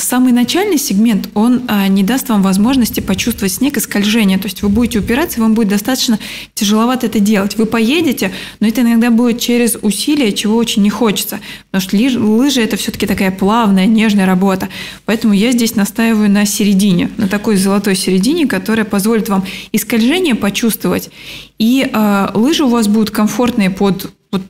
самый 0.00 0.32
начальный 0.32 0.78
сегмент, 0.78 1.28
он 1.34 1.62
а, 1.68 1.86
не 1.88 2.02
даст 2.02 2.28
вам 2.28 2.42
возможности 2.42 3.00
почувствовать 3.00 3.52
снег 3.52 3.76
и 3.76 3.80
скольжение. 3.80 4.38
То 4.38 4.46
есть 4.46 4.62
вы 4.62 4.68
будете 4.68 4.98
упираться, 4.98 5.38
и 5.38 5.40
вам 5.40 5.54
будет 5.54 5.68
достаточно 5.68 6.18
тяжеловато 6.54 7.06
это 7.06 7.20
делать. 7.20 7.56
Вы 7.56 7.66
поедете, 7.66 8.32
но 8.58 8.66
это 8.66 8.80
иногда 8.80 9.10
будет 9.10 9.40
через 9.40 9.76
усилия, 9.80 10.32
чего 10.32 10.56
очень 10.56 10.82
не 10.82 10.90
хочется. 10.90 11.40
Потому 11.70 11.82
что 11.82 11.96
лыжи, 11.96 12.18
лыжи 12.18 12.62
это 12.62 12.76
все-таки 12.76 13.06
такая 13.06 13.30
плавная, 13.30 13.86
нежная 13.86 14.26
работа. 14.26 14.68
Поэтому 15.04 15.34
я 15.34 15.52
здесь 15.52 15.76
настаиваю 15.76 16.30
на 16.30 16.46
середине, 16.46 17.10
на 17.16 17.28
такой 17.28 17.56
золотой 17.56 17.94
середине, 17.94 18.46
которая 18.46 18.84
позволит 18.84 19.28
вам 19.28 19.44
и 19.72 19.78
скольжение 19.78 20.34
почувствовать, 20.34 21.10
и 21.58 21.88
э, 21.92 22.28
лыжи 22.34 22.64
у 22.64 22.68
вас 22.68 22.88
будут 22.88 23.10
комфортные 23.10 23.70
под 23.70 24.12
вот, 24.32 24.42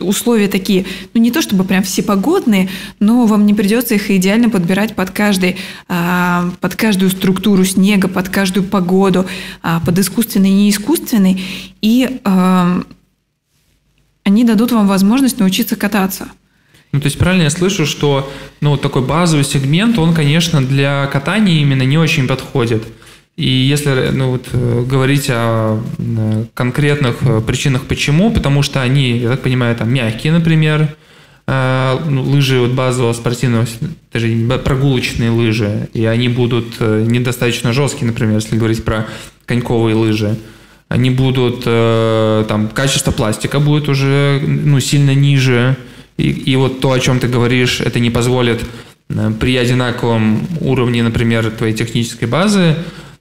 условия 0.00 0.48
такие, 0.48 0.86
ну 1.14 1.20
не 1.20 1.30
то 1.30 1.42
чтобы 1.42 1.64
прям 1.64 1.82
всепогодные, 1.82 2.68
но 3.00 3.26
вам 3.26 3.46
не 3.46 3.54
придется 3.54 3.94
их 3.94 4.10
идеально 4.10 4.50
подбирать 4.50 4.94
под 4.94 5.10
каждый, 5.10 5.56
а, 5.88 6.50
под 6.60 6.74
каждую 6.76 7.10
структуру 7.10 7.64
снега, 7.64 8.08
под 8.08 8.28
каждую 8.28 8.64
погоду, 8.64 9.26
а, 9.62 9.80
под 9.80 9.98
искусственный 9.98 10.50
и 10.50 10.54
неискусственный, 10.54 11.42
и 11.80 12.20
а, 12.24 12.82
они 14.24 14.44
дадут 14.44 14.72
вам 14.72 14.86
возможность 14.86 15.38
научиться 15.38 15.76
кататься. 15.76 16.28
Ну, 16.92 17.00
то 17.00 17.06
есть 17.06 17.18
правильно 17.18 17.42
я 17.42 17.50
слышу, 17.50 17.84
что 17.84 18.30
ну, 18.60 18.76
такой 18.76 19.02
базовый 19.02 19.44
сегмент, 19.44 19.98
он, 19.98 20.14
конечно, 20.14 20.64
для 20.64 21.06
катания 21.06 21.60
именно 21.60 21.82
не 21.82 21.98
очень 21.98 22.26
подходит. 22.26 22.84
И 23.38 23.48
если 23.48 24.10
ну, 24.12 24.32
вот, 24.32 24.48
э, 24.52 24.84
говорить 24.84 25.28
о 25.30 25.80
конкретных 26.54 27.18
э, 27.20 27.40
причинах 27.40 27.84
почему, 27.84 28.32
потому 28.32 28.64
что 28.64 28.82
они, 28.82 29.16
я 29.16 29.28
так 29.28 29.42
понимаю, 29.42 29.76
там 29.76 29.94
мягкие, 29.94 30.32
например, 30.32 30.88
э, 31.46 31.98
ну, 32.10 32.22
лыжи 32.24 32.58
вот 32.58 32.72
базового 32.72 33.12
спортивного, 33.12 33.64
даже 34.12 34.28
прогулочные 34.64 35.30
лыжи, 35.30 35.88
и 35.94 36.04
они 36.04 36.28
будут 36.28 36.80
недостаточно 36.80 37.72
жесткие, 37.72 38.08
например, 38.08 38.34
если 38.34 38.56
говорить 38.56 38.84
про 38.84 39.06
коньковые 39.46 39.94
лыжи. 39.94 40.36
Они 40.88 41.10
будут, 41.10 41.62
там, 41.62 42.68
качество 42.74 43.12
пластика 43.12 43.60
будет 43.60 43.88
уже 43.88 44.42
ну, 44.44 44.80
сильно 44.80 45.14
ниже, 45.14 45.76
и, 46.16 46.28
и 46.30 46.56
вот 46.56 46.80
то, 46.80 46.90
о 46.90 46.98
чем 46.98 47.20
ты 47.20 47.28
говоришь, 47.28 47.80
это 47.82 48.00
не 48.00 48.10
позволит 48.10 48.64
при 49.38 49.56
одинаковом 49.56 50.48
уровне, 50.60 51.04
например, 51.04 51.52
твоей 51.52 51.74
технической 51.74 52.26
базы 52.26 52.74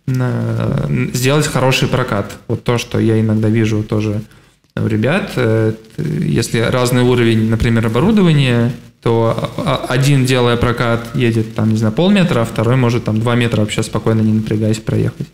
сделать 0.07 1.47
хороший 1.47 1.87
прокат. 1.87 2.37
Вот 2.47 2.63
то, 2.63 2.77
что 2.77 2.99
я 2.99 3.19
иногда 3.19 3.49
вижу 3.49 3.83
тоже 3.83 4.21
у 4.75 4.87
ребят. 4.87 5.33
Э, 5.35 5.73
если 5.97 6.59
разный 6.59 7.01
уровень, 7.01 7.49
например, 7.49 7.87
оборудования, 7.87 8.71
то 9.01 9.85
один, 9.87 10.25
делая 10.25 10.57
прокат, 10.57 11.15
едет 11.15 11.55
там, 11.55 11.71
не 11.71 11.77
знаю, 11.77 11.93
полметра, 11.93 12.41
а 12.41 12.45
второй 12.45 12.75
может 12.75 13.05
там 13.05 13.19
два 13.19 13.35
метра 13.35 13.61
вообще 13.61 13.83
спокойно, 13.83 14.21
не 14.21 14.33
напрягаясь, 14.33 14.79
проехать. 14.79 15.27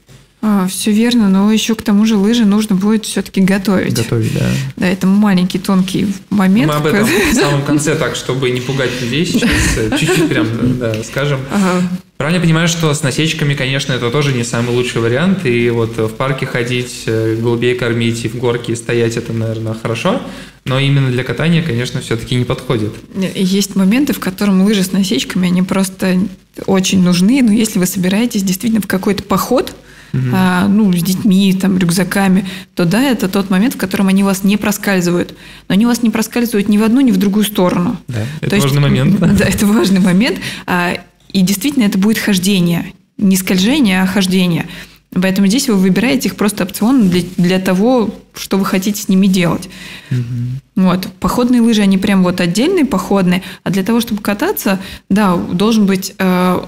А, 0.46 0.68
все 0.68 0.92
верно, 0.92 1.30
но 1.30 1.50
еще 1.54 1.74
к 1.74 1.82
тому 1.82 2.06
же 2.06 2.18
лыжи 2.18 2.46
нужно 2.46 2.76
будет 2.76 3.06
все-таки 3.06 3.40
готовить. 3.40 3.96
Готовить, 3.96 4.34
да. 4.34 4.46
Да, 4.76 4.88
это 4.88 5.08
маленький 5.08 5.58
тонкий 5.58 6.14
момент. 6.30 6.70
Мы 6.70 6.78
об 6.78 6.86
этом 6.86 7.08
в 7.32 7.34
самом 7.34 7.62
конце, 7.62 7.96
так, 7.96 8.16
чтобы 8.18 8.52
не 8.52 8.60
пугать 8.60 8.92
людей, 9.02 9.26
сейчас 9.26 9.50
э, 9.78 9.98
чуть-чуть 9.98 10.28
прям 10.28 10.48
да, 10.80 11.02
скажем. 11.04 11.40
Ага. 11.50 11.88
Правильно 12.24 12.42
понимаю, 12.42 12.70
что 12.70 12.94
с 12.94 13.04
насечками, 13.04 13.54
конечно, 13.54 13.92
это 13.92 14.10
тоже 14.10 14.32
не 14.32 14.46
самый 14.46 14.74
лучший 14.74 15.02
вариант, 15.02 15.46
и 15.46 15.70
вот 15.70 15.98
в 15.98 16.08
парке 16.08 16.46
ходить, 16.46 17.04
э, 17.06 17.36
голубей 17.36 17.76
кормить 17.76 18.24
и 18.24 18.30
в 18.30 18.36
горке 18.36 18.78
стоять, 18.78 19.18
это, 19.18 19.34
наверное, 19.34 19.74
хорошо, 19.74 20.22
но 20.64 20.80
именно 20.80 21.12
для 21.12 21.26
катания, 21.26 21.62
конечно, 21.62 22.00
все-таки 22.00 22.36
не 22.36 22.46
подходит. 22.46 22.94
Есть 23.36 23.76
моменты, 23.76 24.14
в 24.14 24.22
котором 24.22 24.62
лыжи 24.62 24.84
с 24.84 24.94
насечками, 24.94 25.50
они 25.50 25.64
просто 25.64 26.18
очень 26.66 27.04
нужны, 27.04 27.42
но 27.44 27.52
если 27.52 27.78
вы 27.78 27.86
собираетесь 27.86 28.44
действительно 28.44 28.80
в 28.80 28.88
какой-то 28.88 29.24
поход, 29.24 29.76
угу. 30.14 30.24
а, 30.34 30.68
ну, 30.70 30.94
с 30.94 31.04
детьми, 31.04 31.54
там, 31.54 31.78
рюкзаками, 31.78 32.48
то 32.76 32.86
да, 32.86 33.04
это 33.04 33.28
тот 33.28 33.50
момент, 33.50 33.74
в 33.74 33.78
котором 33.78 34.08
они 34.08 34.24
вас 34.24 34.46
не 34.46 34.56
проскальзывают. 34.56 35.36
Но 35.68 35.74
они 35.74 35.86
вас 35.86 36.02
не 36.04 36.10
проскальзывают 36.10 36.70
ни 36.70 36.78
в 36.78 36.84
одну, 36.84 37.02
ни 37.02 37.12
в 37.12 37.18
другую 37.18 37.44
сторону. 37.44 37.98
Да, 38.08 38.22
это 38.40 38.52
то 38.52 38.62
важный 38.62 38.70
есть, 38.70 38.82
момент. 38.82 39.20
Да, 39.40 39.46
это 39.46 39.66
важный 39.66 40.00
момент. 40.00 40.40
А, 40.66 40.94
и 41.34 41.42
действительно 41.42 41.84
это 41.84 41.98
будет 41.98 42.18
хождение. 42.18 42.94
Не 43.18 43.36
скольжение, 43.36 44.02
а 44.02 44.08
хождение. 44.08 44.68
Поэтому 45.14 45.48
здесь 45.48 45.68
вы 45.68 45.76
выбираете 45.76 46.30
их 46.30 46.36
просто 46.36 46.64
опционно 46.64 47.04
для, 47.04 47.22
для 47.38 47.60
того, 47.60 48.14
что 48.34 48.58
вы 48.58 48.66
хотите 48.66 49.02
с 49.02 49.10
ними 49.10 49.28
делать. 49.28 49.70
Угу. 50.10 50.84
Вот. 50.86 51.08
Походные 51.20 51.62
лыжи, 51.62 51.82
они 51.82 51.98
прям 51.98 52.24
вот 52.24 52.42
отдельные 52.42 52.86
походные, 52.86 53.44
а 53.64 53.70
для 53.70 53.84
того, 53.84 54.02
чтобы 54.02 54.22
кататься, 54.22 54.80
да, 55.10 55.36
должен 55.36 55.86
быть 55.86 56.16
э, 56.18 56.62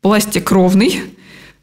пластик 0.00 0.50
ровный, 0.50 1.02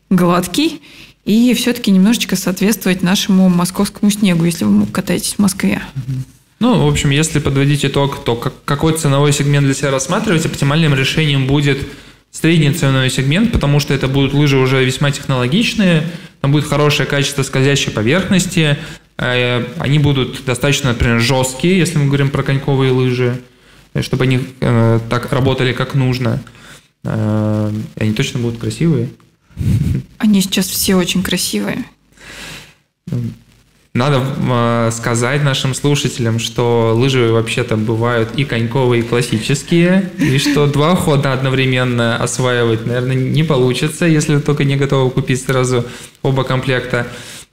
гладкий, 0.10 0.82
и 1.26 1.54
все-таки 1.54 1.92
немножечко 1.92 2.36
соответствовать 2.36 3.04
нашему 3.04 3.50
московскому 3.50 4.10
снегу, 4.10 4.46
если 4.46 4.64
вы 4.64 4.86
катаетесь 4.88 5.34
в 5.34 5.40
Москве. 5.40 5.82
Ну, 6.60 6.86
в 6.86 6.88
общем, 6.90 7.10
если 7.10 7.40
подводить 7.40 7.86
итог, 7.86 8.24
то 8.24 8.36
какой 8.36 8.98
ценовой 8.98 9.32
сегмент 9.32 9.66
для 9.66 9.76
себя 9.76 9.92
рассматривать, 9.92 10.46
оптимальным 10.46 10.94
решением 10.96 11.48
будет 11.48 11.80
средний 12.32 12.74
ценовой 12.74 13.10
сегмент, 13.10 13.52
потому 13.52 13.80
что 13.80 13.94
это 13.94 14.08
будут 14.08 14.34
лыжи 14.34 14.58
уже 14.58 14.84
весьма 14.84 15.12
технологичные, 15.12 16.04
там 16.42 16.52
будет 16.52 16.66
хорошее 16.66 17.08
качество 17.08 17.44
скользящей 17.44 17.92
поверхности, 17.92 18.78
э, 19.18 19.66
они 19.80 20.00
будут 20.00 20.46
достаточно, 20.46 20.90
например, 20.90 21.20
жесткие, 21.20 21.78
если 21.78 21.98
мы 21.98 22.06
говорим 22.06 22.30
про 22.30 22.44
коньковые 22.44 22.92
лыжи, 22.92 23.42
э, 23.94 24.02
чтобы 24.02 24.24
они 24.24 24.40
э, 24.60 25.00
так 25.10 25.32
работали 25.34 25.74
как 25.74 25.96
нужно. 25.96 26.42
Они 27.02 28.14
точно 28.14 28.42
будут 28.42 28.60
красивые. 28.60 29.10
Они 30.18 30.42
сейчас 30.42 30.68
все 30.68 30.96
очень 30.96 31.24
красивые. 31.24 31.86
Надо 33.94 34.24
э, 34.24 34.92
сказать 34.92 35.44
нашим 35.44 35.74
слушателям, 35.74 36.38
что 36.38 36.94
лыжи 36.96 37.32
вообще-то 37.32 37.76
бывают 37.76 38.30
и 38.36 38.46
коньковые, 38.46 39.02
и 39.02 39.06
классические, 39.06 40.12
и 40.20 40.38
что 40.38 40.68
два 40.68 40.96
хода 40.96 41.34
одновременно 41.34 42.16
осваивать, 42.18 42.86
наверное, 42.86 43.16
не 43.16 43.44
получится, 43.44 44.06
если 44.06 44.38
только 44.38 44.64
не 44.64 44.76
готовы 44.76 45.10
купить 45.10 45.42
сразу 45.42 45.86
оба 46.22 46.44
комплекта. 46.44 47.08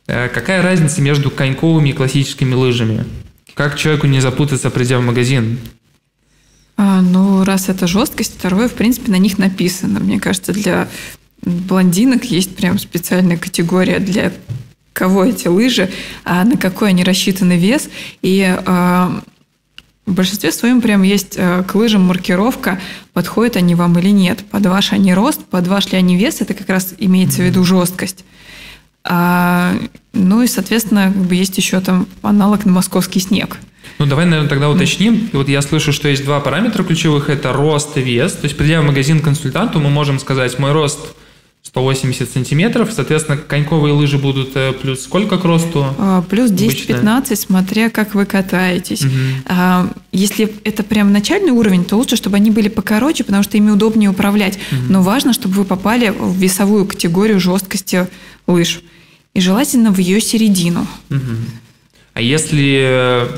Э, 0.07 0.29
какая 0.29 0.63
разница 0.63 1.01
между 1.01 1.31
коньковыми 1.31 1.89
и 1.89 1.93
классическими 1.95 2.55
лыжами? 2.55 3.07
Как 3.55 3.79
человеку 3.79 4.07
не 4.07 4.21
запутаться, 4.21 4.69
придя 4.69 4.99
в 4.99 5.03
магазин? 5.03 5.59
А, 6.77 7.01
ну, 7.01 7.45
раз 7.45 7.71
это 7.71 7.87
жесткость, 7.87 8.35
второе, 8.39 8.69
в 8.69 8.75
принципе, 8.75 9.11
на 9.11 9.17
них 9.17 9.39
написано. 9.39 10.01
Мне 10.01 10.21
кажется, 10.21 10.53
для 10.53 10.89
блондинок 11.43 12.25
есть 12.25 12.55
прям 12.57 12.79
специальная 12.79 13.39
категория 13.39 13.99
для 13.99 14.33
кого 14.97 15.27
эти 15.27 15.47
лыжи, 15.47 15.91
а 16.25 16.43
на 16.45 16.57
какой 16.57 16.89
они 16.89 17.05
рассчитаны 17.05 17.59
вес. 17.59 17.91
И 18.23 18.43
а, 18.65 19.21
в 20.07 20.15
большинстве 20.15 20.51
своем 20.53 20.81
прям 20.81 21.03
есть 21.03 21.37
а, 21.37 21.63
к 21.63 21.75
лыжам 21.75 22.03
маркировка, 22.03 22.81
подходят 23.13 23.57
они 23.57 23.75
вам 23.75 23.99
или 23.99 24.09
нет. 24.09 24.43
Под 24.51 24.65
ваш 24.65 24.95
они 24.95 25.13
рост, 25.13 25.45
под 25.45 25.67
ваш 25.69 25.93
ли 25.93 25.99
они 25.99 26.17
вес, 26.17 26.41
это 26.41 26.55
как 26.55 26.71
раз 26.71 26.95
имеется 26.99 27.43
в 27.43 27.45
виду 27.45 27.63
жесткость. 27.63 28.25
А, 29.05 29.75
ну 30.15 30.43
и, 30.43 30.47
соответственно, 30.47 31.13
как 31.13 31.23
бы 31.25 31.35
есть 31.35 31.59
еще 31.59 31.81
там 31.81 32.09
аналог 32.23 32.65
на 32.65 32.73
московский 32.73 33.21
снег. 33.21 33.59
Ну, 33.99 34.07
давай, 34.07 34.25
наверное, 34.25 34.49
тогда 34.49 34.71
уточним. 34.71 35.29
Вот 35.35 35.49
я 35.49 35.61
слышу, 35.61 35.93
что 35.93 36.09
есть 36.09 36.25
два 36.25 36.41
параметра 36.41 36.83
ключевых. 36.85 37.29
Это 37.29 37.53
рост 37.53 37.97
и 37.99 38.01
вес. 38.01 38.33
То 38.33 38.45
есть, 38.47 38.57
придя 38.57 38.81
в 38.81 38.85
магазин 38.85 39.21
консультанту, 39.21 39.79
мы 39.79 39.91
можем 39.91 40.19
сказать, 40.19 40.59
мой 40.59 40.73
рост 40.73 41.15
180 41.77 42.31
сантиметров. 42.31 42.91
Соответственно, 42.91 43.37
коньковые 43.37 43.93
лыжи 43.93 44.17
будут 44.17 44.53
э, 44.55 44.73
плюс 44.73 45.03
сколько 45.03 45.37
к 45.37 45.45
росту? 45.45 45.85
А, 45.99 46.23
плюс 46.23 46.51
10-15, 46.51 47.37
смотря 47.37 47.91
как 47.91 48.15
вы 48.15 48.25
катаетесь. 48.25 49.03
Угу. 49.05 49.91
Если 50.11 50.51
это 50.65 50.83
прям 50.83 51.13
начальный 51.13 51.53
уровень, 51.53 51.85
то 51.85 51.97
лучше, 51.97 52.17
чтобы 52.17 52.37
они 52.37 52.51
были 52.51 52.69
покороче, 52.69 53.25
потому 53.25 53.43
что 53.43 53.59
ими 53.59 53.71
удобнее 53.71 54.09
управлять. 54.09 54.59
Угу. 54.73 54.81
Но 54.89 55.03
важно, 55.03 55.35
чтобы 55.35 55.57
вы 55.57 55.65
попали 55.67 56.09
в 56.09 56.35
весовую 56.39 56.87
категорию 56.87 57.39
жесткости 57.41 58.09
лыж. 58.47 58.81
И 59.35 59.41
желательно 59.41 59.93
в 59.93 59.99
ее 59.99 60.23
середину. 60.23 60.87
Угу. 61.11 61.21
А 62.15 62.23
если 62.23 63.29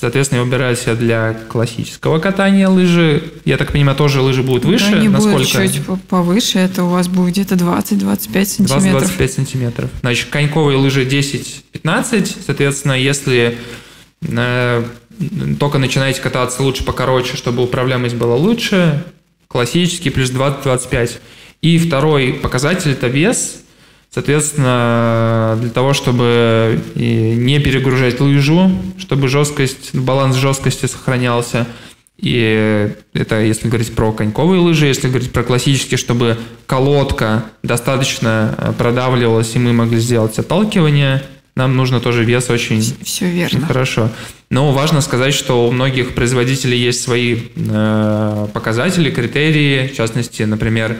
Соответственно, 0.00 0.40
я 0.40 0.44
выбираю 0.44 0.76
себе 0.76 0.94
для 0.96 1.34
классического 1.48 2.18
катания 2.18 2.68
лыжи. 2.68 3.22
Я 3.44 3.56
так 3.56 3.72
понимаю, 3.72 3.96
тоже 3.96 4.20
лыжи 4.20 4.42
будут 4.42 4.64
выше. 4.64 4.90
Да, 4.90 4.98
они 4.98 5.08
Насколько? 5.08 5.36
будут 5.38 5.48
чуть 5.48 5.82
повыше, 6.08 6.58
это 6.58 6.84
у 6.84 6.88
вас 6.88 7.08
будет 7.08 7.34
где-то 7.34 7.54
20-25 7.54 8.44
сантиметров. 8.44 9.18
20-25 9.18 9.28
сантиметров. 9.28 9.90
Значит, 10.00 10.28
коньковые 10.30 10.78
лыжи 10.78 11.06
10-15. 11.06 12.38
Соответственно, 12.44 12.92
если 12.92 13.56
э, 14.22 14.84
только 15.60 15.78
начинаете 15.78 16.20
кататься, 16.20 16.62
лучше 16.62 16.84
покороче, 16.84 17.36
чтобы 17.36 17.62
управляемость 17.62 18.16
была 18.16 18.34
лучше. 18.34 19.04
Классический 19.46 20.10
плюс 20.10 20.30
20-25. 20.30 21.12
И 21.62 21.78
второй 21.78 22.34
показатель– 22.34 22.90
это 22.92 23.06
вес. 23.06 23.63
Соответственно, 24.14 25.58
для 25.60 25.70
того, 25.70 25.92
чтобы 25.92 26.80
не 26.94 27.58
перегружать 27.58 28.20
лыжу, 28.20 28.70
чтобы 28.96 29.26
жесткость, 29.26 29.92
баланс 29.92 30.36
жесткости 30.36 30.86
сохранялся. 30.86 31.66
И 32.16 32.92
это 33.12 33.40
если 33.40 33.66
говорить 33.66 33.92
про 33.92 34.12
коньковые 34.12 34.60
лыжи, 34.60 34.86
если 34.86 35.08
говорить 35.08 35.32
про 35.32 35.42
классические, 35.42 35.98
чтобы 35.98 36.38
колодка 36.66 37.46
достаточно 37.64 38.76
продавливалась, 38.78 39.56
и 39.56 39.58
мы 39.58 39.72
могли 39.72 39.98
сделать 39.98 40.38
отталкивание, 40.38 41.24
нам 41.56 41.76
нужно 41.76 41.98
тоже 41.98 42.22
вес 42.22 42.48
очень, 42.50 42.82
Все 43.02 43.28
верно. 43.28 43.66
хорошо. 43.66 44.10
Но 44.48 44.70
важно 44.70 45.00
сказать, 45.00 45.34
что 45.34 45.66
у 45.66 45.72
многих 45.72 46.14
производителей 46.14 46.78
есть 46.78 47.02
свои 47.02 47.36
э, 47.56 48.46
показатели, 48.52 49.10
критерии, 49.10 49.88
в 49.88 49.96
частности, 49.96 50.44
например, 50.44 50.96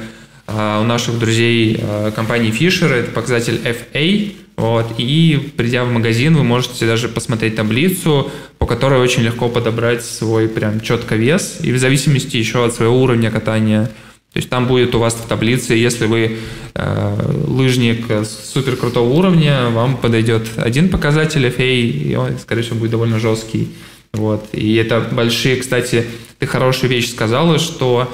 а, 0.46 0.80
у 0.80 0.84
наших 0.84 1.18
друзей 1.18 1.78
а, 1.80 2.10
компании 2.10 2.52
Fisher 2.52 2.92
это 2.92 3.10
показатель 3.10 3.60
FA, 3.64 4.34
вот, 4.56 4.86
и 4.98 5.52
придя 5.56 5.84
в 5.84 5.92
магазин, 5.92 6.36
вы 6.36 6.44
можете 6.44 6.86
даже 6.86 7.08
посмотреть 7.08 7.56
таблицу, 7.56 8.30
по 8.58 8.66
которой 8.66 9.00
очень 9.00 9.22
легко 9.22 9.48
подобрать 9.48 10.04
свой 10.04 10.48
прям 10.48 10.80
четко 10.80 11.16
вес, 11.16 11.58
и 11.62 11.72
в 11.72 11.78
зависимости 11.78 12.36
еще 12.36 12.64
от 12.64 12.74
своего 12.74 13.02
уровня 13.02 13.30
катания. 13.30 13.86
То 14.32 14.38
есть 14.38 14.50
там 14.50 14.66
будет 14.66 14.94
у 14.94 14.98
вас 14.98 15.14
в 15.14 15.26
таблице, 15.26 15.74
если 15.74 16.06
вы 16.06 16.38
э, 16.74 17.32
лыжник 17.46 18.06
супер 18.24 18.76
крутого 18.76 19.08
уровня, 19.08 19.70
вам 19.70 19.96
подойдет 19.96 20.48
один 20.56 20.88
показатель 20.88 21.46
FA, 21.46 21.80
и 21.80 22.14
он, 22.16 22.38
скорее 22.38 22.62
всего, 22.62 22.76
будет 22.76 22.92
довольно 22.92 23.18
жесткий. 23.18 23.72
Вот. 24.12 24.46
И 24.52 24.74
это 24.76 25.00
большие, 25.00 25.56
кстати, 25.56 26.06
ты 26.38 26.46
хорошую 26.46 26.90
вещь 26.90 27.10
сказала, 27.10 27.58
что 27.58 28.12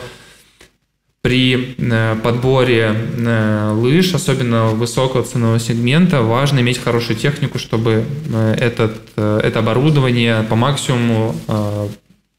при 1.22 1.74
э, 1.76 2.16
подборе 2.22 2.94
э, 3.18 3.70
лыж, 3.74 4.14
особенно 4.14 4.68
высокого 4.68 5.22
ценового 5.22 5.60
сегмента, 5.60 6.22
важно 6.22 6.60
иметь 6.60 6.78
хорошую 6.78 7.18
технику, 7.18 7.58
чтобы 7.58 8.04
э, 8.32 8.54
этот, 8.58 8.96
это 9.16 9.58
оборудование 9.58 10.42
по 10.44 10.56
максимуму 10.56 11.34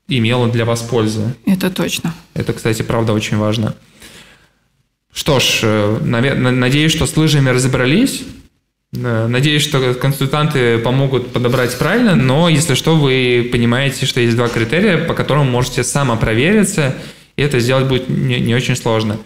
имело 0.07 0.47
для 0.49 0.65
вас 0.65 0.82
пользу. 0.82 1.32
Это 1.45 1.69
точно. 1.69 2.13
Это, 2.34 2.53
кстати, 2.53 2.82
правда 2.82 3.13
очень 3.13 3.38
важно. 3.38 3.75
Что 5.13 5.39
ж, 5.39 5.61
надеюсь, 6.01 6.91
что 6.91 7.05
с 7.05 7.15
лыжами 7.15 7.49
разобрались. 7.49 8.23
Надеюсь, 8.93 9.61
что 9.61 9.93
консультанты 9.93 10.77
помогут 10.79 11.32
подобрать 11.32 11.77
правильно, 11.77 12.15
но 12.15 12.49
если 12.49 12.73
что, 12.73 12.97
вы 12.97 13.47
понимаете, 13.51 14.05
что 14.05 14.19
есть 14.19 14.36
два 14.36 14.49
критерия, 14.49 14.97
по 14.97 15.13
которым 15.13 15.49
можете 15.51 15.84
самопровериться– 15.84 16.95
и 17.36 17.41
это 17.41 17.59
сделать 17.59 17.88
будет 17.88 18.09
не, 18.09 18.39
не 18.39 18.55
очень 18.55 18.75
сложно. 18.75 19.17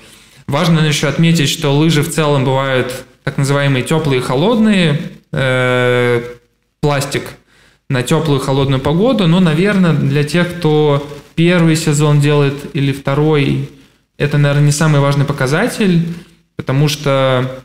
Важно 0.47 0.79
еще 0.81 1.07
отметить, 1.07 1.49
что 1.49 1.75
лыжи 1.75 2.03
в 2.03 2.11
целом 2.11 2.45
бывают 2.45 3.05
так 3.23 3.37
называемые 3.37 3.83
теплые 3.83 4.19
и 4.19 4.23
холодные, 4.23 5.01
э, 5.31 6.23
пластик 6.81 7.23
на 7.89 8.03
теплую 8.03 8.39
и 8.39 8.43
холодную 8.43 8.79
погоду, 8.79 9.27
но, 9.27 9.39
наверное, 9.39 9.93
для 9.93 10.23
тех, 10.23 10.57
кто 10.57 11.07
первый 11.35 11.75
сезон 11.75 12.21
делает 12.21 12.55
или 12.73 12.91
второй, 12.91 13.69
это, 14.17 14.37
наверное, 14.37 14.67
не 14.67 14.71
самый 14.71 15.01
важный 15.01 15.25
показатель, 15.25 16.07
потому 16.55 16.87
что 16.87 17.63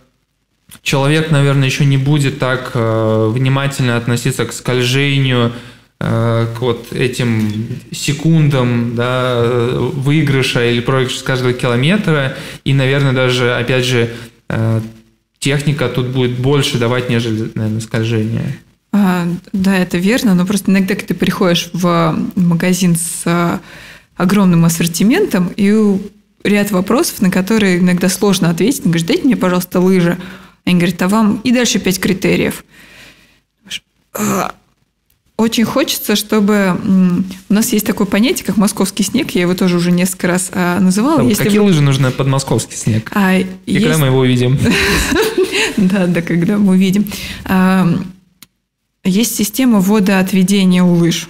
человек, 0.83 1.31
наверное, 1.31 1.69
еще 1.69 1.85
не 1.85 1.97
будет 1.97 2.39
так 2.39 2.73
э, 2.75 3.31
внимательно 3.33 3.97
относиться 3.97 4.47
к 4.47 4.53
скольжению, 4.53 5.53
к 6.01 6.61
вот 6.61 6.93
этим 6.93 7.69
секундам 7.93 8.95
да, 8.95 9.43
выигрыша 9.45 10.71
или 10.71 10.81
проигрыша 10.81 11.19
с 11.19 11.23
каждого 11.23 11.53
километра. 11.53 12.37
И, 12.65 12.73
наверное, 12.73 13.13
даже, 13.13 13.55
опять 13.55 13.85
же, 13.85 14.11
э, 14.49 14.81
техника 15.39 15.89
тут 15.89 16.07
будет 16.07 16.39
больше 16.39 16.79
давать, 16.79 17.11
нежели, 17.11 17.51
наверное, 17.55 17.81
скольжение. 17.81 18.59
А, 18.93 19.29
да, 19.53 19.77
это 19.77 19.99
верно, 19.99 20.35
но 20.35 20.47
просто 20.47 20.71
иногда, 20.71 20.95
когда 20.95 21.09
ты 21.09 21.15
приходишь 21.15 21.69
в 21.75 22.17
магазин 22.35 22.97
с 22.97 23.61
огромным 24.17 24.65
ассортиментом, 24.65 25.53
и 25.55 26.01
ряд 26.45 26.71
вопросов, 26.71 27.21
на 27.21 27.31
которые 27.31 27.79
иногда 27.79 28.09
сложно 28.09 28.51
ответить. 28.51 28.85
Говоришь, 28.85 29.07
дайте 29.07 29.25
мне, 29.25 29.37
пожалуйста, 29.37 29.81
лыжи. 29.81 30.19
Они 30.65 30.79
говорят, 30.79 31.03
а 31.03 31.09
вам 31.09 31.41
и 31.45 31.53
дальше 31.53 31.79
пять 31.79 32.01
критериев. 32.01 32.65
«А, 35.41 35.43
очень 35.43 35.65
хочется, 35.65 36.17
чтобы... 36.17 36.77
У 37.49 37.55
нас 37.55 37.73
есть 37.73 37.87
такое 37.87 38.07
понятие, 38.07 38.45
как 38.45 38.57
московский 38.57 39.03
снег. 39.03 39.31
Я 39.31 39.43
его 39.43 39.55
тоже 39.55 39.77
уже 39.77 39.91
несколько 39.91 40.29
раз 40.29 40.51
а, 40.53 40.79
называла. 40.81 41.23
А 41.23 41.35
какие 41.35 41.59
вы... 41.59 41.67
лыжи 41.67 41.81
нужны 41.81 42.11
под 42.11 42.27
московский 42.27 42.77
снег? 42.77 43.11
А, 43.15 43.37
И 43.37 43.47
есть... 43.67 43.87
когда 43.87 43.99
мы 43.99 44.07
его 44.07 44.19
увидим? 44.19 44.59
Да, 45.77 46.07
да, 46.07 46.21
когда 46.21 46.59
мы 46.59 46.73
увидим. 46.73 47.07
А, 47.45 47.89
есть 49.03 49.35
система 49.35 49.81
водоотведения 49.81 50.83
у 50.83 50.93
лыж. 50.95 51.29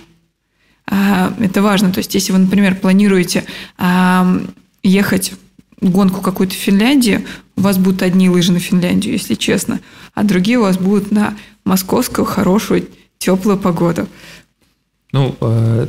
А, 0.88 1.32
это 1.38 1.62
важно. 1.62 1.92
То 1.92 1.98
есть, 1.98 2.14
если 2.14 2.32
вы, 2.32 2.38
например, 2.38 2.74
планируете 2.74 3.44
ехать 4.82 5.34
гонку 5.80 6.20
какую-то 6.20 6.54
в 6.54 6.58
Финляндии, 6.58 7.24
у 7.56 7.61
вас 7.61 7.78
будут 7.78 8.02
одни 8.02 8.28
лыжи 8.28 8.52
на 8.52 8.58
Финляндию, 8.58 9.12
если 9.14 9.34
честно, 9.34 9.80
а 10.14 10.24
другие 10.24 10.58
у 10.58 10.62
вас 10.62 10.78
будут 10.78 11.12
на 11.12 11.36
московскую 11.64 12.24
хорошую 12.24 12.88
теплую 13.21 13.59
погоду. 13.59 14.09
Ну, 15.12 15.37
э, 15.41 15.87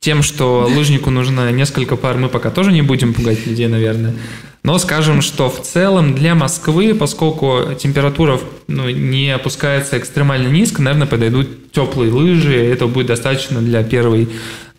тем, 0.00 0.22
что 0.22 0.68
лыжнику 0.74 1.10
нужно 1.10 1.52
несколько 1.52 1.96
пар, 1.96 2.16
мы 2.16 2.28
пока 2.28 2.50
тоже 2.50 2.72
не 2.72 2.82
будем 2.82 3.12
пугать 3.12 3.46
людей, 3.46 3.68
наверное. 3.68 4.14
Но 4.62 4.78
скажем, 4.78 5.22
что 5.22 5.50
в 5.50 5.60
целом 5.62 6.14
для 6.14 6.34
Москвы, 6.34 6.94
поскольку 6.94 7.74
температура 7.78 8.38
ну, 8.68 8.88
не 8.88 9.30
опускается 9.30 9.98
экстремально 9.98 10.48
низко, 10.48 10.82
наверное, 10.82 11.08
подойдут 11.08 11.72
теплые 11.72 12.12
лыжи. 12.12 12.54
Это 12.54 12.86
будет 12.86 13.08
достаточно 13.08 13.60
для 13.60 13.82
первой, 13.82 14.28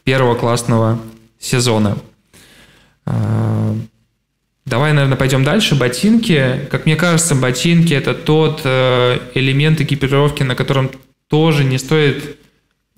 первого 0.05 0.35
классного 0.35 0.99
сезона. 1.37 1.97
А, 3.05 3.75
давай, 4.65 4.93
наверное, 4.93 5.17
пойдем 5.17 5.43
дальше. 5.43 5.75
Ботинки. 5.75 6.61
Как 6.71 6.85
мне 6.85 6.95
кажется, 6.95 7.35
ботинки– 7.35 7.93
это 7.93 8.13
тот 8.13 8.61
э, 8.63 9.19
элемент 9.33 9.81
экипировки, 9.81 10.43
на 10.43 10.55
котором 10.55 10.91
тоже 11.27 11.63
не 11.63 11.77
стоит 11.77 12.37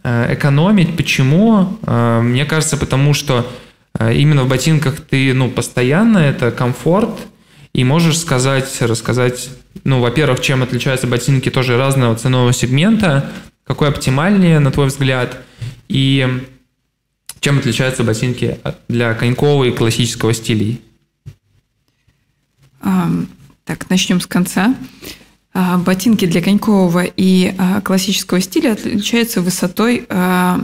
э, 0.03 0.33
экономить. 0.33 0.95
Почему? 0.95 1.77
Э, 1.83 2.21
мне 2.21 2.45
кажется, 2.45 2.77
потому 2.77 3.13
что 3.13 3.49
э, 3.97 4.15
именно 4.15 4.43
в 4.43 4.49
ботинках 4.49 5.01
ты 5.01 5.33
ну, 5.33 5.49
постоянно, 5.49 6.17
это 6.19 6.51
комфорт, 6.51 7.17
и 7.73 7.83
можешь 7.83 8.19
сказать, 8.19 8.81
рассказать, 8.81 9.49
ну, 9.83 9.99
во-первых, 9.99 10.41
чем 10.41 10.63
отличаются 10.63 11.07
ботинки 11.07 11.49
тоже 11.49 11.77
разного 11.77 12.15
ценового 12.15 12.53
сегмента, 12.53 13.31
какой 13.65 13.89
оптимальнее, 13.89 14.59
на 14.59 14.71
твой 14.71 14.87
взгляд, 14.87 15.37
и 15.89 16.43
чем 17.41 17.57
отличаются 17.59 18.03
ботинки 18.03 18.59
для 18.87 19.13
конькового 19.13 19.65
и 19.65 19.71
классического 19.71 20.33
стилей? 20.33 20.81
Так, 23.65 23.89
начнем 23.89 24.21
с 24.21 24.27
конца. 24.27 24.73
А, 24.73 24.75
ботинки 25.55 26.25
для 26.25 26.41
конькового 26.41 27.05
и 27.05 27.55
а, 27.57 27.79
классического 27.79 28.41
стиля 28.41 28.73
отличаются 28.73 29.41
высотой 29.41 30.05
а, 30.09 30.59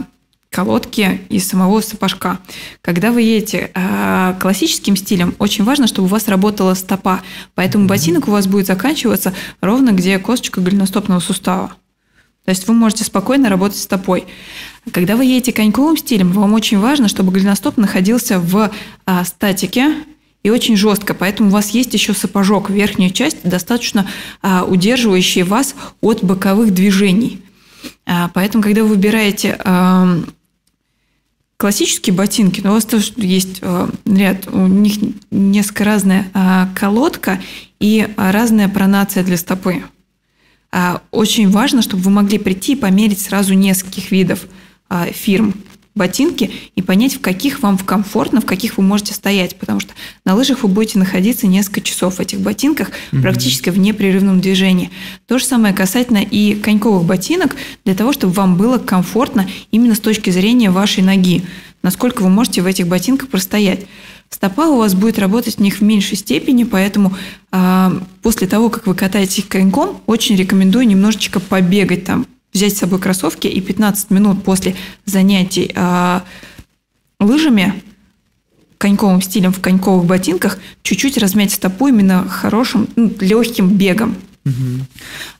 колодки 0.50 1.22
и 1.30 1.38
самого 1.38 1.80
сапожка. 1.80 2.38
Когда 2.82 3.10
вы 3.10 3.22
едете 3.22 3.70
классическим 4.38 4.96
стилем, 4.96 5.34
очень 5.38 5.64
важно, 5.64 5.86
чтобы 5.86 6.08
у 6.08 6.10
вас 6.10 6.28
работала 6.28 6.74
стопа. 6.74 7.22
Поэтому 7.54 7.86
ботинок 7.86 8.28
у 8.28 8.32
вас 8.32 8.46
будет 8.46 8.66
заканчиваться 8.66 9.32
ровно 9.62 9.92
где 9.92 10.18
косточка 10.18 10.60
голеностопного 10.60 11.20
сустава. 11.20 11.72
То 12.44 12.50
есть 12.50 12.68
вы 12.68 12.74
можете 12.74 13.04
спокойно 13.04 13.48
работать 13.48 13.78
стопой. 13.78 14.26
Когда 14.90 15.16
вы 15.16 15.24
едете 15.24 15.54
коньковым 15.54 15.96
стилем, 15.96 16.32
вам 16.32 16.52
очень 16.52 16.78
важно, 16.78 17.08
чтобы 17.08 17.32
голеностоп 17.32 17.78
находился 17.78 18.38
в 18.38 18.70
статике, 19.24 19.94
и 20.42 20.50
очень 20.50 20.76
жестко. 20.76 21.14
Поэтому 21.14 21.48
у 21.48 21.52
вас 21.52 21.70
есть 21.70 21.94
еще 21.94 22.14
сапожок, 22.14 22.70
верхняя 22.70 23.10
часть, 23.10 23.38
достаточно 23.44 24.08
а, 24.40 24.64
удерживающая 24.64 25.44
вас 25.44 25.74
от 26.00 26.22
боковых 26.24 26.72
движений. 26.72 27.42
А, 28.06 28.30
поэтому, 28.34 28.62
когда 28.62 28.82
вы 28.82 28.88
выбираете 28.88 29.58
классические 31.56 32.12
ботинки, 32.16 32.60
но 32.60 32.70
у 32.70 32.74
вас 32.74 32.84
тоже 32.84 33.12
есть 33.16 33.60
а, 33.62 33.88
ряд, 34.04 34.48
у 34.48 34.66
них 34.66 34.94
несколько 35.30 35.84
разная 35.84 36.28
а, 36.34 36.68
колодка 36.74 37.40
и 37.78 38.08
разная 38.16 38.68
пронация 38.68 39.22
для 39.22 39.36
стопы. 39.36 39.82
Очень 41.10 41.50
важно, 41.50 41.82
чтобы 41.82 42.02
вы 42.04 42.10
могли 42.10 42.38
прийти 42.38 42.72
и 42.72 42.76
померить 42.76 43.20
сразу 43.20 43.52
нескольких 43.52 44.10
видов 44.10 44.46
фирм 45.12 45.52
ботинки 45.94 46.50
и 46.74 46.82
понять, 46.82 47.14
в 47.14 47.20
каких 47.20 47.62
вам 47.62 47.78
комфортно, 47.78 48.40
в 48.40 48.46
каких 48.46 48.78
вы 48.78 48.82
можете 48.82 49.14
стоять, 49.14 49.56
потому 49.56 49.80
что 49.80 49.92
на 50.24 50.34
лыжах 50.34 50.62
вы 50.62 50.68
будете 50.68 50.98
находиться 50.98 51.46
несколько 51.46 51.80
часов 51.80 52.16
в 52.16 52.20
этих 52.20 52.40
ботинках 52.40 52.90
практически 53.10 53.70
в 53.70 53.78
непрерывном 53.78 54.40
движении. 54.40 54.90
То 55.26 55.38
же 55.38 55.44
самое 55.44 55.74
касательно 55.74 56.18
и 56.18 56.54
коньковых 56.54 57.04
ботинок, 57.04 57.56
для 57.84 57.94
того, 57.94 58.12
чтобы 58.12 58.32
вам 58.32 58.56
было 58.56 58.78
комфортно 58.78 59.46
именно 59.70 59.94
с 59.94 60.00
точки 60.00 60.30
зрения 60.30 60.70
вашей 60.70 61.02
ноги, 61.02 61.44
насколько 61.82 62.22
вы 62.22 62.30
можете 62.30 62.62
в 62.62 62.66
этих 62.66 62.86
ботинках 62.86 63.28
простоять. 63.28 63.86
Стопа 64.30 64.68
у 64.68 64.78
вас 64.78 64.94
будет 64.94 65.18
работать 65.18 65.56
в 65.56 65.60
них 65.60 65.76
в 65.76 65.80
меньшей 65.82 66.16
степени, 66.16 66.64
поэтому 66.64 67.14
э, 67.52 67.90
после 68.22 68.46
того, 68.46 68.70
как 68.70 68.86
вы 68.86 68.94
катаетесь 68.94 69.44
коньком, 69.44 70.00
очень 70.06 70.36
рекомендую 70.36 70.86
немножечко 70.86 71.38
побегать 71.38 72.04
там, 72.04 72.26
взять 72.52 72.76
с 72.76 72.80
собой 72.80 72.98
кроссовки 72.98 73.46
и 73.46 73.60
15 73.60 74.10
минут 74.10 74.44
после 74.44 74.76
занятий 75.04 75.72
э, 75.74 76.20
лыжами 77.20 77.82
коньковым 78.78 79.22
стилем 79.22 79.52
в 79.52 79.60
коньковых 79.60 80.06
ботинках 80.06 80.58
чуть-чуть 80.82 81.16
размять 81.16 81.52
стопу 81.52 81.86
именно 81.86 82.28
хорошим, 82.28 82.88
ну, 82.96 83.12
легким 83.20 83.68
бегом. 83.76 84.16
Угу. 84.44 84.86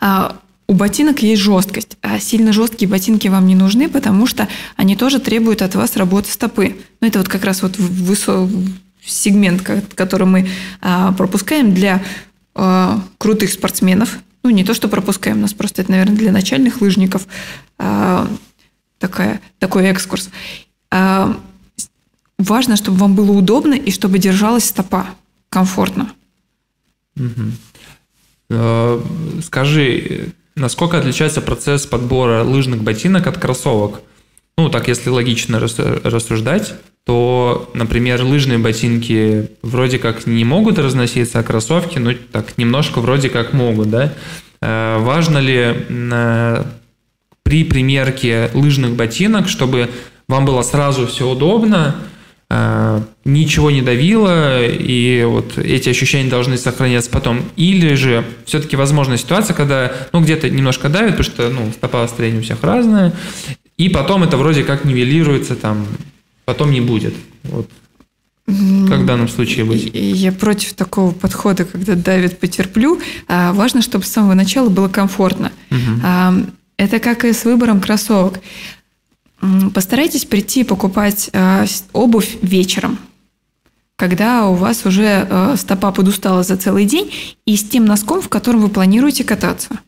А, 0.00 0.36
у 0.68 0.74
ботинок 0.74 1.22
есть 1.22 1.42
жесткость, 1.42 1.98
а 2.02 2.20
сильно 2.20 2.52
жесткие 2.52 2.88
ботинки 2.88 3.26
вам 3.26 3.46
не 3.46 3.56
нужны, 3.56 3.88
потому 3.88 4.26
что 4.28 4.48
они 4.76 4.94
тоже 4.94 5.18
требуют 5.18 5.60
от 5.60 5.74
вас 5.74 5.96
работы 5.96 6.30
стопы. 6.30 6.76
Ну, 7.00 7.08
это 7.08 7.18
вот 7.18 7.28
как 7.28 7.44
раз 7.44 7.62
вот 7.62 7.76
высо... 7.78 8.48
сегмент, 9.04 9.62
который 9.96 10.26
мы 10.26 10.48
а, 10.80 11.12
пропускаем 11.12 11.74
для 11.74 12.00
а, 12.54 13.02
крутых 13.18 13.50
спортсменов. 13.50 14.18
Ну, 14.43 14.51
не 14.51 14.64
то, 14.64 14.74
что 14.74 14.88
пропускаем, 14.88 15.38
у 15.38 15.43
нас 15.43 15.55
просто 15.55 15.82
это, 15.82 15.90
наверное, 15.90 16.16
для 16.16 16.32
начальных 16.32 16.80
лыжников 16.80 17.26
а, 17.78 18.28
такая, 18.99 19.40
такой 19.59 19.84
экскурс. 19.84 20.30
Важно, 22.38 22.76
чтобы 22.76 22.99
вам 22.99 23.14
было 23.14 23.30
удобно 23.32 23.74
и 23.74 23.93
чтобы 23.93 24.18
держалась 24.18 24.64
стопа 24.64 25.07
комфортно. 25.49 26.12
Угу. 27.16 27.53
Скажи, 29.43 30.32
Насколько 30.55 30.99
отличается 30.99 31.40
процесс 31.40 31.86
подбора 31.86 32.45
лыжных 32.45 32.82
ботинок 32.82 33.26
от 33.26 33.38
кроссовок? 33.38 34.03
Ну, 34.59 34.68
так 34.68 34.88
если 34.88 35.11
логично 35.11 35.59
рассуждать, 35.59 36.74
то, 37.05 37.70
например, 37.74 38.22
лыжные 38.22 38.59
ботинки 38.59 39.50
вроде 39.62 39.98
как 39.98 40.26
не 40.26 40.44
могут 40.44 40.78
разноситься, 40.78 41.40
а 41.40 41.42
кроссовки, 41.42 41.98
ну, 41.98 42.14
так 42.30 42.59
немножко 42.59 43.00
вроде 43.00 43.28
как 43.28 43.53
могут, 43.53 43.90
да? 43.90 44.12
Э, 44.61 44.98
важно 45.00 45.38
ли 45.38 45.74
при 47.42 47.64
примерке 47.64 48.50
лыжных 48.55 48.94
ботинок, 48.94 49.48
чтобы 49.48 49.90
вам 50.28 50.44
было 50.44 50.62
сразу 50.62 51.07
все 51.07 51.28
удобно, 51.28 51.96
Э, 52.55 53.00
ничего 53.24 53.70
не 53.70 53.80
давило, 53.80 54.62
и 54.62 55.24
вот 55.24 55.57
эти 55.57 55.88
ощущения 55.88 56.28
должны 56.28 56.59
сохраняться 56.59 57.11
потом. 57.11 57.44
Или 57.57 57.94
же 57.94 58.26
все-таки 58.44 58.76
возможна 58.76 59.16
ситуация, 59.16 59.55
когда 59.55 59.90
ну, 60.12 60.20
где-то 60.20 60.50
немножко 60.50 60.90
давит, 60.90 61.16
потому 61.16 61.24
что 61.24 61.48
ну, 61.48 61.72
стопа 61.72 62.07
строения 62.09 62.40
у 62.40 62.42
всех 62.42 62.62
разная, 62.62 63.14
и 63.76 63.88
потом 63.88 64.22
это 64.22 64.36
вроде 64.36 64.64
как 64.64 64.84
нивелируется, 64.84 65.56
там, 65.56 65.86
потом 66.44 66.70
не 66.70 66.80
будет. 66.80 67.14
Вот. 67.44 67.68
Как 68.46 69.00
в 69.00 69.06
данном 69.06 69.28
случае 69.28 69.64
быть? 69.64 69.90
Я 69.94 70.32
против 70.32 70.74
такого 70.74 71.12
подхода, 71.12 71.64
когда 71.64 71.94
давит, 71.94 72.40
потерплю. 72.40 73.00
А 73.28 73.52
важно, 73.52 73.82
чтобы 73.82 74.04
с 74.04 74.08
самого 74.08 74.34
начала 74.34 74.68
было 74.68 74.88
комфортно. 74.88 75.52
Угу. 75.70 76.46
Это 76.76 76.98
как 76.98 77.24
и 77.24 77.32
с 77.32 77.44
выбором 77.44 77.80
кроссовок. 77.80 78.40
Постарайтесь 79.74 80.24
прийти 80.24 80.64
покупать 80.64 81.30
э, 81.32 81.66
обувь 81.92 82.36
вечером, 82.42 82.98
когда 83.96 84.46
у 84.48 84.54
вас 84.54 84.86
уже 84.86 85.54
стопа 85.56 85.92
подустала 85.92 86.42
за 86.42 86.56
целый 86.56 86.84
день, 86.84 87.12
и 87.46 87.56
с 87.56 87.64
тем 87.64 87.84
носком, 87.84 88.20
в 88.20 88.28
котором 88.28 88.60
вы 88.60 88.68
планируете 88.68 89.24
кататься. 89.24 89.80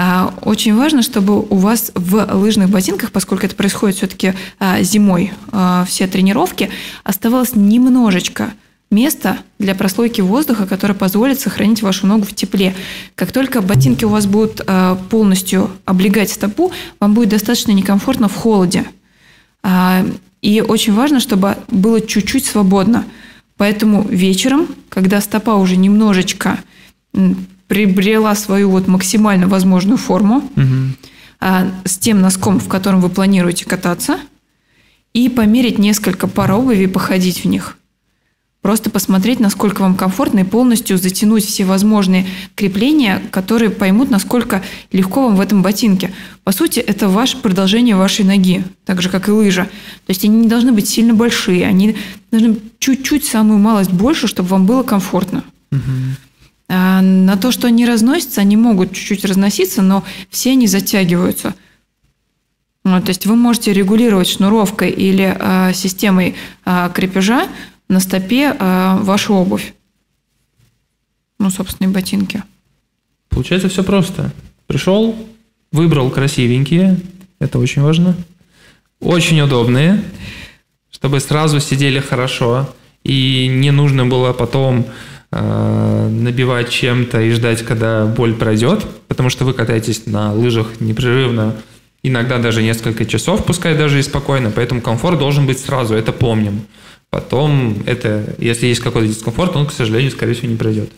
А, 0.00 0.32
очень 0.42 0.76
важно, 0.76 1.02
чтобы 1.02 1.40
у 1.40 1.56
вас 1.56 1.90
в 1.96 2.32
лыжных 2.32 2.70
ботинках, 2.70 3.10
поскольку 3.10 3.46
это 3.46 3.56
происходит 3.56 3.96
все-таки 3.96 4.32
а, 4.60 4.80
зимой, 4.80 5.32
а, 5.50 5.84
все 5.88 6.06
тренировки, 6.06 6.70
оставалось 7.02 7.56
немножечко– 7.56 8.52
место 8.90 9.38
для 9.58 9.74
прослойки 9.74 10.20
воздуха, 10.20 10.66
которое 10.66 10.94
позволит 10.94 11.40
сохранить 11.40 11.82
вашу 11.82 12.06
ногу 12.06 12.24
в 12.24 12.32
тепле. 12.32 12.74
Как 13.16 13.32
только 13.32 13.60
ботинки 13.60 14.04
у 14.04 14.08
вас 14.08 14.24
будут 14.24 14.62
полностью 15.10 15.70
облегать 15.84 16.30
стопу, 16.30 16.72
вам 16.98 17.12
будет 17.12 17.28
достаточно 17.28 17.72
некомфортно 17.72 18.28
в 18.28 18.34
холоде. 18.34 18.86
И 20.40 20.62
очень 20.62 20.94
важно, 20.94 21.20
чтобы 21.20 21.58
было 21.68 22.00
чуть-чуть 22.00 22.46
свободно. 22.46 23.04
Поэтому 23.58 24.08
вечером, 24.08 24.68
когда 24.88 25.20
стопа 25.20 25.56
уже 25.56 25.76
немножечко 25.76 26.58
приобрела 27.68 28.34
свою 28.34 28.70
вот 28.70 28.88
максимально 28.88 29.46
возможную 29.46 29.98
форму, 29.98 30.38
угу. 30.56 31.54
с 31.84 31.98
тем 31.98 32.20
носком, 32.20 32.58
в 32.58 32.68
котором 32.68 33.00
вы 33.00 33.10
планируете 33.10 33.64
кататься, 33.64 34.18
и 35.12 35.28
померить 35.28 35.78
несколько 35.78 36.26
пар 36.26 36.52
обуви 36.52 36.84
и 36.84 36.86
походить 36.86 37.44
в 37.44 37.48
них. 37.48 37.76
Просто 38.60 38.90
посмотреть, 38.90 39.38
насколько 39.38 39.82
вам 39.82 39.94
комфортно 39.94 40.40
и 40.40 40.44
полностью 40.44 40.98
затянуть 40.98 41.44
все 41.44 41.64
возможные 41.64 42.26
крепления, 42.56 43.22
которые 43.30 43.70
поймут, 43.70 44.10
насколько 44.10 44.62
легко 44.90 45.22
вам 45.22 45.36
в 45.36 45.40
этом 45.40 45.62
ботинке. 45.62 46.12
По 46.42 46.50
сути, 46.50 46.80
это 46.80 47.08
ваше 47.08 47.36
продолжение 47.38 47.94
вашей 47.94 48.24
ноги, 48.24 48.64
так 48.84 49.00
же, 49.00 49.10
как 49.10 49.28
и 49.28 49.30
лыжа. 49.30 49.64
То 49.64 50.10
есть 50.10 50.24
они 50.24 50.38
не 50.38 50.48
должны 50.48 50.72
быть 50.72 50.88
сильно 50.88 51.14
большие, 51.14 51.66
они 51.66 51.96
должны 52.32 52.56
чуть-чуть, 52.80 53.24
самую 53.24 53.58
малость 53.58 53.92
больше, 53.92 54.26
чтобы 54.26 54.48
вам 54.48 54.66
было 54.66 54.82
комфортно. 54.82 55.44
Угу. 55.70 55.80
А 56.68 57.00
на 57.00 57.36
то, 57.36 57.50
что 57.50 57.66
они 57.66 57.86
разносятся, 57.86 58.42
они 58.42 58.56
могут 58.56 58.92
чуть-чуть 58.92 59.24
разноситься, 59.24 59.82
но 59.82 60.04
все 60.30 60.52
они 60.52 60.66
затягиваются. 60.66 61.54
Ну, 62.84 63.00
то 63.00 63.08
есть 63.08 63.26
вы 63.26 63.36
можете 63.36 63.72
регулировать 63.72 64.28
шнуровкой 64.28 64.90
или 64.90 65.36
э, 65.38 65.72
системой 65.74 66.36
э, 66.64 66.90
крепежа 66.94 67.48
на 67.88 68.00
стопе 68.00 68.54
э, 68.58 68.98
вашу 69.00 69.34
обувь. 69.34 69.74
Ну, 71.38 71.50
собственно, 71.50 71.88
и 71.88 71.92
ботинки. 71.92 72.42
Получается 73.28 73.68
все 73.68 73.82
просто. 73.82 74.32
Пришел, 74.66 75.16
выбрал 75.72 76.10
красивенькие, 76.10 77.00
это 77.38 77.58
очень 77.58 77.82
важно, 77.82 78.16
очень 79.00 79.40
удобные, 79.40 80.02
чтобы 80.90 81.20
сразу 81.20 81.60
сидели 81.60 82.00
хорошо, 82.00 82.68
и 83.04 83.46
не 83.46 83.70
нужно 83.70 84.06
было 84.06 84.32
потом 84.32 84.86
набивать 85.30 86.70
чем-то 86.70 87.20
и 87.20 87.30
ждать, 87.32 87.62
когда 87.62 88.06
боль 88.06 88.34
пройдет, 88.34 88.86
потому 89.08 89.28
что 89.28 89.44
вы 89.44 89.52
катаетесь 89.52 90.06
на 90.06 90.32
лыжах 90.32 90.80
непрерывно, 90.80 91.54
иногда 92.02 92.38
даже 92.38 92.62
несколько 92.62 93.04
часов, 93.04 93.44
пускай 93.44 93.76
даже 93.76 93.98
и 93.98 94.02
спокойно, 94.02 94.50
поэтому 94.50 94.80
комфорт 94.80 95.18
должен 95.18 95.46
быть 95.46 95.58
сразу, 95.58 95.94
это 95.94 96.12
помним. 96.12 96.62
Потом 97.10 97.82
это, 97.86 98.34
если 98.38 98.66
есть 98.66 98.80
какой-то 98.80 99.08
дискомфорт, 99.08 99.56
он, 99.56 99.66
к 99.66 99.72
сожалению, 99.72 100.10
скорее 100.10 100.34
всего, 100.34 100.48
не 100.48 100.56
пройдет. 100.56 100.90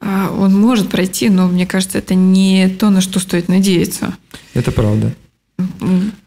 А, 0.00 0.30
он 0.30 0.54
может 0.54 0.90
пройти, 0.90 1.30
но 1.30 1.48
мне 1.48 1.66
кажется, 1.66 1.98
это 1.98 2.14
не 2.14 2.68
то, 2.68 2.90
на 2.90 3.00
что 3.00 3.20
стоит 3.20 3.48
надеяться. 3.48 4.14
Это 4.52 4.70
правда. 4.70 5.14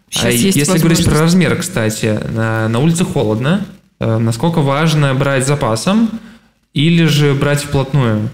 Сейчас 0.09 0.25
а 0.25 0.31
есть 0.31 0.57
если 0.57 0.79
говорить 0.79 1.05
про 1.05 1.19
размер, 1.19 1.55
кстати, 1.57 2.19
на, 2.33 2.67
на 2.69 2.79
улице 2.79 3.03
холодно, 3.03 3.67
э, 3.99 4.17
насколько 4.17 4.61
важно 4.61 5.13
брать 5.13 5.45
запасом 5.45 6.09
или 6.73 7.05
же 7.05 7.33
брать 7.33 7.63
вплотную? 7.63 8.29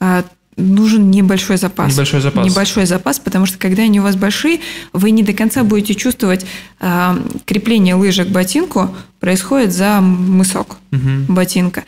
А, 0.00 0.24
нужен 0.56 1.10
небольшой 1.10 1.56
запас. 1.56 1.92
Небольшой 1.92 2.20
запас. 2.20 2.46
Небольшой 2.46 2.86
запас, 2.86 3.18
потому 3.18 3.46
что 3.46 3.58
когда 3.58 3.82
они 3.82 4.00
у 4.00 4.02
вас 4.02 4.16
большие, 4.16 4.60
вы 4.92 5.10
не 5.10 5.22
до 5.22 5.32
конца 5.32 5.64
будете 5.64 5.94
чувствовать 5.94 6.46
э, 6.80 7.16
крепление 7.44 7.94
лыжи 7.94 8.24
к 8.24 8.28
ботинку 8.28 8.94
происходит 9.20 9.72
за 9.72 10.00
мысок 10.00 10.76
угу. 10.92 11.00
ботинка. 11.28 11.84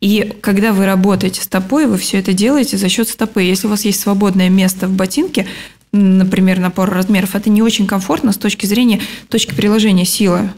И 0.00 0.36
когда 0.40 0.72
вы 0.72 0.86
работаете 0.86 1.42
стопой, 1.42 1.86
вы 1.86 1.96
все 1.96 2.18
это 2.18 2.32
делаете 2.32 2.76
за 2.76 2.88
счет 2.88 3.08
стопы. 3.08 3.42
Если 3.42 3.66
у 3.66 3.70
вас 3.70 3.84
есть 3.84 4.00
свободное 4.00 4.48
место 4.48 4.88
в 4.88 4.92
ботинке, 4.92 5.46
например, 5.92 6.58
на 6.58 6.70
пару 6.70 6.92
размеров, 6.92 7.34
это 7.34 7.50
не 7.50 7.62
очень 7.62 7.86
комфортно 7.86 8.32
с 8.32 8.36
точки 8.36 8.66
зрения 8.66 9.00
точки 9.28 9.54
приложения 9.54 10.04
силы 10.04 10.50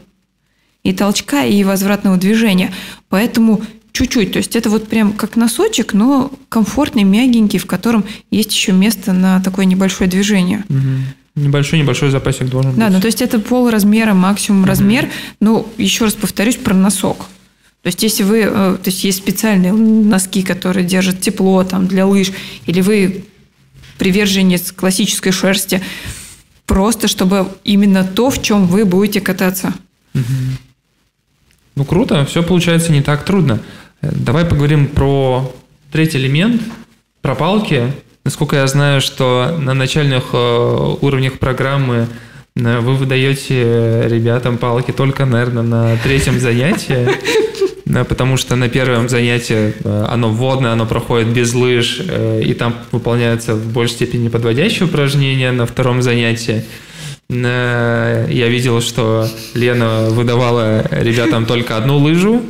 и 0.83 0.93
толчка, 0.93 1.45
и 1.45 1.63
возвратного 1.63 2.17
движения. 2.17 2.71
Поэтому 3.09 3.61
Чуть-чуть, 3.95 4.33
то 4.33 4.39
есть 4.39 4.57
это 4.57 4.69
вот 4.69 4.89
прям 4.89 5.13
как 5.13 5.37
носочек, 5.37 5.93
но 5.93 6.29
комфортный, 6.49 7.03
мягенький, 7.03 7.59
в 7.59 7.65
котором 7.65 8.03
есть 8.29 8.53
еще 8.53 8.73
место 8.73 9.13
на 9.13 9.39
такое 9.39 9.63
небольшое 9.63 10.09
движение. 10.09 10.65
Угу. 10.67 11.43
Небольшой 11.45 11.79
небольшой 11.79 12.09
запасик 12.09 12.49
должен 12.49 12.71
да, 12.71 12.75
быть. 12.75 12.85
Да, 12.87 12.89
ну 12.89 12.99
то 12.99 13.07
есть 13.07 13.21
это 13.21 13.39
пол 13.39 13.69
размера, 13.69 14.13
максимум 14.13 14.63
угу. 14.63 14.67
размер. 14.67 15.09
Но 15.39 15.65
еще 15.77 16.03
раз 16.03 16.13
повторюсь 16.13 16.57
про 16.57 16.73
носок. 16.73 17.19
То 17.83 17.87
есть 17.87 18.03
если 18.03 18.23
вы, 18.23 18.39
э, 18.39 18.49
то 18.49 18.81
есть 18.83 19.01
есть 19.05 19.19
специальные 19.19 19.71
носки, 19.71 20.43
которые 20.43 20.85
держат 20.85 21.21
тепло 21.21 21.63
там 21.63 21.87
для 21.87 22.05
лыж, 22.05 22.33
или 22.65 22.81
вы 22.81 23.23
приверженец 23.97 24.73
классической 24.73 25.31
шерсти, 25.31 25.81
просто 26.65 27.07
чтобы 27.07 27.47
именно 27.63 28.03
то, 28.03 28.29
в 28.29 28.41
чем 28.41 28.67
вы 28.67 28.83
будете 28.83 29.21
кататься. 29.21 29.73
Ну 31.75 31.85
круто, 31.85 32.25
все 32.25 32.43
получается 32.43 32.91
не 32.91 33.01
так 33.01 33.23
трудно. 33.23 33.61
Э, 34.05 34.09
давай 34.13 34.45
поговорим 34.45 34.87
про 34.87 35.51
третий 35.91 36.17
элемент, 36.17 36.61
про 37.21 37.35
палки. 37.35 37.91
Насколько 38.23 38.57
я 38.57 38.67
знаю, 38.67 39.01
что 39.01 39.55
на 39.59 39.73
начальных 39.73 40.25
э, 40.33 40.95
уровнях 41.01 41.39
программы 41.39 42.07
э, 42.55 42.79
вы 42.79 42.95
выдаете 42.95 44.07
ребятам 44.07 44.57
палки 44.57 44.91
только, 44.91 45.25
наверное, 45.25 45.63
на 45.63 45.97
третьем 45.97 46.39
занятии. 46.39 47.07
Потому 48.09 48.35
что 48.35 48.55
на 48.55 48.67
первом 48.67 49.09
занятии 49.09 49.75
оно 50.11 50.29
вводное, 50.29 50.71
оно 50.71 50.87
проходит 50.87 51.27
без 51.27 51.53
лыж, 51.53 52.01
и 52.01 52.53
там 52.55 52.73
выполняются 52.91 53.53
в 53.53 53.71
большей 53.71 53.93
степени 53.93 54.27
подводящие 54.27 54.87
упражнения 54.87 55.51
на 55.51 55.67
втором 55.67 56.01
занятии. 56.01 56.65
Я 57.29 58.25
видел, 58.27 58.81
что 58.81 59.27
Лена 59.53 60.07
выдавала 60.09 60.83
ребятам 60.89 61.45
только 61.45 61.77
одну 61.77 61.99
лыжу, 61.99 62.41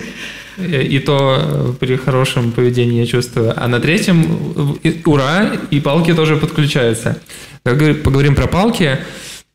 и 0.58 1.00
то 1.00 1.76
при 1.80 1.96
хорошем 1.96 2.52
поведении 2.52 3.00
я 3.00 3.06
чувствую. 3.06 3.54
А 3.56 3.68
на 3.68 3.80
третьем 3.80 4.78
ура, 5.06 5.52
и 5.72 5.80
палки 5.80 6.14
тоже 6.14 6.38
подключаются. 6.38 7.20
Поговорим 7.64 8.36
про 8.36 8.48
палки 8.48 9.00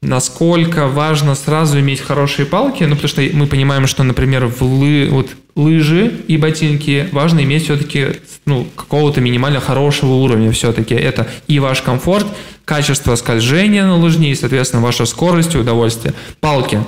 насколько 0.02 0.86
важно 0.86 1.34
сразу 1.34 1.78
иметь 1.80 2.00
хорошие 2.00 2.46
палки, 2.46 2.84
ну, 2.84 2.94
потому 2.94 3.08
что 3.08 3.22
мы 3.32 3.46
понимаем, 3.46 3.86
что, 3.86 4.02
например, 4.02 4.46
в 4.46 4.62
лы, 4.62 5.08
вот, 5.10 5.28
лыжи 5.54 6.10
и 6.26 6.36
ботинки 6.36 7.08
важно 7.12 7.42
иметь 7.42 7.64
все-таки 7.64 8.20
ну, 8.46 8.66
какого-то 8.76 9.20
минимально 9.20 9.60
хорошего 9.60 10.14
уровня 10.14 10.52
все-таки. 10.52 10.94
Это 10.94 11.28
и 11.48 11.58
ваш 11.58 11.82
комфорт, 11.82 12.26
качество 12.64 13.14
скольжения 13.16 13.84
на 13.84 13.96
лыжне, 13.96 14.30
и, 14.30 14.34
соответственно, 14.34 14.82
ваша 14.82 15.04
скорость 15.04 15.54
и 15.54 15.58
удовольствие. 15.58 16.14
Палки. 16.40 16.80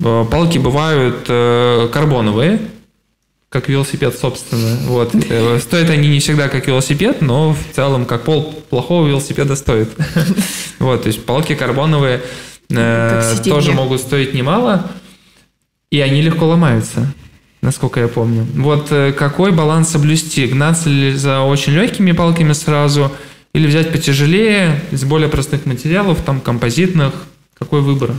Э, 0.00 0.24
палки 0.30 0.58
бывают 0.58 1.24
э, 1.28 1.88
карбоновые, 1.92 2.60
как 3.48 3.68
велосипед, 3.68 4.16
собственно. 4.18 4.76
Вот. 4.82 5.14
Э, 5.14 5.58
стоят 5.58 5.90
они 5.90 6.08
не 6.08 6.20
всегда 6.20 6.48
как 6.48 6.66
велосипед, 6.66 7.22
но 7.22 7.54
в 7.54 7.74
целом 7.74 8.04
как 8.04 8.24
пол 8.24 8.52
плохого 8.68 9.06
велосипеда 9.06 9.56
стоит. 9.56 9.90
Вот, 10.78 11.02
то 11.02 11.08
есть 11.08 11.24
палки 11.26 11.56
карбоновые 11.56 12.22
э, 12.70 13.36
тоже 13.44 13.72
могут 13.72 14.00
стоить 14.00 14.32
немало, 14.32 14.88
и 15.90 15.98
они 15.98 16.22
легко 16.22 16.46
ломаются, 16.46 17.12
насколько 17.62 17.98
я 17.98 18.06
помню. 18.06 18.46
Вот 18.54 18.92
э, 18.92 19.12
какой 19.12 19.50
баланс 19.50 19.88
соблюсти? 19.88 20.46
Гнаться 20.46 20.88
ли 20.88 21.12
за 21.14 21.40
очень 21.40 21.72
легкими 21.72 22.12
палками 22.12 22.52
сразу, 22.52 23.10
или 23.52 23.66
взять 23.66 23.90
потяжелее, 23.90 24.80
из 24.92 25.02
более 25.02 25.28
простых 25.28 25.66
материалов, 25.66 26.22
там 26.24 26.40
композитных? 26.40 27.12
Какой 27.54 27.80
выбор? 27.80 28.12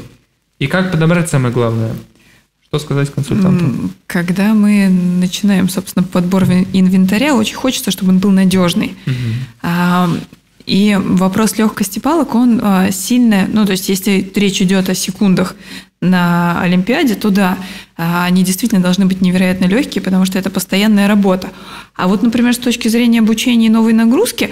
И 0.60 0.68
как 0.68 0.92
подобрать 0.92 1.30
самое 1.30 1.54
главное? 1.54 1.94
Что 2.70 2.80
сказать 2.80 3.10
консультанту? 3.12 3.90
Когда 4.06 4.54
мы 4.54 4.88
начинаем, 4.90 5.70
собственно, 5.70 6.04
подбор 6.04 6.44
инвентаря, 6.44 7.34
очень 7.34 7.56
хочется, 7.56 7.90
чтобы 7.90 8.12
он 8.12 8.20
был 8.20 8.30
надежный. 8.30 8.96
Угу. 9.08 10.20
И 10.68 10.96
вопрос 11.02 11.58
легкости 11.58 11.98
палок, 11.98 12.36
он 12.36 12.60
а, 12.62 12.92
сильно, 12.92 13.48
ну, 13.52 13.66
то 13.66 13.72
есть, 13.72 13.90
если 13.90 14.32
речь 14.36 14.62
идет 14.62 14.88
о 14.88 14.94
секундах 14.94 15.56
на 16.00 16.62
Олимпиаде, 16.62 17.16
то 17.16 17.32
да, 17.32 17.58
а, 17.98 18.26
они 18.26 18.44
действительно 18.44 18.80
должны 18.80 19.08
быть 19.08 19.20
невероятно 19.20 19.66
легкие, 19.66 20.04
потому 20.04 20.26
что 20.26 20.38
это 20.38 20.52
постоянная 20.52 21.08
работа. 21.08 21.50
А 21.96 22.08
вот, 22.08 22.22
например, 22.22 22.54
с 22.54 22.60
точки 22.60 22.88
зрения 22.88 23.22
обучения 23.22 23.66
и 23.66 23.70
новой 23.70 23.94
нагрузки, 23.94 24.52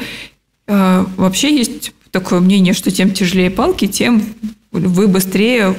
а, 0.67 1.05
вообще 1.17 1.55
есть 1.55 1.93
такое 2.09 2.39
мнение, 2.39 2.73
что 2.73 2.89
тем 2.89 3.11
тяжелее 3.11 3.51
палки, 3.51 3.85
тем 3.85 4.23
вы 4.71 5.07
быстрее 5.07 5.75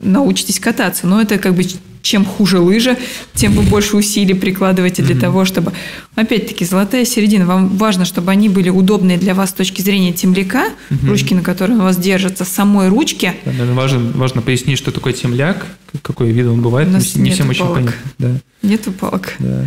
научитесь 0.00 0.60
кататься. 0.60 1.06
Но 1.06 1.20
это 1.20 1.38
как 1.38 1.54
бы 1.54 1.64
чем 2.02 2.24
хуже 2.24 2.58
лыжа, 2.58 2.96
тем 3.34 3.52
вы 3.52 3.62
больше 3.62 3.96
усилий 3.96 4.34
прикладываете 4.34 5.02
для 5.02 5.14
mm-hmm. 5.14 5.20
того, 5.20 5.44
чтобы... 5.44 5.72
Опять-таки, 6.14 6.64
золотая 6.64 7.04
середина. 7.04 7.44
Вам 7.44 7.76
важно, 7.76 8.04
чтобы 8.04 8.30
они 8.30 8.48
были 8.48 8.70
удобные 8.70 9.18
для 9.18 9.34
вас 9.34 9.50
с 9.50 9.52
точки 9.52 9.82
зрения 9.82 10.12
темляка, 10.12 10.68
mm-hmm. 10.90 11.08
ручки, 11.08 11.34
на 11.34 11.42
которые 11.42 11.78
у 11.78 11.82
вас 11.82 11.96
держатся, 11.96 12.44
самой 12.44 12.88
ручки. 12.88 13.34
Да, 13.44 13.50
наверное, 13.50 13.74
важно, 13.74 14.12
важно 14.14 14.42
пояснить, 14.42 14.78
что 14.78 14.90
такое 14.90 15.12
темляк, 15.12 15.66
какой 16.02 16.30
вид 16.30 16.46
он 16.46 16.62
бывает. 16.62 16.88
У 16.88 16.92
нас 16.92 17.14
не 17.16 17.30
всем 17.30 17.50
очень 17.50 17.66
понятно. 17.66 17.92
Да. 18.18 18.30
Нету 18.62 18.92
палок. 18.92 19.34
Да. 19.38 19.66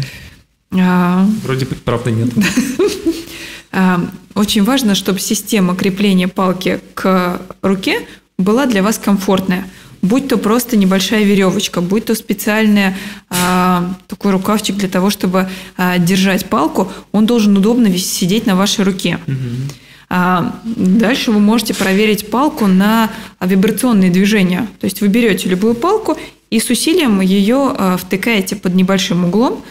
А... 0.74 1.28
Вроде 1.44 1.66
бы, 1.66 1.76
правда, 1.76 2.12
нет. 2.12 2.30
А, 3.74 4.06
очень 4.36 4.66
важно, 4.66 4.96
чтобы 4.96 5.22
система 5.22 5.78
крепления 5.78 6.28
палки 6.28 6.82
к 6.94 7.40
руке 7.62 8.00
была 8.38 8.66
для 8.66 8.84
вас 8.84 8.98
комфортная 8.98 9.66
будь 10.02 10.28
то 10.28 10.38
просто 10.38 10.78
небольшая 10.78 11.24
веревочка, 11.24 11.82
будь 11.82 12.06
то 12.06 12.16
специальный 12.16 12.96
а, 13.30 13.94
такой 14.08 14.32
рукавчик 14.32 14.76
для 14.76 14.90
того, 14.90 15.10
чтобы 15.10 15.50
а, 15.78 15.98
держать 15.98 16.46
палку, 16.48 16.92
он 17.12 17.26
должен 17.26 17.58
удобно 17.58 17.96
сидеть 17.98 18.46
на 18.46 18.56
вашей 18.56 18.84
руке. 18.84 19.20
А, 20.14 20.60
дальше 20.66 21.32
вы 21.32 21.40
можете 21.40 21.74
проверить 21.74 22.30
палку 22.30 22.68
на 22.68 23.10
вибрационные 23.40 24.12
движения. 24.12 24.68
То 24.80 24.86
есть 24.86 25.00
вы 25.00 25.08
берете 25.08 25.48
любую 25.48 25.74
палку 25.74 26.18
и 26.50 26.60
с 26.60 26.70
усилием 26.70 27.22
ее 27.22 27.74
а, 27.78 27.98
втыкаете 27.98 28.58
под 28.58 28.76
небольшим 28.76 29.24
углом 29.24 29.64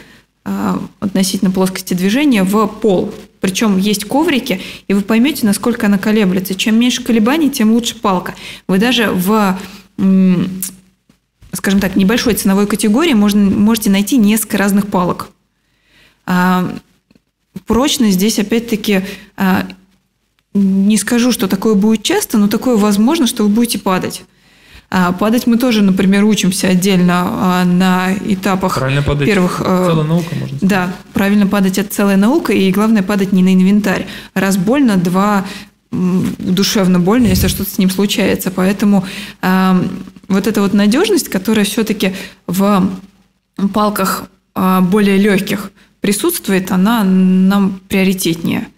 а, 0.44 0.82
относительно 0.98 1.50
плоскости 1.50 1.92
движения 1.92 2.42
в 2.42 2.66
пол. 2.66 3.12
Причем 3.40 3.76
есть 3.76 4.04
коврики, 4.04 4.60
и 4.88 4.94
вы 4.94 5.02
поймете, 5.02 5.44
насколько 5.44 5.86
она 5.86 5.98
колеблется. 5.98 6.54
Чем 6.54 6.78
меньше 6.78 7.02
колебаний, 7.02 7.50
тем 7.50 7.72
лучше 7.72 7.96
палка. 7.96 8.34
Вы 8.66 8.78
даже 8.78 9.10
в 9.10 9.58
скажем 11.52 11.80
так, 11.80 11.96
небольшой 11.96 12.34
ценовой 12.34 12.66
категории 12.66 13.14
можно, 13.14 13.50
можете 13.50 13.90
найти 13.90 14.16
несколько 14.16 14.58
разных 14.58 14.86
палок. 14.86 15.30
А, 16.26 16.72
прочность 17.66 18.14
здесь 18.14 18.38
опять-таки 18.38 19.02
а, 19.36 19.66
не 20.54 20.96
скажу, 20.96 21.32
что 21.32 21.48
такое 21.48 21.74
будет 21.74 22.02
часто, 22.02 22.38
но 22.38 22.48
такое 22.48 22.76
возможно, 22.76 23.26
что 23.26 23.42
вы 23.42 23.48
будете 23.48 23.78
падать. 23.78 24.22
А, 24.92 25.12
падать 25.12 25.46
мы 25.46 25.56
тоже, 25.56 25.82
например, 25.82 26.24
учимся 26.24 26.68
отдельно 26.68 27.64
на 27.64 28.12
этапах 28.24 28.76
правильно 28.76 29.02
падать 29.02 29.26
первых. 29.26 29.60
А, 29.64 29.86
целая 29.86 30.06
наука, 30.06 30.34
можно 30.34 30.56
сказать. 30.56 30.68
Да, 30.68 30.92
правильно 31.12 31.46
падать 31.46 31.78
это 31.78 31.94
целая 31.94 32.16
наука, 32.16 32.52
и 32.52 32.70
главное 32.72 33.02
падать 33.02 33.32
не 33.32 33.42
на 33.42 33.54
инвентарь. 33.54 34.06
Раз 34.34 34.56
больно, 34.56 34.96
два 34.96 35.46
душевно 35.90 37.00
больно, 37.00 37.26
если 37.26 37.48
что-то 37.48 37.70
с 37.70 37.78
ним 37.78 37.90
случается. 37.90 38.50
Поэтому 38.50 39.04
э, 39.42 39.88
вот 40.28 40.46
эта 40.46 40.62
вот 40.62 40.72
надежность, 40.72 41.28
которая 41.28 41.64
все-таки 41.64 42.14
в 42.46 42.90
палках 43.74 44.24
э, 44.54 44.80
более 44.80 45.16
легких 45.16 45.72
присутствует, 46.00 46.70
она 46.70 47.04
нам 47.04 47.80
приоритетнее. 47.88 48.68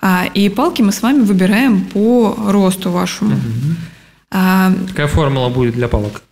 А, 0.00 0.26
и 0.34 0.48
палки 0.48 0.82
мы 0.82 0.92
с 0.92 1.02
вами 1.02 1.22
выбираем 1.22 1.84
по 1.84 2.34
росту 2.48 2.90
вашему. 2.90 3.34
Угу. 3.34 3.76
А, 4.30 4.72
Какая 4.88 5.08
формула 5.08 5.48
будет 5.48 5.74
для 5.74 5.88
палок? 5.88 6.22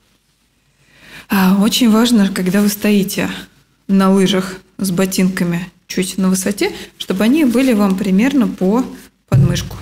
А, 1.28 1.56
очень 1.60 1.90
важно, 1.90 2.28
когда 2.28 2.60
вы 2.60 2.68
стоите 2.68 3.28
на 3.88 4.10
лыжах 4.12 4.60
с 4.78 4.90
ботинками 4.90 5.68
чуть 5.86 6.18
на 6.18 6.28
высоте, 6.28 6.72
чтобы 6.98 7.24
они 7.24 7.44
были 7.44 7.72
вам 7.72 7.96
примерно 7.96 8.46
по 8.46 8.84
подмышку. 9.28 9.76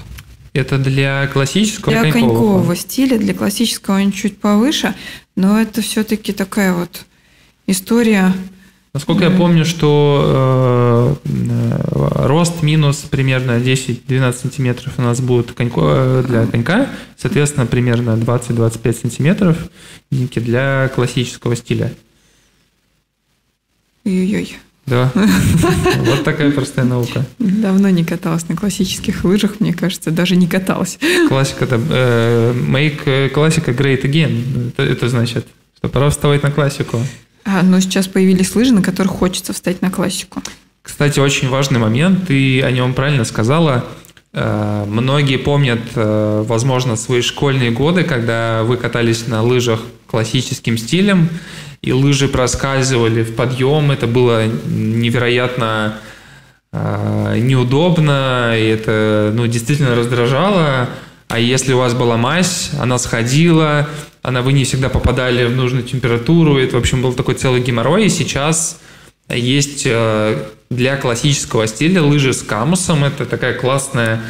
Это 0.55 0.79
для 0.79 1.27
классического 1.29 1.93
Для 1.93 2.03
конькового, 2.13 2.35
конькового 2.35 2.77
стиля, 2.77 3.19
для 3.19 3.33
классического 3.33 3.97
он 3.97 4.13
чуть 4.13 4.39
повыше, 4.39 4.95
но 5.35 5.61
это 5.61 5.81
все-таки 5.81 6.33
такая 6.33 6.75
вот 6.75 7.07
история. 7.67 8.35
Насколько 8.93 9.25
я 9.25 9.31
помню, 9.31 9.65
что 9.65 11.19
э, 11.25 12.27
рост 12.27 12.63
минус 12.63 12.99
примерно 13.11 13.53
10-12 13.53 14.33
сантиметров 14.35 14.93
у 14.99 15.03
нас 15.03 15.23
будет 15.23 15.53
конько, 15.53 15.81
э, 15.83 16.25
для 16.29 16.47
конька, 16.47 16.91
соответственно, 17.17 17.65
примерно 17.65 18.11
20-25 18.11 19.01
сантиметров 19.01 19.57
для 20.11 20.91
классического 20.95 21.57
стиля. 21.57 21.95
Ой-ой-ой. 24.05 24.59
Да. 24.87 25.13
Вот 26.05 26.25
такая 26.25 26.51
простая 26.51 26.85
наука. 26.85 27.25
Давно 27.39 27.89
не 27.91 28.05
каталась 28.05 28.49
на 28.49 28.57
классических 28.57 29.25
лыжах, 29.25 29.61
мне 29.61 29.73
кажется, 29.73 30.11
даже 30.11 30.37
не 30.37 30.49
каталась. 30.49 30.99
Классика, 31.29 31.65
это 31.65 31.81
э, 31.89 32.53
make 32.53 33.03
э, 33.07 33.29
классика 33.29 33.71
great 33.71 34.03
again. 34.03 34.71
Это, 34.71 34.83
это 34.83 35.09
значит, 35.09 35.47
что 35.79 35.89
пора 35.89 36.11
вставать 36.11 36.43
на 36.43 36.51
классику. 36.51 36.99
А, 37.45 37.63
но 37.63 37.81
сейчас 37.81 38.09
появились 38.09 38.55
лыжи, 38.55 38.73
на 38.73 38.83
которых 38.83 39.13
хочется 39.13 39.53
встать 39.53 39.83
на 39.83 39.91
классику. 39.91 40.43
Кстати, 40.83 41.21
очень 41.21 41.49
важный 41.49 41.79
момент, 41.79 42.27
ты 42.27 42.63
о 42.63 42.71
нем 42.71 42.95
правильно 42.95 43.25
сказала. 43.25 43.85
Э, 44.33 44.85
многие 44.87 45.37
помнят, 45.37 45.81
возможно, 45.95 46.97
свои 46.97 47.23
школьные 47.23 47.71
годы, 47.71 48.03
когда 48.03 48.65
вы 48.65 48.77
катались 48.77 49.29
на 49.29 49.43
лыжах 49.43 49.81
классическим 50.09 50.77
стилем, 50.77 51.29
и 51.83 51.93
лыжи 51.93 52.29
проскальзывали 52.29 53.23
в 53.25 53.35
подъем. 53.35 53.91
Это 53.91 54.07
было 54.07 54.47
невероятно 54.47 55.99
э, 56.73 57.39
неудобно, 57.41 58.55
и 58.57 58.67
это 58.67 59.33
ну, 59.35 59.47
действительно 59.47 59.97
раздражало. 59.97 60.89
А 61.29 61.39
если 61.39 61.73
у 61.73 61.79
вас 61.79 61.95
была 61.95 62.17
мазь, 62.17 62.71
она 62.79 62.99
сходила, 62.99 63.89
она 64.23 64.43
вы 64.43 64.53
не 64.53 64.65
всегда 64.65 64.89
попадали 64.89 65.45
в 65.47 65.57
нужную 65.57 65.83
температуру. 65.83 66.57
Это, 66.59 66.77
в 66.77 66.79
общем, 66.79 67.03
был 67.03 67.15
такой 67.15 67.35
целый 67.35 67.61
геморрой. 67.61 68.07
И 68.07 68.11
сейчас 68.11 68.79
есть 69.29 69.83
э, 69.87 70.45
для 70.71 70.97
классического 70.97 71.67
стиля 71.67 72.03
лыжи 72.03 72.33
с 72.33 72.43
камусом. 72.43 73.05
Это 73.05 73.27
такая 73.27 73.55
классная, 73.55 74.23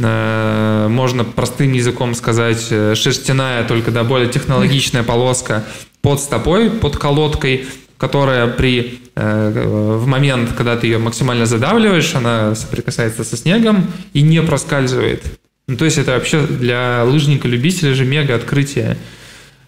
э, 0.00 0.86
можно 0.88 1.24
простым 1.24 1.72
языком 1.72 2.14
сказать, 2.14 2.66
э, 2.70 2.94
шерстяная, 2.94 3.64
только 3.64 3.90
да, 3.90 4.04
более 4.04 4.28
технологичная 4.28 5.02
полоска 5.02 5.64
под 6.02 6.20
стопой, 6.20 6.70
под 6.70 6.96
колодкой, 6.96 7.66
которая 7.98 8.46
при, 8.46 9.00
в 9.14 10.06
момент, 10.06 10.52
когда 10.56 10.76
ты 10.76 10.86
ее 10.86 10.98
максимально 10.98 11.44
задавливаешь, 11.46 12.14
она 12.14 12.54
соприкасается 12.54 13.24
со 13.24 13.36
снегом 13.36 13.86
и 14.14 14.22
не 14.22 14.40
проскальзывает. 14.42 15.22
Ну, 15.68 15.76
то 15.76 15.84
есть 15.84 15.98
это 15.98 16.12
вообще 16.12 16.40
для 16.40 17.04
лыжника-любителя 17.04 17.94
же 17.94 18.04
мега 18.04 18.34
открытие. 18.34 18.96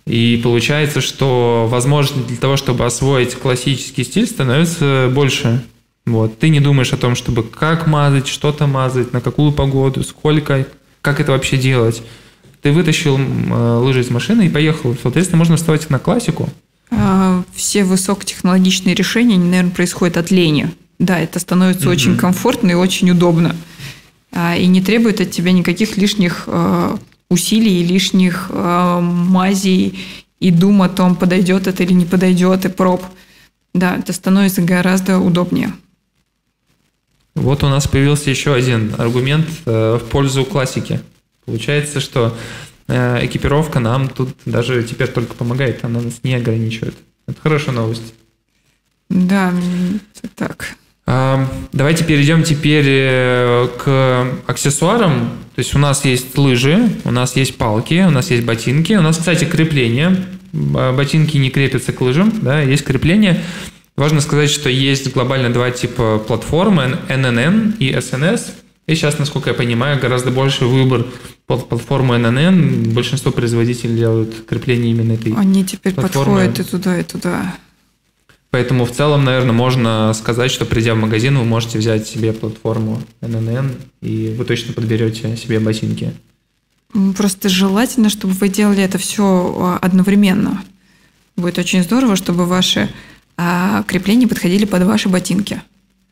И 0.07 0.41
получается, 0.43 1.01
что 1.01 1.68
возможность 1.70 2.26
для 2.26 2.39
того, 2.39 2.57
чтобы 2.57 2.85
освоить 2.87 3.35
классический 3.37 4.03
стиль, 4.03 4.26
становится 4.26 5.09
больше. 5.12 5.62
Вот. 6.07 6.39
Ты 6.39 6.49
не 6.49 6.59
думаешь 6.59 6.93
о 6.93 6.97
том, 6.97 7.14
чтобы 7.14 7.45
как 7.45 7.87
мазать, 7.87 8.26
что-то 8.26 8.66
мазать, 8.66 9.12
на 9.12 9.20
какую 9.20 9.53
погоду, 9.53 10.03
сколько, 10.03 10.66
как 11.03 11.20
это 11.20 11.30
вообще 11.33 11.57
делать. 11.57 12.03
Ты 12.63 12.71
вытащил 12.71 13.19
э, 13.19 13.77
лыжи 13.79 14.01
из 14.01 14.11
машины 14.11 14.47
и 14.47 14.49
поехал. 14.49 14.97
Соответственно, 15.03 15.39
можно 15.39 15.57
вставать 15.57 15.91
на 15.91 15.99
классику. 15.99 16.49
А, 16.93 17.43
все 17.53 17.83
высокотехнологичные 17.83 18.95
решения, 18.95 19.37
наверное, 19.37 19.73
происходят 19.73 20.17
от 20.17 20.31
лени. 20.31 20.71
Да, 21.01 21.19
это 21.19 21.41
становится 21.41 21.89
mm-hmm. 21.89 21.93
очень 21.93 22.17
комфортно 22.17 22.71
и 22.71 22.75
очень 22.75 23.11
удобно. 23.11 23.57
А, 24.31 24.57
и 24.57 24.67
не 24.67 24.81
требует 24.81 25.21
от 25.21 25.33
тебя 25.33 25.51
никаких 25.51 25.97
лишних 25.97 26.45
э, 26.47 26.97
усилий, 27.29 27.85
лишних 27.85 28.47
э, 28.51 29.01
мазей 29.01 29.99
и 30.39 30.53
дум 30.53 30.83
о 30.83 30.89
том, 30.89 31.17
подойдет 31.17 31.67
это 31.67 31.83
или 31.83 31.93
не 31.93 32.05
подойдет, 32.05 32.65
и 32.65 32.69
проб. 32.69 33.03
Да, 33.75 33.97
это 33.97 34.13
становится 34.13 34.63
гораздо 34.63 35.19
удобнее. 35.19 35.73
Вот 37.35 37.65
у 37.65 37.69
нас 37.69 37.89
появился 37.89 38.31
еще 38.31 38.55
один 38.55 38.95
аргумент 38.99 39.49
в 39.65 40.03
пользу 40.11 40.45
классики. 40.45 41.01
Получается, 41.45 42.01
что 42.01 42.36
экипировка 42.88 43.80
нам 43.80 44.09
тут 44.09 44.30
даже 44.45 44.82
теперь 44.82 45.09
только 45.09 45.34
помогает, 45.34 45.84
она 45.84 46.01
нас 46.01 46.20
не 46.22 46.34
ограничивает. 46.34 46.95
Это 47.26 47.40
хорошая 47.40 47.74
новость. 47.74 48.14
Да, 49.09 49.53
это 50.22 50.28
так. 50.34 50.76
Давайте 51.72 52.05
перейдем 52.05 52.45
теперь 52.45 52.86
э, 52.86 53.68
к 53.78 54.26
аксессуарам. 54.47 55.30
То 55.55 55.59
есть 55.59 55.74
у 55.74 55.78
нас 55.78 56.05
есть 56.05 56.38
лыжи, 56.38 56.88
у 57.05 57.11
нас 57.11 57.36
есть 57.36 57.59
палки, 57.59 58.05
у 58.07 58.11
нас 58.11 58.30
есть 58.30 58.45
ботинки. 58.45 58.95
У 58.95 59.03
нас, 59.03 59.18
кстати, 59.18 59.45
крепление. 59.45 60.24
Ботинки 60.53 61.36
не 61.38 61.51
крепятся 61.51 61.93
к 61.93 62.01
лыжам, 62.01 62.32
да, 62.40 62.61
есть 62.61 62.84
крепление. 62.84 63.43
Важно 63.97 64.20
сказать, 64.20 64.51
что 64.51 64.70
есть 64.70 65.12
глобально 65.12 65.53
два 65.53 65.70
типа 65.70 66.18
платформы, 66.18 66.99
NNN 67.09 67.76
и 67.78 67.93
SNS. 67.93 68.53
И 68.87 68.95
сейчас, 68.95 69.18
насколько 69.18 69.51
я 69.51 69.55
понимаю, 69.55 70.01
гораздо 70.01 70.30
больше 70.30 70.66
выбор 70.66 71.07
под 71.47 71.68
платформу 71.68 72.14
NNN. 72.14 72.93
Большинство 72.93 73.30
производителей 73.30 73.97
делают 73.97 74.45
крепление 74.47 74.91
именно 74.91 75.12
этой 75.12 75.35
Они 75.35 75.64
теперь 75.64 75.95
платформы. 75.95 76.47
подходят 76.47 76.66
и 76.66 76.70
туда, 76.70 76.99
и 76.99 77.03
туда. 77.05 77.55
Поэтому 78.51 78.85
в 78.85 78.93
целом, 78.93 79.24
наверное, 79.24 79.53
можно 79.53 80.12
сказать, 80.14 80.51
что 80.51 80.66
придя 80.66 80.95
в 80.95 80.99
магазин, 80.99 81.39
вы 81.39 81.45
можете 81.45 81.78
взять 81.78 82.07
себе 82.07 82.33
платформу 82.33 83.03
NNN, 83.22 83.70
и 84.03 84.35
вы 84.37 84.45
точно 84.45 84.74
подберете 84.74 85.37
себе 85.37 85.59
ботинки. 85.59 86.12
Просто 87.16 87.49
желательно, 87.49 88.11
чтобы 88.11 88.35
вы 88.35 88.49
делали 88.49 88.83
это 88.83 88.99
все 88.99 89.24
а, 89.24 89.78
одновременно. 89.80 90.62
Будет 91.37 91.57
очень 91.59 91.83
здорово, 91.83 92.16
чтобы 92.16 92.45
ваши 92.45 92.91
а, 93.39 93.85
крепления 93.85 94.28
подходили 94.28 94.66
под 94.66 94.83
ваши 94.83 95.09
ботинки. 95.09 95.62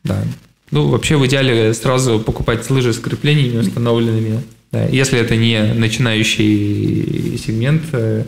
Да. 0.03 0.23
Ну, 0.71 0.87
вообще 0.87 1.17
в 1.17 1.25
идеале 1.27 1.73
сразу 1.73 2.19
покупать 2.19 2.69
лыжи 2.69 2.93
с 2.93 2.99
креплениями 2.99 3.59
установленными. 3.59 4.41
Да. 4.71 4.85
Если 4.85 5.19
это 5.19 5.35
не 5.35 5.73
начинающий 5.73 7.37
сегмент, 7.37 7.83
э, 7.91 8.23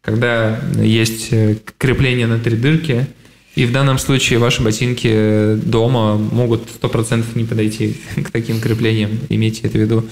когда 0.00 0.60
есть 0.76 1.28
э, 1.30 1.56
крепление 1.78 2.26
на 2.26 2.38
три 2.38 2.56
дырки– 2.56 3.06
и 3.54 3.66
в 3.66 3.72
данном 3.72 3.98
случае 3.98 4.38
ваши 4.38 4.62
ботинки 4.62 5.54
дома 5.64 6.16
могут 6.16 6.68
100% 6.82 7.24
не 7.34 7.44
подойти 7.44 7.96
к 8.16 8.30
таким 8.30 8.60
креплениям, 8.60 9.10
имейте 9.28 9.62
это 9.64 9.78
в 9.78 9.80
виду. 9.80 10.04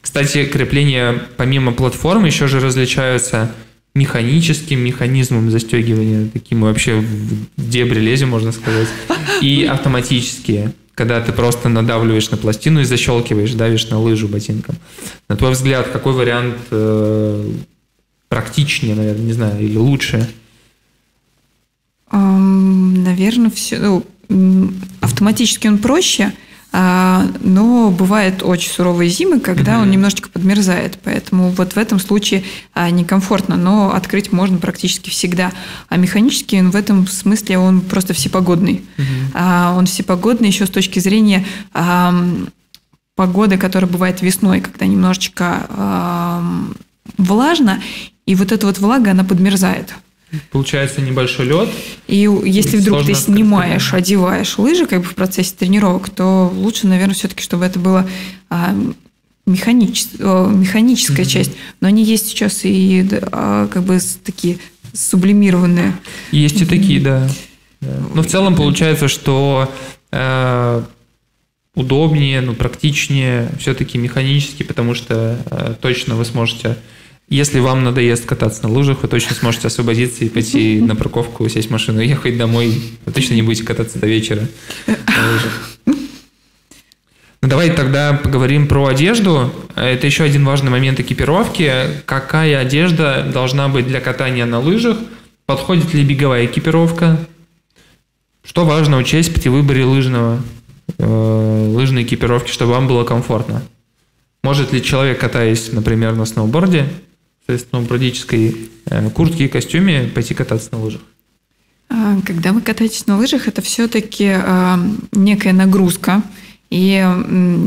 Кстати, 0.00 0.44
крепления 0.44 1.20
помимо 1.36 1.72
платформы 1.72 2.28
еще 2.28 2.46
же 2.46 2.60
различаются 2.60 3.52
механическим 3.94 4.78
механизмом 4.78 5.50
застегивания, 5.50 6.28
таким 6.32 6.60
вообще 6.60 6.96
в 6.96 7.46
дебри 7.56 7.98
лезем, 7.98 8.28
можно 8.28 8.52
сказать, 8.52 8.88
и 9.40 9.64
автоматические, 9.70 10.72
когда 10.96 11.20
ты 11.20 11.30
просто 11.30 11.68
надавливаешь 11.68 12.30
на 12.30 12.38
пластину 12.38 12.80
и 12.80 12.84
защелкиваешь, 12.84 13.52
давишь 13.52 13.88
на 13.90 14.00
лыжу 14.00 14.28
ботинком. 14.28 14.76
На 15.28 15.36
твой 15.36 15.52
взгляд, 15.52 15.88
какой 15.88 16.14
вариант 16.14 16.56
э, 16.70 17.52
практичнее, 18.28 18.94
наверное, 18.94 19.26
не 19.26 19.32
знаю, 19.34 19.62
или 19.62 19.76
лучше? 19.76 20.26
Наверное, 22.10 23.50
все. 23.50 24.02
Ну, 24.28 24.72
автоматически 25.02 25.68
он 25.68 25.78
проще, 25.78 26.32
но 26.78 27.90
бывают 27.90 28.42
очень 28.42 28.70
суровые 28.70 29.08
зимы, 29.08 29.40
когда 29.40 29.72
mm-hmm. 29.72 29.82
он 29.82 29.90
немножечко 29.90 30.28
подмерзает. 30.28 30.98
Поэтому 31.02 31.50
вот 31.50 31.72
в 31.72 31.76
этом 31.78 31.98
случае 31.98 32.44
а, 32.74 32.90
некомфортно, 32.90 33.56
но 33.56 33.94
открыть 33.94 34.30
можно 34.32 34.58
практически 34.58 35.08
всегда. 35.08 35.52
А 35.88 35.96
механически 35.96 36.56
он 36.56 36.70
в 36.70 36.76
этом 36.76 37.06
смысле 37.06 37.58
он 37.58 37.80
просто 37.80 38.12
всепогодный. 38.12 38.84
Mm-hmm. 38.98 39.78
Он 39.78 39.86
всепогодный 39.86 40.48
еще 40.48 40.66
с 40.66 40.70
точки 40.70 40.98
зрения 40.98 41.46
погоды, 43.14 43.56
которая 43.56 43.90
бывает 43.90 44.20
весной, 44.20 44.60
когда 44.60 44.86
немножечко 44.86 46.42
влажно, 47.16 47.80
и 48.26 48.34
вот 48.34 48.52
эта 48.52 48.66
вот 48.66 48.78
влага, 48.78 49.12
она 49.12 49.24
подмерзает. 49.24 49.94
Получается 50.50 51.00
небольшой 51.00 51.46
лед. 51.46 51.68
И 52.08 52.28
если 52.44 52.78
вдруг 52.78 53.04
ты 53.04 53.14
снимаешь, 53.14 53.94
одеваешь 53.94 54.58
лыжи 54.58 54.86
как 54.86 55.00
бы 55.00 55.04
в 55.04 55.14
процессе 55.14 55.54
тренировок, 55.56 56.10
то 56.10 56.52
лучше, 56.54 56.86
наверное, 56.86 57.14
все-таки, 57.14 57.42
чтобы 57.42 57.64
это 57.64 57.78
было 57.78 58.08
а, 58.50 58.74
механич, 59.46 60.06
механическая 60.18 61.24
mm-hmm. 61.24 61.30
часть. 61.30 61.52
Но 61.80 61.88
они 61.88 62.02
есть 62.02 62.26
сейчас 62.28 62.64
и 62.64 63.06
а, 63.32 63.68
как 63.68 63.84
бы 63.84 63.98
такие 64.24 64.58
сублимированные. 64.92 65.94
Есть 66.32 66.60
и 66.60 66.66
такие, 66.66 67.00
да. 67.00 67.28
да. 67.80 67.88
Но 68.14 68.22
в 68.22 68.26
целом 68.26 68.56
получается, 68.56 69.08
что 69.08 69.70
э, 70.10 70.82
удобнее, 71.74 72.40
ну, 72.40 72.54
практичнее 72.54 73.50
все-таки 73.58 73.98
механически, 73.98 74.62
потому 74.62 74.94
что 74.94 75.38
э, 75.50 75.74
точно 75.80 76.16
вы 76.16 76.24
сможете 76.24 76.76
если 77.28 77.58
вам 77.58 77.82
надоест 77.82 78.24
кататься 78.24 78.62
на 78.62 78.68
лыжах, 78.72 79.02
вы 79.02 79.08
точно 79.08 79.34
сможете 79.34 79.66
освободиться 79.66 80.24
и 80.24 80.28
пойти 80.28 80.80
на 80.80 80.94
парковку, 80.94 81.48
сесть 81.48 81.68
в 81.68 81.72
машину 81.72 82.00
и 82.00 82.06
ехать 82.06 82.38
домой. 82.38 82.80
Вы 83.04 83.12
точно 83.12 83.34
не 83.34 83.42
будете 83.42 83.64
кататься 83.64 83.98
до 83.98 84.06
вечера 84.06 84.46
на 84.86 85.32
лыжах. 85.32 85.70
Ну, 87.42 87.48
давай 87.48 87.70
тогда 87.70 88.12
поговорим 88.12 88.68
про 88.68 88.86
одежду. 88.86 89.52
Это 89.74 90.06
еще 90.06 90.24
один 90.24 90.44
важный 90.44 90.70
момент 90.70 91.00
экипировки. 91.00 91.72
Какая 92.04 92.58
одежда 92.58 93.28
должна 93.32 93.68
быть 93.68 93.88
для 93.88 94.00
катания 94.00 94.46
на 94.46 94.60
лыжах? 94.60 94.96
Подходит 95.46 95.94
ли 95.94 96.04
беговая 96.04 96.46
экипировка? 96.46 97.18
Что 98.44 98.64
важно 98.64 98.98
учесть 98.98 99.34
при 99.34 99.48
выборе 99.48 99.84
лыжного, 99.84 100.40
э, 100.98 101.72
лыжной 101.74 102.04
экипировки, 102.04 102.50
чтобы 102.50 102.72
вам 102.72 102.86
было 102.86 103.02
комфортно? 103.02 103.62
Может 104.44 104.72
ли 104.72 104.82
человек, 104.82 105.18
катаясь, 105.18 105.72
например, 105.72 106.14
на 106.14 106.24
сноуборде, 106.24 106.88
соответственно, 107.46 107.82
в 107.82 107.88
бродической 107.88 108.70
э, 108.86 109.10
куртке 109.10 109.44
и 109.44 109.48
костюме 109.48 110.10
пойти 110.14 110.34
кататься 110.34 110.70
на 110.72 110.82
лыжах? 110.82 111.00
А, 111.88 112.20
когда 112.26 112.52
вы 112.52 112.60
катаетесь 112.60 113.06
на 113.06 113.16
лыжах, 113.16 113.46
это 113.46 113.62
все-таки 113.62 114.32
а, 114.34 114.78
некая 115.12 115.52
нагрузка. 115.52 116.22
И 116.68 117.08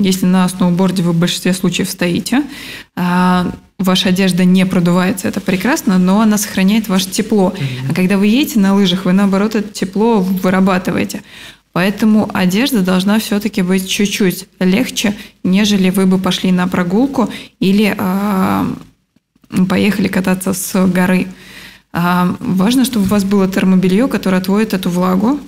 если 0.02 0.26
на 0.26 0.50
сноуборде 0.50 1.04
вы 1.04 1.14
в 1.14 1.18
большинстве 1.18 1.54
случаев 1.54 1.90
стоите, 1.90 2.44
а, 2.98 3.56
ваша 3.78 4.10
одежда 4.10 4.44
не 4.44 4.66
продувается, 4.66 5.30
это 5.30 5.40
прекрасно, 5.40 5.98
но 5.98 6.20
она 6.20 6.38
сохраняет 6.38 6.90
ваше 6.90 7.10
тепло. 7.10 7.54
А 7.90 7.94
когда 7.94 8.18
вы 8.18 8.28
едете 8.28 8.60
на 8.60 8.76
лыжах, 8.76 9.06
вы 9.06 9.14
наоборот 9.14 9.56
это 9.56 9.70
тепло 9.70 10.20
вырабатываете. 10.20 11.24
Поэтому 11.72 12.30
одежда 12.34 12.82
должна 12.82 13.20
все-таки 13.20 13.62
быть 13.62 13.88
чуть-чуть 13.88 14.48
легче, 14.60 15.16
нежели 15.46 15.92
вы 15.92 16.06
бы 16.06 16.18
пошли 16.18 16.52
на 16.52 16.68
прогулку 16.68 17.30
или 17.62 17.96
поехали 19.68 20.08
кататься 20.08 20.54
с 20.54 20.88
горы. 20.88 21.28
А, 21.92 22.36
важно, 22.40 22.86
чтобы 22.86 23.06
у 23.06 23.10
вас 23.10 23.24
было 23.24 23.48
термобелье, 23.48 24.08
которое 24.08 24.38
отводит 24.38 24.74
эту 24.74 24.90
влагу. 24.90 25.40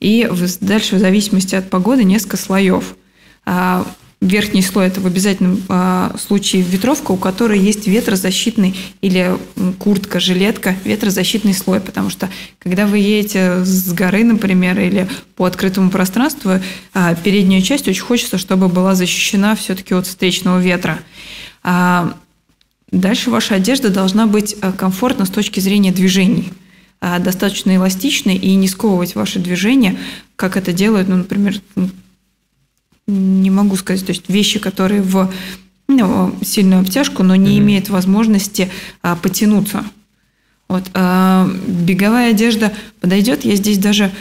И 0.00 0.28
дальше, 0.60 0.96
в 0.96 0.98
зависимости 0.98 1.54
от 1.54 1.70
погоды, 1.70 2.04
несколько 2.04 2.36
слоев. 2.36 2.96
А, 3.44 3.86
верхний 4.20 4.62
слой 4.62 4.86
это 4.86 5.00
в 5.00 5.06
обязательном 5.06 5.62
а, 5.68 6.14
случае 6.18 6.62
ветровка, 6.62 7.12
у 7.12 7.16
которой 7.16 7.58
есть 7.58 7.86
ветрозащитный 7.86 8.74
или 9.00 9.36
куртка, 9.78 10.18
жилетка, 10.18 10.76
ветрозащитный 10.84 11.54
слой, 11.54 11.80
потому 11.80 12.08
что 12.08 12.30
когда 12.58 12.86
вы 12.86 12.98
едете 12.98 13.64
с 13.64 13.92
горы, 13.92 14.24
например, 14.24 14.80
или 14.80 15.08
по 15.36 15.44
открытому 15.44 15.90
пространству, 15.90 16.52
передняя 17.24 17.60
часть 17.60 17.88
очень 17.88 18.02
хочется, 18.02 18.38
чтобы 18.38 18.68
была 18.68 18.94
защищена 18.94 19.56
все-таки 19.56 19.92
от 19.92 20.06
встречного 20.06 20.60
ветра. 20.60 21.00
Дальше 22.92 23.30
ваша 23.30 23.54
одежда 23.54 23.88
должна 23.88 24.26
быть 24.26 24.54
а, 24.60 24.70
комфортна 24.72 25.24
с 25.24 25.30
точки 25.30 25.60
зрения 25.60 25.92
движений 25.92 26.52
а, 27.00 27.18
достаточно 27.18 27.74
эластичной 27.74 28.36
и 28.36 28.54
не 28.54 28.68
сковывать 28.68 29.14
ваши 29.14 29.40
движения, 29.40 29.98
как 30.36 30.56
это 30.58 30.72
делают, 30.72 31.08
ну, 31.08 31.16
например, 31.16 31.60
не 33.06 33.50
могу 33.50 33.76
сказать, 33.76 34.04
то 34.04 34.12
есть 34.12 34.28
вещи, 34.28 34.58
которые 34.58 35.02
в 35.02 35.32
ну, 35.88 36.34
сильную 36.44 36.82
обтяжку, 36.82 37.22
но 37.22 37.34
не 37.34 37.56
mm-hmm. 37.56 37.58
имеют 37.58 37.88
возможности 37.88 38.70
а, 39.02 39.16
потянуться. 39.16 39.84
Вот 40.68 40.84
а, 40.94 41.50
беговая 41.66 42.30
одежда 42.30 42.72
подойдет. 43.00 43.44
Я 43.44 43.56
здесь 43.56 43.78
даже, 43.78 44.12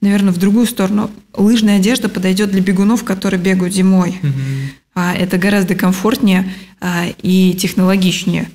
наверное, 0.00 0.32
в 0.32 0.38
другую 0.38 0.66
сторону. 0.66 1.10
Лыжная 1.34 1.78
одежда 1.78 2.08
подойдет 2.08 2.50
для 2.50 2.60
бегунов, 2.60 3.04
которые 3.04 3.40
бегают 3.40 3.74
зимой. 3.74 4.18
Mm-hmm. 4.22 4.68
А, 4.98 5.14
это 5.14 5.38
гораздо 5.38 5.76
комфортнее 5.76 6.52
а, 6.80 7.06
и 7.22 7.54
технологичнее. 7.54 8.50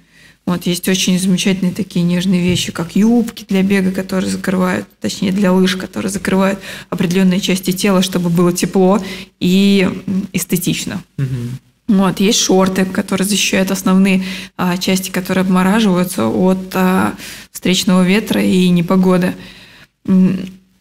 Вот, 0.45 0.65
есть 0.65 0.89
очень 0.89 1.17
замечательные 1.17 1.73
такие 1.73 2.03
нежные 2.03 2.41
вещи, 2.41 2.73
как 2.73 2.97
юбки 2.97 3.45
для 3.47 3.63
бега, 3.63 3.91
которые 3.91 4.29
закрывают, 4.29 4.85
точнее 4.99 5.31
для 5.31 5.53
лыж, 5.53 5.77
которые 5.77 6.11
закрывают 6.11 6.59
определенные 6.89 7.39
части 7.39 7.71
тела, 7.71 8.01
чтобы 8.01 8.29
было 8.29 8.51
тепло 8.51 9.01
и 9.39 9.89
эстетично. 10.33 11.01
Угу. 11.17 11.95
Вот, 11.95 12.19
есть 12.19 12.39
шорты, 12.39 12.83
которые 12.83 13.25
защищают 13.25 13.71
основные 13.71 14.25
а, 14.57 14.75
части, 14.75 15.11
которые 15.11 15.43
обмораживаются 15.43 16.27
от 16.27 16.75
а, 16.75 17.13
встречного 17.53 18.03
ветра 18.03 18.43
и 18.43 18.67
непогоды. 18.67 19.33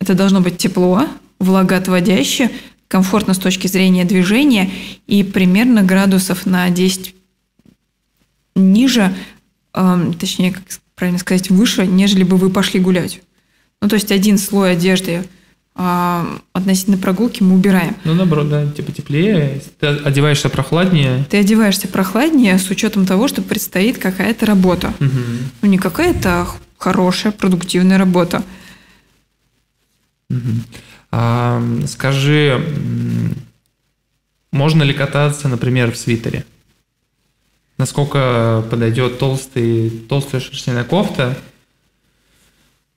Это 0.01 0.15
должно 0.15 0.41
быть 0.41 0.59
тепло, 0.59 1.07
влагоотводяще, 1.39 2.51
комфортно 2.93 3.33
с 3.33 3.39
точки 3.39 3.69
зрения 3.69 4.05
движения 4.05 4.71
и 5.07 5.25
примерно 5.25 5.83
градусов 5.83 6.45
на 6.45 6.69
10 6.69 7.15
ниже 8.55 9.15
точнее, 9.73 10.53
как 10.53 10.63
правильно 10.95 11.19
сказать, 11.19 11.49
выше, 11.49 11.87
нежели 11.87 12.23
бы 12.23 12.37
вы 12.37 12.51
пошли 12.51 12.79
гулять. 12.79 13.23
Ну, 13.81 13.89
то 13.89 13.95
есть 13.95 14.13
один 14.13 14.37
слой 14.37 14.73
одежды 14.73 15.25
относительно 15.75 16.99
прогулки 16.99 17.43
мы 17.43 17.55
убираем. 17.55 17.97
Ну, 18.05 18.13
наоборот, 18.13 18.51
да, 18.51 18.71
типа 18.71 18.93
теплее, 18.93 19.63
ты 19.81 19.87
одеваешься 19.87 20.51
прохладнее. 20.51 21.25
Ты 21.31 21.39
одеваешься 21.39 21.89
прохладнее 21.89 22.59
с 22.59 22.69
учетом 22.69 23.07
того, 23.07 23.27
что 23.27 23.41
предстоит 23.41 23.97
какая-то 23.97 24.45
работа. 24.45 24.89
Угу. 25.01 25.09
Ну, 25.63 25.69
не 25.69 25.79
какая-то 25.79 26.47
хорошая, 26.77 27.33
продуктивная 27.33 27.97
работа. 27.97 28.43
Угу. 30.29 30.39
А, 31.13 31.63
скажи, 31.87 32.61
можно 34.51 34.83
ли 34.83 34.93
кататься, 34.93 35.49
например, 35.49 35.93
в 35.93 35.97
свитере? 35.97 36.45
насколько 37.83 38.65
подойдет 38.71 39.19
толстый, 39.19 39.91
толстая 40.09 40.41
шерстяная 40.41 40.85
кофта 40.85 41.37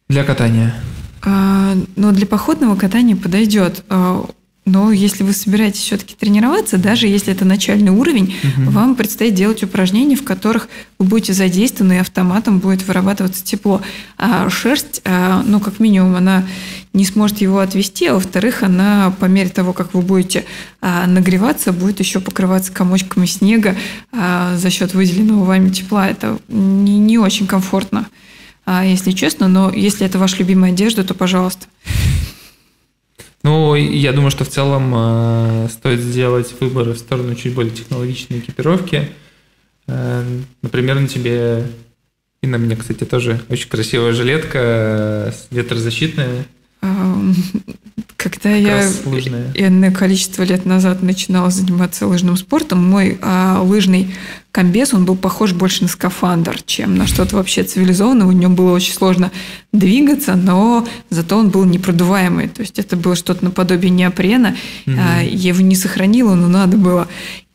для 0.07 0.24
катания? 0.24 0.76
А, 1.24 1.74
ну, 1.95 2.11
для 2.11 2.28
походного 2.28 2.76
катания 2.76 3.16
подойдет. 3.16 3.84
А, 3.89 4.26
но 4.66 4.91
если 4.91 5.24
вы 5.24 5.34
собираетесь 5.34 5.82
все-таки 5.82 6.16
тренироваться, 6.16 6.80
даже 6.80 7.07
если 7.07 7.32
это 7.32 7.45
начальный 7.45 7.91
уровень, 7.91 8.36
угу. 8.43 8.72
вам 8.72 8.95
предстоит 8.95 9.36
делать 9.36 9.63
упражнения, 9.63 10.16
в 10.16 10.24
которых 10.24 10.70
вы 10.97 11.05
будете 11.05 11.34
задействованы, 11.34 11.93
и 11.93 11.97
автоматом 11.97 12.57
будет 12.57 12.86
вырабатываться 12.88 13.43
тепло. 13.43 13.82
А 14.18 14.49
шерсть, 14.49 15.01
а, 15.05 15.43
ну, 15.45 15.59
как 15.59 15.80
минимум, 15.80 16.16
она 16.16 16.45
не 16.93 17.05
сможет 17.05 17.41
его 17.41 17.59
отвести, 17.59 18.07
а 18.07 18.16
во-вторых, 18.16 18.63
она 18.63 19.13
по 19.20 19.26
мере 19.26 19.49
того, 19.49 19.72
как 19.72 19.93
вы 19.93 20.01
будете 20.01 20.45
а, 20.82 21.05
нагреваться, 21.05 21.72
будет 21.72 21.99
еще 21.99 22.20
покрываться 22.20 22.72
комочками 22.72 23.28
снега 23.28 23.76
а, 24.11 24.57
за 24.57 24.72
счет 24.72 24.95
выделенного 24.95 25.43
вами 25.43 25.70
тепла. 25.70 26.09
Это 26.09 26.39
не, 26.47 26.97
не 26.97 27.20
очень 27.20 27.45
комфортно, 27.45 28.07
если 28.68 29.11
честно, 29.11 29.47
но 29.47 29.72
если 29.72 30.07
это 30.07 30.18
ваша 30.18 30.38
любимая 30.38 30.72
одежда, 30.72 31.03
то 31.03 31.13
пожалуйста. 31.13 31.68
Ну, 33.46 33.76
я 33.76 34.12
думаю, 34.12 34.32
что 34.32 34.43
в 34.43 34.50
целом 34.50 34.91
э, 34.96 35.68
стоит 35.70 36.00
сделать 36.00 36.52
выбор 36.60 36.89
в 36.89 36.98
сторону 36.98 37.36
чуть 37.36 37.54
более 37.54 37.72
технологичной 37.72 38.39
экипировки. 38.39 39.12
Э, 39.86 40.24
например, 40.64 41.00
на 41.00 41.08
тебе 41.08 41.68
и 42.41 42.48
на 42.48 42.58
мне, 42.58 42.76
кстати, 42.76 43.04
тоже 43.04 43.39
очень 43.48 43.70
красивая 43.70 44.14
жилетка 44.14 44.58
э, 44.58 45.32
ветрозащитная. 45.52 46.48
Когда 48.17 48.49
я 48.49 48.81
энное 49.53 49.91
количество 49.91 50.41
лет 50.43 50.65
назад 50.65 51.03
начинала 51.03 51.51
заниматься 51.51 52.07
лыжным 52.07 52.38
спортом, 52.38 52.83
мой 52.83 53.19
а, 53.21 53.61
лыжный 53.61 54.15
комбез, 54.51 54.93
он 54.93 55.05
был 55.05 55.15
похож 55.15 55.53
больше 55.53 55.83
на 55.83 55.89
скафандр, 55.89 56.61
чем 56.65 56.95
на 56.95 57.07
что-то 57.07 57.36
вообще 57.36 57.63
цивилизованное. 57.63 58.25
В 58.25 58.33
нем 58.33 58.55
было 58.55 58.71
очень 58.71 58.93
сложно 58.93 59.31
двигаться, 59.73 60.36
но 60.36 60.88
зато 61.09 61.38
он 61.38 61.49
был 61.49 61.65
непродуваемый. 61.65 62.47
То 62.47 62.61
есть 62.61 62.79
это 62.79 62.95
было 62.95 63.15
что-то 63.15 63.43
наподобие 63.43 63.91
неопрена. 63.91 64.55
Угу. 64.88 64.95
А, 64.97 65.21
я 65.21 65.49
его 65.49 65.61
не 65.61 65.75
сохранила, 65.75 66.36
но 66.36 66.47
надо 66.47 66.77
было. 66.77 67.07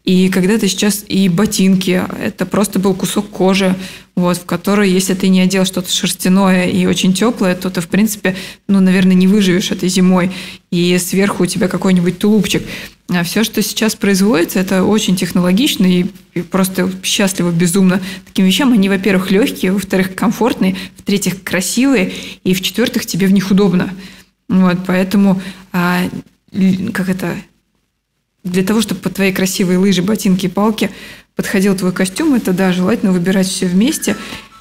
И 0.04 0.28
когда 0.30 0.58
ты 0.58 0.66
сейчас 0.66 1.04
и 1.06 1.28
ботинки, 1.28 2.02
это 2.20 2.46
просто 2.46 2.78
был 2.78 2.94
кусок 2.94 3.28
кожи, 3.28 3.76
вот, 4.16 4.38
в 4.38 4.44
которой, 4.44 4.90
если 4.90 5.14
ты 5.14 5.28
не 5.28 5.40
одел 5.40 5.64
что-то 5.64 5.90
шерстяное 5.90 6.66
и 6.66 6.86
очень 6.86 7.12
теплое, 7.12 7.54
то 7.54 7.70
ты, 7.70 7.80
в 7.80 7.88
принципе, 7.88 8.36
ну, 8.66 8.80
наверное, 8.80 9.14
не 9.14 9.26
выживешь 9.26 9.70
этой 9.70 9.88
зимой. 9.88 10.30
И 10.70 10.96
сверху 10.98 11.42
у 11.42 11.46
тебя 11.46 11.68
какой-нибудь 11.68 12.18
тулупчик. 12.18 12.62
А 13.08 13.24
все, 13.24 13.44
что 13.44 13.62
сейчас 13.62 13.94
производится, 13.94 14.60
это 14.60 14.84
очень 14.84 15.16
технологично 15.16 15.84
и, 15.84 16.06
и 16.34 16.42
просто 16.42 16.90
счастливо, 17.02 17.50
безумно 17.50 18.00
таким 18.24 18.46
вещам. 18.46 18.72
Они, 18.72 18.88
во-первых, 18.88 19.30
легкие, 19.30 19.72
во-вторых, 19.72 20.14
комфортные, 20.14 20.76
в-третьих, 20.96 21.42
красивые, 21.42 22.12
и 22.44 22.54
в-четвертых, 22.54 23.06
тебе 23.06 23.26
в 23.26 23.32
них 23.32 23.50
удобно. 23.50 23.90
Вот, 24.48 24.78
поэтому, 24.86 25.40
а, 25.72 26.02
как 26.92 27.08
это, 27.08 27.34
для 28.44 28.62
того, 28.62 28.80
чтобы 28.80 29.00
под 29.00 29.14
твои 29.14 29.32
красивые 29.32 29.78
лыжи, 29.78 30.02
ботинки 30.02 30.48
палки 30.48 30.90
подходил 31.36 31.76
твой 31.76 31.92
костюм, 31.92 32.34
это, 32.34 32.52
да, 32.52 32.72
желательно 32.72 33.12
выбирать 33.12 33.46
все 33.46 33.66
вместе, 33.66 34.16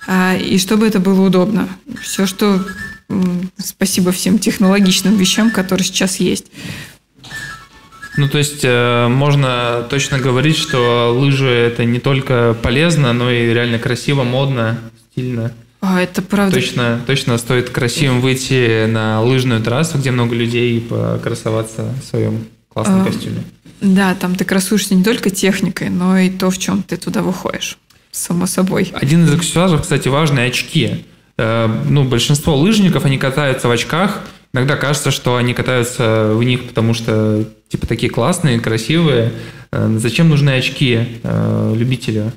а, 0.08 0.36
и 0.36 0.58
чтобы 0.58 0.88
это 0.88 1.00
было 1.00 1.26
удобно. 1.26 1.70
Все, 2.02 2.26
что... 2.26 2.66
Спасибо 3.58 4.12
всем 4.12 4.38
технологичным 4.38 5.18
вещам, 5.18 5.50
которые 5.50 5.84
сейчас 5.84 6.18
есть. 6.18 6.46
Ну, 8.18 8.28
то 8.28 8.38
есть 8.38 8.62
э, 8.64 9.08
можно 9.08 9.88
точно 9.90 10.20
говорить, 10.20 10.58
что 10.58 11.16
лыжи 11.18 11.48
это 11.48 11.86
не 11.86 12.00
только 12.00 12.56
полезно, 12.62 13.14
но 13.14 13.32
и 13.32 13.52
реально 13.52 13.80
красиво, 13.80 14.24
модно, 14.24 14.78
стильно. 15.12 15.54
А, 15.82 16.02
это 16.02 16.22
правда. 16.22 16.54
Точно, 16.54 17.02
точно 17.08 17.38
стоит 17.38 17.70
красивым 17.70 18.20
выйти 18.20 18.86
на 18.86 19.22
лыжную 19.22 19.62
трассу, 19.62 19.98
где 19.98 20.12
много 20.12 20.36
людей, 20.36 20.78
и 20.78 20.80
покрасоваться 20.82 21.94
в 22.02 22.06
своем 22.06 22.46
классном 22.68 23.02
а, 23.02 23.06
костюме. 23.06 23.44
Да, 23.82 24.16
там 24.16 24.36
ты 24.36 24.44
красуешься 24.44 24.96
не 24.96 25.04
только 25.04 25.30
техникой, 25.30 25.90
но 25.90 26.18
и 26.18 26.30
то, 26.30 26.50
в 26.50 26.58
чем 26.58 26.84
ты 26.84 26.98
туда 26.98 27.22
выходишь. 27.22 27.78
Само 28.12 28.46
собой. 28.46 28.92
Один 28.94 29.26
из 29.26 29.34
аксессуаров, 29.34 29.82
кстати, 29.82 30.08
важные 30.08 30.48
очки. 30.48 31.06
Э, 31.38 31.68
ну, 31.88 32.04
большинство 32.04 32.56
лыжников, 32.58 33.06
они 33.06 33.18
катаются 33.18 33.68
в 33.68 33.72
очках. 33.72 34.22
Иногда 34.54 34.76
кажется, 34.76 35.12
что 35.12 35.38
они 35.38 35.54
катаются 35.54 36.32
в 36.34 36.44
них, 36.44 36.68
потому 36.68 36.94
что 36.94 37.46
типа 37.70 37.88
такие 37.88 38.12
классные, 38.12 38.60
красивые. 38.60 39.32
Э, 39.72 39.96
зачем 40.00 40.30
нужны 40.30 40.52
очки 40.52 41.20
э, 41.24 41.74
любителю? 41.76 42.34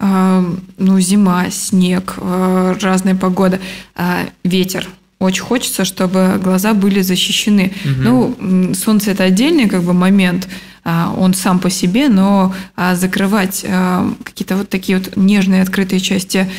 Ну, 0.00 1.00
зима, 1.00 1.50
снег, 1.50 2.18
разная 2.18 3.14
погода, 3.14 3.58
а, 3.94 4.26
ветер– 4.42 4.86
очень 5.24 5.42
хочется, 5.42 5.84
чтобы 5.84 6.40
глаза 6.42 6.74
были 6.74 7.02
защищены. 7.02 7.72
Угу. 7.84 8.02
Ну, 8.02 8.74
солнце 8.74 9.12
это 9.12 9.24
отдельный 9.24 9.68
как 9.68 9.82
бы 9.82 9.92
момент, 9.92 10.48
а, 10.84 11.14
он 11.16 11.32
сам 11.32 11.60
по 11.60 11.70
себе, 11.70 12.08
но 12.08 12.54
а, 12.76 12.94
закрывать 12.94 13.64
а, 13.66 14.06
какие-то 14.22 14.56
вот 14.56 14.68
такие 14.68 14.98
вот 14.98 15.16
нежные 15.16 15.62
открытые 15.62 16.00
части 16.00 16.50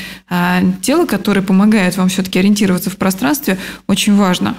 тела, 0.82 1.06
которые 1.06 1.44
помогают 1.44 1.98
вам 1.98 2.10
все-таки 2.10 2.40
ориентироваться 2.40 2.90
в 2.90 2.98
пространстве, 2.98 3.60
очень 3.88 4.16
важно. 4.16 4.56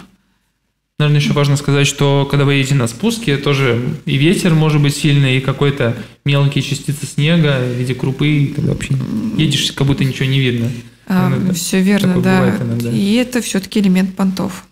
Наверное, 0.98 1.20
еще 1.20 1.32
важно 1.32 1.56
сказать, 1.56 1.86
что 1.86 2.26
когда 2.30 2.46
вы 2.46 2.54
едете 2.54 2.74
на 2.74 2.86
спуске, 2.86 3.36
тоже 3.36 3.82
и 4.06 4.16
ветер 4.16 4.54
может 4.54 4.80
быть 4.80 4.96
сильный, 4.96 5.36
и 5.36 5.40
какой-то 5.40 5.94
мелкие 6.24 6.62
частицы 6.62 7.04
снега 7.04 7.58
в 7.60 7.76
виде 7.76 7.94
крупы, 7.94 8.28
и 8.28 8.46
тогда 8.46 8.72
вообще 8.72 8.94
едешь, 9.36 9.72
как 9.72 9.86
будто 9.86 10.04
ничего 10.04 10.26
не 10.26 10.40
видно. 10.40 10.70
А, 11.06 11.52
все 11.54 11.80
верно, 11.80 12.20
да. 12.20 12.52
И 12.90 13.14
это 13.14 13.40
все-таки 13.40 13.80
элемент 13.80 14.14
понтов. 14.16 14.64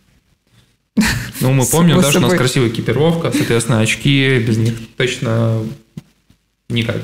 Ну, 1.40 1.52
мы 1.52 1.66
помним, 1.66 2.00
да, 2.00 2.08
что 2.08 2.20
у 2.20 2.22
нас 2.22 2.32
красивая 2.32 2.68
экипировка, 2.68 3.32
соответственно, 3.32 3.80
очки, 3.80 4.38
без 4.38 4.56
них 4.56 4.74
точно 4.96 5.58
никак. 6.68 6.96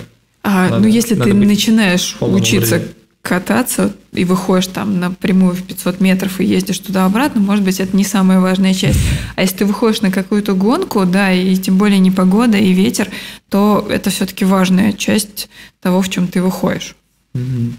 А, 0.42 0.68
Надо- 0.70 0.82
ну, 0.84 0.88
если 0.88 1.14
ты 1.16 1.34
начинаешь 1.34 2.16
учиться 2.20 2.76
образе. 2.76 2.94
кататься 3.22 3.94
и 4.12 4.24
выходишь 4.24 4.68
там 4.68 5.00
напрямую 5.00 5.54
в 5.54 5.62
500 5.64 6.00
метров 6.00 6.40
и 6.40 6.44
ездишь 6.44 6.78
туда-обратно, 6.78 7.40
может 7.40 7.64
быть, 7.64 7.80
это 7.80 7.94
не 7.96 8.04
самая 8.04 8.40
важная 8.40 8.72
часть. 8.72 9.00
А 9.36 9.42
если 9.42 9.56
ты 9.58 9.64
выходишь 9.66 10.00
на 10.00 10.10
какую-то 10.12 10.54
гонку, 10.54 11.04
да, 11.04 11.32
и 11.32 11.56
тем 11.56 11.76
более 11.76 11.98
не 11.98 12.10
погода 12.12 12.56
и 12.56 12.72
ветер, 12.72 13.08
то 13.48 13.86
это 13.90 14.10
все-таки 14.10 14.44
важная 14.44 14.92
часть 14.92 15.48
того, 15.80 16.00
в 16.00 16.08
чем 16.08 16.28
ты 16.28 16.40
выходишь. 16.40 16.94
Мгм. 17.34 17.76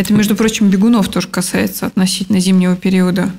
Это, 0.00 0.14
между 0.14 0.34
прочим, 0.34 0.70
бегунов 0.70 1.10
тоже 1.10 1.28
касается 1.28 1.84
относительно 1.84 2.40
зимнего 2.40 2.74
периода. 2.74 3.30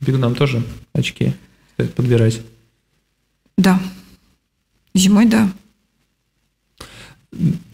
Бегунам 0.00 0.34
тоже 0.34 0.62
очки 0.94 1.34
стоит 1.74 1.92
подбирать. 1.92 2.40
Да. 3.58 3.78
Зимой, 4.94 5.26
да. 5.26 5.52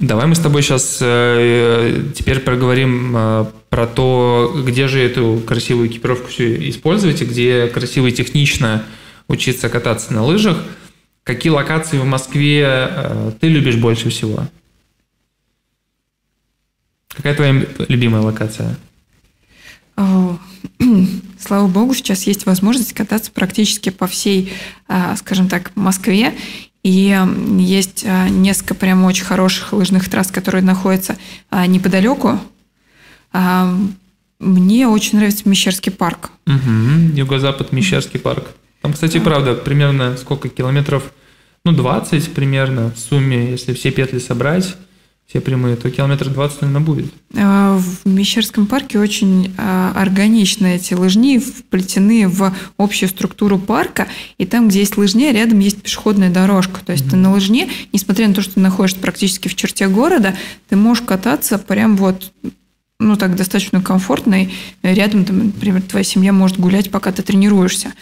Давай 0.00 0.26
мы 0.26 0.34
с 0.34 0.40
тобой 0.40 0.62
сейчас 0.62 0.96
теперь 0.98 2.40
проговорим 2.40 3.16
э, 3.16 3.46
про 3.70 3.86
то, 3.86 4.60
где 4.66 4.88
же 4.88 4.98
эту 4.98 5.40
красивую 5.46 5.88
экипировку 5.88 6.30
всю 6.30 6.42
использовать 6.70 7.22
и 7.22 7.26
где 7.26 7.68
красиво 7.68 8.08
и 8.08 8.12
технично 8.12 8.84
учиться 9.28 9.68
кататься 9.68 10.12
на 10.12 10.24
лыжах. 10.24 10.64
Какие 11.22 11.52
локации 11.52 11.98
в 11.98 12.04
Москве 12.04 12.66
э, 12.66 13.32
ты 13.38 13.46
любишь 13.46 13.76
больше 13.76 14.10
всего? 14.10 14.48
Какая 17.18 17.34
твоя 17.34 17.66
любимая 17.88 18.22
локация? 18.22 18.76
Слава 21.38 21.66
богу, 21.66 21.94
сейчас 21.94 22.22
есть 22.28 22.46
возможность 22.46 22.92
кататься 22.92 23.32
практически 23.32 23.90
по 23.90 24.06
всей, 24.06 24.52
а, 24.86 25.16
скажем 25.16 25.48
так, 25.48 25.72
Москве. 25.74 26.32
И 26.84 27.20
есть 27.58 28.04
а, 28.06 28.28
несколько 28.28 28.74
прям 28.74 29.04
очень 29.04 29.24
хороших 29.24 29.72
лыжных 29.72 30.08
трасс, 30.08 30.30
которые 30.30 30.62
находятся 30.62 31.16
а, 31.50 31.66
неподалеку. 31.66 32.40
Мне 34.38 34.86
очень 34.86 35.18
нравится 35.18 35.48
Мещерский 35.48 35.90
парк. 35.90 36.30
Мгм. 36.46 37.14
Юго-запад, 37.14 37.72
Мещерский 37.72 38.20
парк. 38.20 38.44
Там, 38.80 38.92
кстати, 38.92 39.18
правда, 39.18 39.54
примерно 39.54 40.16
сколько 40.16 40.48
километров? 40.48 41.12
Ну, 41.64 41.72
20 41.72 42.32
примерно 42.34 42.92
в 42.92 42.98
сумме, 42.98 43.50
если 43.50 43.74
все 43.74 43.90
петли 43.90 44.20
собрать, 44.20 44.76
все 45.28 45.42
прямые, 45.42 45.76
то 45.76 45.90
километр 45.90 46.30
20, 46.30 46.62
наверное, 46.62 46.84
будет. 46.84 47.12
А, 47.36 47.76
В 47.76 48.08
Мещерском 48.08 48.66
парке 48.66 48.98
очень 48.98 49.54
а, 49.58 49.92
органично 49.94 50.68
эти 50.68 50.94
лыжни 50.94 51.38
вплетены 51.38 52.26
в 52.26 52.54
общую 52.78 53.10
структуру 53.10 53.58
парка, 53.58 54.08
и 54.38 54.46
там, 54.46 54.68
где 54.68 54.80
есть 54.80 54.96
лыжня, 54.96 55.32
рядом 55.32 55.58
есть 55.58 55.82
пешеходная 55.82 56.30
дорожка. 56.30 56.80
То 56.82 56.92
есть 56.92 57.10
ты 57.10 57.16
на 57.16 57.30
лыжне, 57.30 57.68
несмотря 57.92 58.26
на 58.26 58.32
то, 58.32 58.40
что 58.40 58.54
ты 58.54 58.60
находишься 58.60 59.00
практически 59.00 59.48
в 59.48 59.54
черте 59.54 59.86
города, 59.88 60.34
ты 60.70 60.76
можешь 60.76 61.04
кататься 61.04 61.58
прям 61.58 61.98
вот 61.98 62.32
ну, 63.00 63.16
так 63.16 63.36
достаточно 63.36 63.80
комфортно, 63.80 64.42
и 64.42 64.48
рядом, 64.82 65.24
там, 65.24 65.38
например, 65.38 65.80
твоя 65.82 66.02
семья 66.02 66.32
может 66.32 66.58
гулять, 66.58 66.90
пока 66.90 67.12
ты 67.12 67.22
тренируешься. 67.22 67.92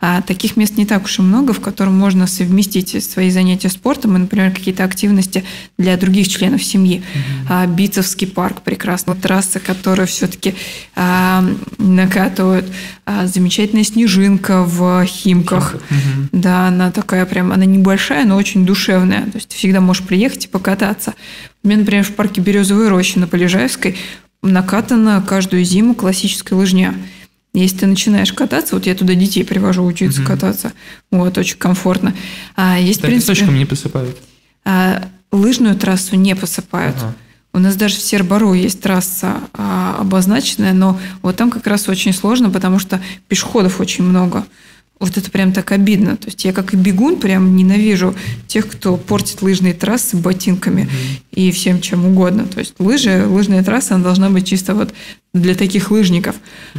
А 0.00 0.22
таких 0.22 0.56
мест 0.56 0.78
не 0.78 0.86
так 0.86 1.04
уж 1.04 1.18
и 1.18 1.22
много, 1.22 1.52
в 1.52 1.60
котором 1.60 1.98
можно 1.98 2.26
совместить 2.26 3.04
свои 3.04 3.30
занятия 3.30 3.68
спортом 3.68 4.16
и, 4.16 4.18
например, 4.18 4.52
какие-то 4.52 4.84
активности 4.84 5.44
для 5.76 5.98
других 5.98 6.28
членов 6.28 6.64
семьи. 6.64 7.02
А, 7.50 7.66
Битцевский 7.66 8.26
парк 8.26 8.62
прекрасно, 8.62 9.14
трасса, 9.14 9.60
которая 9.60 10.06
все-таки 10.06 10.54
накатывают. 11.76 12.66
А, 13.04 13.26
замечательная 13.26 13.84
снежинка 13.84 14.64
в 14.64 15.04
Химках. 15.04 15.74
Мгм. 15.90 16.28
Да, 16.32 16.68
она 16.68 16.90
такая 16.90 17.26
прям, 17.26 17.52
она 17.52 17.66
небольшая, 17.66 18.24
но 18.24 18.36
очень 18.36 18.64
душевная. 18.64 19.26
То 19.26 19.36
есть 19.36 19.48
ты 19.48 19.56
всегда 19.56 19.82
можешь 19.82 20.02
приехать 20.02 20.46
и 20.46 20.48
покататься. 20.48 21.12
У 21.62 21.68
меня, 21.68 21.80
например, 21.80 22.04
в 22.04 22.12
парке 22.12 22.40
Березовой 22.40 22.88
рощи 22.88 23.18
на 23.18 23.26
Полежаевской 23.26 23.96
накатана 24.42 25.22
каждую 25.26 25.64
зиму 25.64 25.94
классическая 25.94 26.54
лыжня. 26.54 26.94
Если 27.52 27.78
ты 27.78 27.86
начинаешь 27.86 28.32
кататься, 28.32 28.74
вот 28.74 28.86
я 28.86 28.94
туда 28.94 29.14
детей 29.14 29.42
привожу 29.44 29.84
учиться 29.84 30.20
Мгм. 30.20 30.28
кататься, 30.28 30.72
вот, 31.10 31.38
очень 31.38 31.56
комфортно. 31.56 32.14
А 32.54 32.78
есть, 32.78 33.00
Да, 33.00 33.06
в 33.08 33.10
принципе, 33.10 33.32
песочком 33.32 33.56
не 33.56 33.64
посыпают. 33.64 34.16
а, 34.64 35.08
лыжную 35.32 35.74
трассу 35.76 36.16
не 36.16 36.34
посыпают. 36.36 36.96
Ага. 36.96 37.14
У 37.54 37.58
нас 37.58 37.74
даже 37.76 37.94
в 37.96 38.00
Сербару 38.00 38.52
есть 38.52 38.82
трасса 38.82 39.36
а, 39.54 39.96
обозначенная, 40.00 40.74
но 40.74 41.00
вот 41.22 41.36
там 41.36 41.50
как 41.50 41.66
раз 41.66 41.88
очень 41.88 42.12
сложно, 42.12 42.50
потому 42.50 42.78
что 42.78 43.00
пешеходов 43.28 43.80
очень 43.80 44.04
много. 44.04 44.44
Вот 44.98 45.16
это 45.18 45.30
прям 45.30 45.52
так 45.52 45.72
обидно. 45.72 46.16
То 46.16 46.26
есть 46.26 46.44
я 46.44 46.52
как 46.52 46.72
и 46.72 46.76
бегун 46.76 47.20
прям 47.20 47.54
ненавижу 47.54 48.14
тех, 48.46 48.66
кто 48.66 48.96
портит 48.96 49.42
лыжные 49.42 49.74
трассы 49.74 50.16
ботинками 50.16 50.88
и 51.32 51.50
всем 51.50 51.82
чем 51.82 52.06
угодно. 52.06 52.46
То 52.46 52.60
есть 52.60 52.74
лыжи, 52.78 53.26
лыжная 53.26 53.62
трасса, 53.62 53.94
она 53.94 54.04
должна 54.04 54.30
быть 54.30 54.48
чисто 54.48 54.74
вот 54.74 54.94
для 55.34 55.54
таких 55.54 55.90
лыжников. 55.90 56.36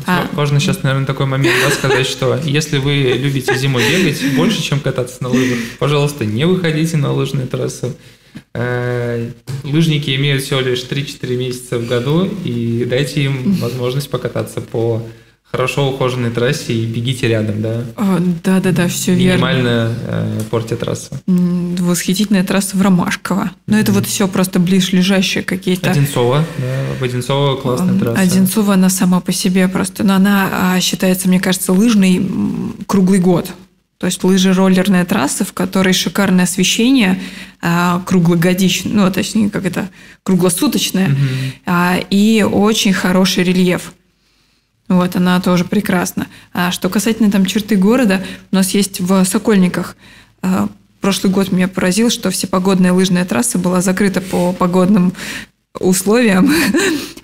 А, 0.07 0.27
Важно 0.31 0.60
сейчас, 0.60 0.81
наверное, 0.81 1.06
такой 1.06 1.27
момент 1.27 1.56
да, 1.64 1.69
сказать, 1.69 2.07
что 2.07 2.39
если 2.44 2.80
вы 2.80 3.14
любите 3.18 3.56
зимой 3.56 3.84
бегать 3.88 4.19
больше, 4.35 4.64
чем 4.64 4.80
кататься 4.80 5.22
на 5.22 5.30
лыжах, 5.30 5.60
пожалуйста, 5.77 6.26
не 6.26 6.45
выходите 6.45 6.98
на 6.98 7.11
лыжные 7.11 7.45
трассы. 7.45 7.95
Э, 8.53 9.30
Лыжники 9.64 10.15
имеют 10.15 10.44
всего 10.44 10.60
лишь 10.60 10.84
3-4 10.84 11.35
месяца 11.35 11.77
в 11.77 11.88
году, 11.88 12.26
и 12.44 12.85
дайте 12.85 13.23
им 13.23 13.53
возможность 13.56 14.10
покататься 14.10 14.61
по 14.61 15.03
хорошо 15.52 15.90
ухоженной 15.90 16.30
трассе 16.30 16.74
и 16.74 16.86
бегите 16.86 17.28
рядом, 17.28 17.61
да. 17.61 17.84
а, 17.95 18.19
Да-да-да, 18.44 18.88
все 18.88 19.14
верно. 19.14 19.45
Минимально 19.45 19.95
э, 20.07 20.41
портя 20.49 20.76
трассу. 20.76 21.18
Восхитительная 21.26 22.44
трасса 22.44 22.78
в 22.78 22.82
Ромашково. 22.82 23.52
Но 23.65 23.78
это 23.78 23.91
вот 23.91 24.06
все 24.06 24.28
просто 24.28 24.60
ближайшие 24.60 25.44
какие-то 25.44 25.91
Одинцова, 25.91 26.45
да, 26.57 26.99
в 26.99 27.03
Одинцово 27.03 27.56
классная 27.56 27.98
трасса. 27.98 28.22
Одинцова, 28.22 28.74
она 28.74 28.90
сама 28.90 29.19
по 29.22 29.32
себе 29.32 29.68
просто, 29.68 30.03
но 30.03 30.15
она 30.15 30.49
а, 30.52 30.80
считается, 30.82 31.28
мне 31.28 31.40
кажется, 31.40 31.72
лыжной 31.74 32.22
круглый 32.86 33.19
год. 33.19 33.49
То 33.99 34.06
есть 34.06 34.24
лыжи 34.24 34.53
роллерная 34.53 35.06
трасса, 35.06 35.44
в 35.44 35.53
которой 35.53 35.94
шикарное 35.94 36.44
освещение, 36.44 37.19
а, 37.61 38.03
круглогодичное, 38.06 38.94
ну, 38.94 39.11
точнее, 39.11 39.49
как 39.49 39.65
это, 39.65 39.90
круглосуточное, 40.22 41.15
а, 41.65 41.98
и 42.11 42.44
очень 42.44 42.94
хороший 42.94 43.44
рельеф. 43.44 43.94
Вот, 44.88 45.15
она 45.15 45.39
тоже 45.41 45.65
прекрасна. 45.65 46.27
А 46.53 46.72
что 46.72 46.89
касательно 46.89 47.30
там 47.30 47.45
черты 47.45 47.76
города, 47.76 48.23
у 48.51 48.55
нас 48.55 48.72
есть 48.72 49.01
в 49.01 49.23
Сокольниках. 49.26 49.97
а, 50.41 50.69
Прошлый 51.01 51.31
год 51.31 51.51
меня 51.51 51.68
поразил, 51.68 52.09
что 52.09 52.31
всепогодная 52.31 52.93
лыжная 52.93 53.26
трасса 53.26 53.57
была 53.57 53.81
закрыта 53.81 54.22
по 54.22 54.53
погодным 54.53 55.14
условиям. 55.80 56.51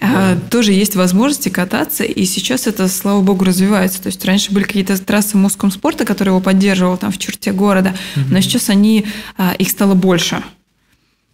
А, 0.06 0.38
Тоже 0.50 0.74
есть 0.74 0.96
возможности 0.98 1.48
кататься, 1.48 2.04
и 2.04 2.26
сейчас 2.26 2.68
это, 2.68 2.90
слава 2.90 3.22
богу, 3.22 3.46
развивается. 3.46 4.02
То 4.02 4.08
есть 4.08 4.24
раньше 4.26 4.52
были 4.52 4.66
какие-то 4.66 5.02
трассы 5.02 5.38
Муском 5.38 5.72
спорта, 5.72 6.04
которые 6.04 6.34
его 6.34 6.42
поддерживал 6.42 6.98
там 6.98 7.10
в 7.10 7.18
черте 7.18 7.54
города, 7.54 7.96
но 8.30 8.42
сейчас 8.42 8.70
они, 8.70 9.06
а, 9.38 9.54
их 9.54 9.70
стало 9.70 9.94
больше. 9.94 10.44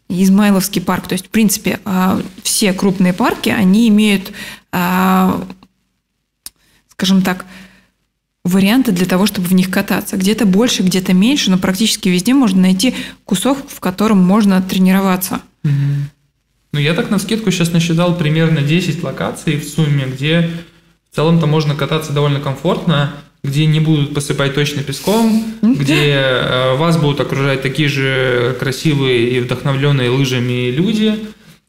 Измайловский 0.07 0.81
парк. 0.81 1.07
То 1.07 1.13
есть, 1.13 1.25
в 1.25 1.29
принципе, 1.29 1.79
все 2.43 2.73
крупные 2.73 3.13
парки, 3.13 3.49
они 3.49 3.87
имеют, 3.89 4.31
скажем 6.99 7.21
так, 7.21 7.45
варианты 8.43 8.91
для 8.91 9.05
того, 9.05 9.25
чтобы 9.25 9.47
в 9.47 9.53
них 9.53 9.71
кататься. 9.71 10.17
Где-то 10.17 10.45
больше, 10.45 10.83
где-то 10.83 11.13
меньше, 11.13 11.49
но 11.49 11.57
практически 11.57 12.09
везде 12.09 12.33
можно 12.33 12.61
найти 12.61 12.93
кусок, 13.23 13.57
в 13.69 13.79
котором 13.79 14.17
можно 14.17 14.61
тренироваться. 14.61 15.41
Ну, 15.63 16.79
я 16.79 16.93
так 16.93 17.09
на 17.09 17.19
скидку 17.19 17.51
сейчас 17.51 17.71
насчитал 17.71 18.17
примерно 18.17 18.61
10 18.61 19.01
локаций 19.01 19.55
в 19.55 19.63
сумме, 19.63 20.05
где 20.07 20.49
в 21.09 21.15
целом-то 21.15 21.47
можно 21.47 21.73
кататься 21.73 22.11
довольно 22.11 22.41
комфортно, 22.41 23.13
где 23.43 23.65
не 23.65 23.79
будут 23.79 24.13
посыпать 24.13 24.53
точно 24.53 24.83
песком, 24.83 25.45
где 25.61 26.11
э, 26.11 26.75
вас 26.75 26.97
будут 26.97 27.21
окружать 27.21 27.61
такие 27.61 27.87
же 27.87 28.57
красивые 28.59 29.29
и 29.29 29.39
вдохновленные 29.39 30.09
лыжами 30.09 30.69
люди, 30.69 31.17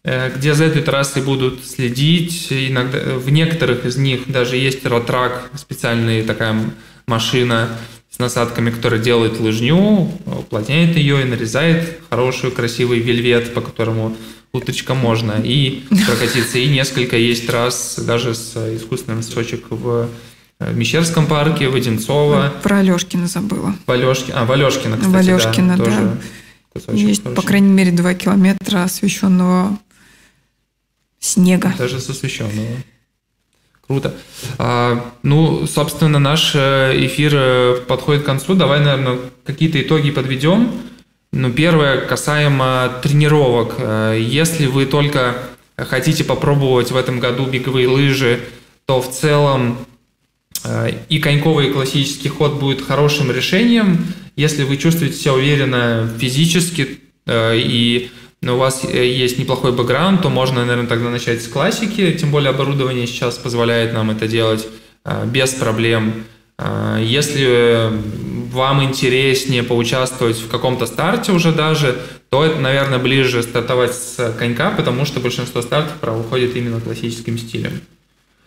где 0.04 0.54
за 0.54 0.64
этой 0.64 0.82
трассой 0.82 1.22
будут 1.22 1.64
следить. 1.66 2.48
Иногда 2.50 2.98
в 3.16 3.30
некоторых 3.30 3.84
из 3.84 3.96
них 3.96 4.22
даже 4.30 4.56
есть 4.56 4.84
ротрак, 4.86 5.50
специальная 5.56 6.24
такая 6.24 6.56
машина 7.06 7.68
с 8.10 8.18
насадками, 8.18 8.70
которая 8.70 9.00
делает 9.00 9.38
лыжню, 9.40 10.10
уплотняет 10.26 10.96
ее 10.96 11.22
и 11.22 11.24
нарезает 11.24 11.98
хороший 12.08 12.50
красивый 12.50 12.98
вельвет, 13.00 13.52
по 13.54 13.60
которому 13.60 14.16
уточка 14.52 14.94
можно 14.94 15.32
и 15.42 15.84
прокатиться. 16.06 16.58
И 16.58 16.68
несколько 16.68 17.16
есть 17.16 17.46
трасс 17.46 17.96
даже 17.98 18.34
с 18.34 18.56
искусственным 18.76 19.22
сочек 19.22 19.66
в 19.70 20.08
э, 20.58 20.72
Мещерском 20.72 21.26
парке, 21.26 21.68
в 21.68 21.76
Одинцово, 21.76 22.52
Про 22.62 22.78
Алешкина 22.78 23.26
забыла. 23.28 23.74
в 23.86 23.90
Алешкино. 23.90 24.40
А, 24.40 24.44
в 24.44 24.52
Алешкино, 24.52 24.96
кстати, 24.96 25.30
В 25.30 25.66
да. 25.68 25.76
да. 25.76 25.84
Тоже 25.84 26.20
кусочек 26.72 26.94
Есть, 27.08 27.22
по 27.22 27.30
хороший. 27.30 27.46
крайней 27.46 27.70
мере, 27.70 27.92
два 27.92 28.14
километра 28.14 28.82
освещенного 28.82 29.78
снега. 31.20 31.72
Даже 31.78 32.00
с 32.00 32.10
освещенного. 32.10 32.66
Круто. 33.90 34.14
А, 34.58 35.14
ну, 35.24 35.66
собственно, 35.66 36.20
наш 36.20 36.52
э, 36.54 37.06
эфир 37.06 37.32
э, 37.34 37.76
подходит 37.88 38.22
к 38.22 38.26
концу. 38.26 38.54
Давай, 38.54 38.78
наверное, 38.78 39.18
какие-то 39.44 39.82
итоги 39.82 40.12
подведем. 40.12 40.70
Ну, 41.32 41.52
первое 41.52 42.00
касаемо 42.00 43.00
тренировок. 43.02 43.74
Э, 43.78 44.16
если 44.16 44.66
вы 44.66 44.86
только 44.86 45.36
хотите 45.76 46.22
попробовать 46.22 46.92
в 46.92 46.96
этом 46.96 47.18
году 47.18 47.46
беговые 47.46 47.88
лыжи, 47.88 48.40
то 48.86 49.00
в 49.00 49.10
целом 49.10 49.78
и 51.08 51.18
коньковый 51.18 51.68
и 51.68 51.72
классический 51.72 52.28
ход 52.28 52.60
будет 52.60 52.82
хорошим 52.82 53.32
решением. 53.32 54.06
Если 54.36 54.62
вы 54.62 54.76
чувствуете 54.76 55.16
себя 55.16 55.32
уверенно 55.32 56.08
физически 56.18 57.00
и 57.26 58.10
у 58.42 58.56
вас 58.56 58.84
есть 58.84 59.38
неплохой 59.38 59.72
бэкграунд, 59.72 60.22
то 60.22 60.30
можно, 60.30 60.64
наверное, 60.64 60.86
тогда 60.86 61.10
начать 61.10 61.42
с 61.42 61.48
классики, 61.48 62.12
тем 62.12 62.30
более 62.30 62.50
оборудование 62.50 63.06
сейчас 63.06 63.36
позволяет 63.36 63.92
нам 63.92 64.10
это 64.10 64.26
делать 64.26 64.66
без 65.26 65.50
проблем. 65.50 66.24
Если 66.98 67.90
вам 68.52 68.82
интереснее 68.82 69.62
поучаствовать 69.62 70.38
в 70.38 70.48
каком-то 70.48 70.86
старте 70.86 71.32
уже 71.32 71.52
даже, 71.52 72.00
то 72.28 72.44
это, 72.44 72.58
наверное, 72.58 72.98
ближе 72.98 73.42
стартовать 73.42 73.94
с 73.94 74.34
конька, 74.38 74.70
потому 74.70 75.04
что 75.04 75.20
большинство 75.20 75.62
стартов 75.62 75.96
проходит 75.98 76.56
именно 76.56 76.80
классическим 76.80 77.38
стилем. 77.38 77.80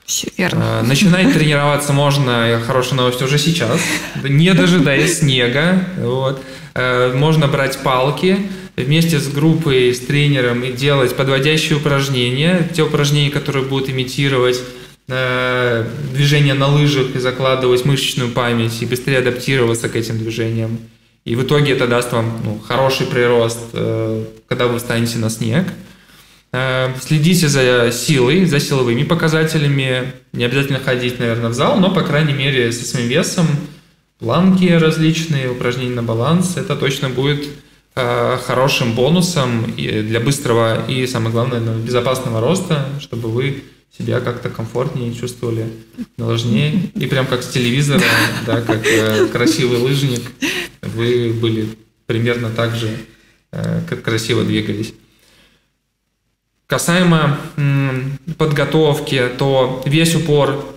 Все 0.06 0.28
верно. 0.38 0.82
Начинать 0.84 1.34
тренироваться 1.34 1.94
можно, 1.94 2.62
хорошая 2.66 2.96
новость, 2.96 3.22
уже 3.22 3.38
сейчас, 3.40 3.80
не 4.24 4.54
дожидаясь 4.54 5.20
снега. 5.20 5.84
Вот. 5.98 6.42
Э, 6.76 7.14
можно 7.14 7.48
брать 7.48 7.80
палки, 7.80 8.38
вместе 8.76 9.20
с 9.20 9.28
группой, 9.28 9.94
с 9.94 10.00
тренером 10.00 10.64
и 10.64 10.72
делать 10.72 11.16
подводящие 11.16 11.78
упражнения, 11.78 12.68
те 12.74 12.82
упражнения, 12.82 13.30
которые 13.30 13.66
будут 13.66 13.90
имитировать 13.90 14.60
э, 15.08 15.86
движение 16.14 16.56
на 16.56 16.68
лыжах 16.68 17.16
и 17.16 17.20
закладывать 17.20 17.86
мышечную 17.86 18.32
память 18.32 18.82
и 18.82 18.86
быстрее 18.86 19.20
адаптироваться 19.20 19.88
к 19.88 19.96
этим 19.96 20.18
движениям. 20.18 20.80
И 21.26 21.36
в 21.36 21.44
итоге 21.44 21.74
это 21.74 21.88
даст 21.88 22.12
вам 22.12 22.42
ну, 22.44 22.60
хороший 22.60 23.06
прирост, 23.06 23.60
э, 23.74 24.26
когда 24.48 24.68
вы 24.68 24.80
встанете 24.80 25.20
на 25.20 25.30
снег. 25.30 25.66
Следите 27.02 27.48
за 27.48 27.92
силой, 27.92 28.46
за 28.46 28.60
силовыми 28.60 29.02
показателями. 29.02 30.14
Не 30.34 30.44
обязательно 30.44 30.78
ходить, 30.78 31.18
наверное, 31.18 31.50
в 31.50 31.56
зал, 31.56 31.80
но, 31.80 31.90
по 31.90 32.02
крайней 32.02 32.34
мере, 32.34 32.72
со 32.72 32.86
своим 32.86 33.08
весом, 33.08 33.48
планки 34.20 34.66
различные, 34.66 35.50
упражнения 35.50 35.96
на 35.96 36.04
баланс, 36.04 36.58
это 36.58 36.76
точно 36.76 37.10
будет 37.10 37.48
э, 37.96 38.38
хорошим 38.46 38.94
бонусом 38.94 39.74
для 39.76 40.20
быстрого 40.20 40.86
и, 40.88 41.06
самое 41.08 41.32
главное, 41.32 41.60
безопасного 41.78 42.42
роста, 42.42 42.88
чтобы 43.00 43.30
вы 43.30 43.64
себя 43.98 44.20
как-то 44.20 44.50
комфортнее 44.50 45.14
чувствовали 45.14 45.68
лыжне. 46.18 46.92
И 46.96 47.06
прям 47.06 47.28
как 47.28 47.44
с 47.44 47.50
телевизора, 47.50 48.02
да, 48.46 48.62
как 48.62 48.86
э, 48.86 49.28
красивый 49.28 49.78
лыжник, 49.78 50.22
вы 50.82 51.34
были 51.34 51.68
примерно 52.06 52.50
так 52.50 52.76
же, 52.76 52.90
э, 53.52 53.82
как 53.88 54.02
красиво 54.02 54.44
двигались. 54.44 54.94
Касаемо 56.66 57.38
подготовки, 58.38 59.30
то 59.38 59.84
весь 59.86 60.16
упор, 60.16 60.73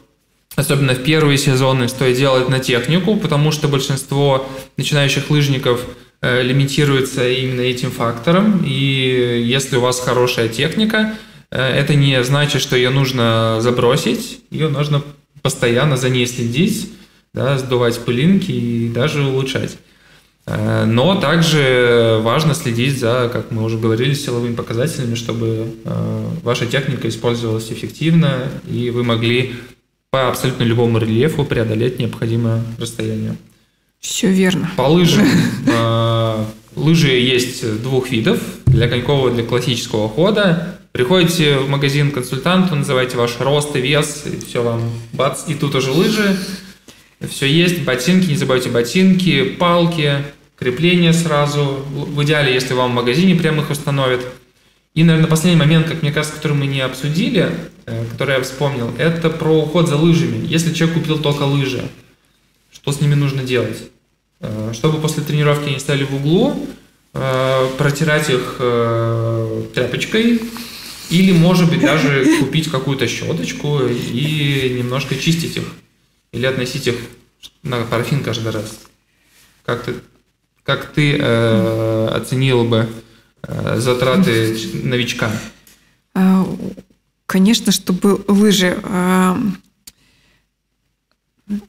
особенно 0.57 0.95
в 0.95 1.05
первые 1.05 1.39
сезоны, 1.39 1.89
стоит 1.89 2.17
делать 2.17 2.49
на 2.49 2.59
технику, 2.59 3.17
потому 3.17 3.53
что 3.53 3.69
большинство 3.69 4.49
начинающих 4.77 5.31
лыжников 5.31 5.83
э, 6.21 6.43
лимитируется 6.43 7.29
именно 7.29 7.61
этим 7.61 7.93
фактором. 7.93 8.65
И 8.67 9.43
если 9.47 9.77
у 9.77 9.81
вас 9.81 10.01
хорошая 10.01 10.49
техника, 10.49 11.17
Э, 11.51 11.61
это 11.61 11.95
не 11.95 12.23
значит, 12.25 12.63
что 12.63 12.77
ее 12.77 12.91
нужно 12.91 13.59
забросить, 13.61 14.41
ее 14.51 14.69
нужно 14.69 15.03
постоянно 15.43 15.97
за 15.97 16.09
ней 16.09 16.27
следить, 16.27 16.91
да, 17.33 17.59
сдувать 17.59 17.99
пылинки 18.01 18.51
и 18.51 18.89
даже 18.89 19.23
улучшать. 19.23 19.79
Э, 20.47 20.85
но 20.85 21.21
также 21.21 22.19
важно 22.23 22.55
следить 22.55 22.99
за, 22.99 23.31
как 23.33 23.51
мы 23.51 23.63
уже 23.63 23.79
говорили, 23.79 24.15
силовыми 24.15 24.55
показателями, 24.55 25.15
чтобы 25.15 25.75
э, 25.85 26.27
ваша 26.43 26.67
техника 26.67 27.09
использовалась 27.09 27.71
эффективно, 27.71 28.49
и 28.69 28.91
вы 28.91 29.05
могли 29.05 29.55
по 30.17 30.29
абсолютно 30.29 30.63
любому 30.63 30.99
рельефу 30.99 31.45
преодолеть 31.45 31.99
необходимое 31.99 32.63
расстояние. 32.79 33.37
Все 34.01 34.31
верно. 34.31 34.71
По 34.75 34.89
лыжам. 34.89 35.27
Лыжи 36.75 37.09
есть 37.09 37.83
двух 37.83 38.11
видов. 38.11 38.39
Для 38.65 38.89
конькового, 38.89 39.31
для 39.31 39.45
классического 39.45 40.09
хода. 40.09 40.79
Приходите 40.93 41.59
в 41.59 41.69
магазин 41.69 42.13
консультанту, 42.13 42.75
называйте 42.75 43.19
ваш 43.19 43.39
рост 43.41 43.77
и 43.77 43.81
вес, 43.81 44.25
и 44.25 44.43
все 44.43 44.63
вам 44.63 44.91
бац, 45.13 45.43
и 45.49 45.55
тут 45.55 45.75
уже 45.75 45.91
лыжи. 45.91 46.39
Все 47.29 47.47
есть, 47.47 47.85
ботинки, 47.85 48.31
не 48.31 48.37
забывайте 48.37 48.71
ботинки, 48.71 49.45
палки, 49.45 50.25
крепления 50.59 51.13
сразу. 51.13 51.85
В 51.91 52.23
идеале, 52.25 52.55
если 52.55 52.73
вам 52.73 52.93
в 52.93 52.95
магазине 52.95 53.35
прямо 53.35 53.63
их 53.63 53.71
установят. 53.71 54.21
И, 54.97 55.05
наверное, 55.05 55.29
последний 55.29 55.61
момент, 55.61 55.87
как 55.87 56.01
мне 56.01 56.11
кажется, 56.11 56.37
который 56.37 56.55
мы 56.55 56.67
не 56.67 56.81
обсудили, 56.81 57.51
э, 57.85 58.05
который 58.13 58.37
я 58.37 58.43
вспомнил, 58.43 58.91
это 58.97 59.29
про 59.29 59.61
уход 59.61 59.89
за 59.89 59.97
лыжами. 59.97 60.47
Если 60.47 60.73
человек 60.73 60.97
купил 60.97 61.19
только 61.19 61.43
лыжи, 61.43 61.87
что 62.73 62.93
с 62.93 63.03
ними 63.03 63.15
нужно 63.15 63.43
делать? 63.43 63.77
Э, 64.41 64.73
чтобы 64.73 64.99
после 64.99 65.23
тренировки 65.23 65.69
они 65.69 65.79
стали 65.81 66.03
в 66.03 66.15
углу, 66.15 66.67
э, 67.13 67.69
протирать 67.77 68.31
их 68.31 68.57
тряпочкой, 69.75 70.41
или, 71.11 71.33
может 71.33 71.69
быть, 71.69 71.83
даже 71.83 72.25
купить 72.41 72.71
какую-то 72.71 73.07
щеточку 73.07 73.81
и 73.87 74.77
немножко 74.79 75.15
чистить 75.15 75.59
их. 75.59 75.65
Или 76.33 76.47
относить 76.47 76.87
их 76.87 76.97
на 77.63 77.85
парафин 77.85 78.25
каждый 78.25 78.51
раз. 78.51 78.79
Как 79.63 79.83
ты, 79.83 79.97
как 80.63 80.87
ты 80.87 81.19
э, 81.21 82.09
оценил 82.15 82.65
бы 82.65 82.89
затраты 83.77 84.57
новичка? 84.83 85.31
А, 86.15 86.47
конечно, 87.27 87.73
чтобы 87.73 88.25
лыжи 88.29 88.79
э, 88.83 89.37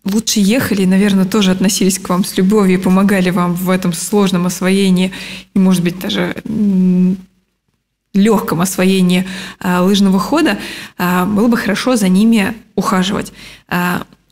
лучше 0.05 0.39
ехали, 0.39 0.85
наверное, 0.85 1.25
тоже 1.25 1.51
относились 1.51 1.99
к 1.99 2.09
вам 2.09 2.23
с 2.23 2.37
любовью 2.37 2.79
и 2.79 2.81
помогали 2.81 3.29
вам 3.29 3.53
в 3.53 3.69
этом 3.69 3.93
сложном 3.93 4.45
освоении 4.45 5.11
и, 5.53 5.59
может 5.59 5.83
быть, 5.83 5.99
даже 5.99 6.35
легком 8.13 8.61
освоении 8.61 9.27
лыжного 9.63 10.17
хода, 10.17 10.57
было 10.97 11.47
бы 11.47 11.57
хорошо 11.57 11.95
за 11.95 12.09
ними 12.09 12.55
ухаживать. 12.73 13.31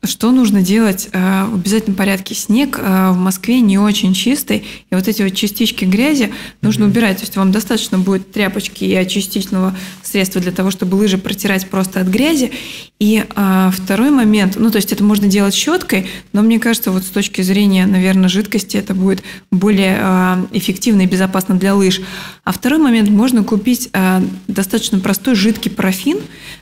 Что 0.05 0.31
нужно 0.31 0.61
делать 0.61 1.09
э, 1.11 1.45
в 1.45 1.55
обязательном 1.55 1.95
порядке? 1.95 2.35
Снег 2.35 2.79
э, 2.79 3.11
в 3.11 3.17
Москве 3.17 3.59
не 3.61 3.77
очень 3.77 4.13
чистый, 4.13 4.65
и 4.89 4.95
вот 4.95 5.07
эти 5.07 5.21
вот 5.21 5.33
частички 5.33 5.85
грязи 5.85 6.31
нужно 6.61 6.83
mm-hmm. 6.83 6.87
убирать. 6.87 7.17
То 7.17 7.23
есть 7.23 7.35
вам 7.35 7.51
достаточно 7.51 7.97
будет 7.97 8.31
тряпочки 8.31 8.83
и 8.83 8.93
очистительного 8.93 9.75
средства 10.03 10.41
для 10.41 10.51
того, 10.51 10.71
чтобы 10.71 10.95
лыжи 10.95 11.17
протирать 11.17 11.69
просто 11.69 12.01
от 12.01 12.07
грязи. 12.07 12.51
И 12.99 13.23
э, 13.27 13.71
второй 13.73 14.11
момент, 14.11 14.55
ну 14.57 14.69
то 14.69 14.77
есть 14.77 14.93
это 14.93 15.03
можно 15.03 15.27
делать 15.27 15.53
щеткой, 15.53 16.07
но 16.33 16.41
мне 16.41 16.59
кажется, 16.59 16.91
вот 16.91 17.03
с 17.03 17.09
точки 17.09 17.41
зрения, 17.41 17.85
наверное, 17.85 18.29
жидкости 18.29 18.77
это 18.77 18.93
будет 18.93 19.23
более 19.51 19.95
эффективно 20.51 21.01
и 21.01 21.07
безопасно 21.07 21.55
для 21.55 21.75
лыж. 21.75 22.01
А 22.43 22.51
второй 22.51 22.79
момент, 22.79 23.09
можно 23.09 23.43
купить 23.43 23.89
достаточно 24.47 24.99
простой 24.99 25.35
жидкий 25.35 25.71
парафин 25.71 26.19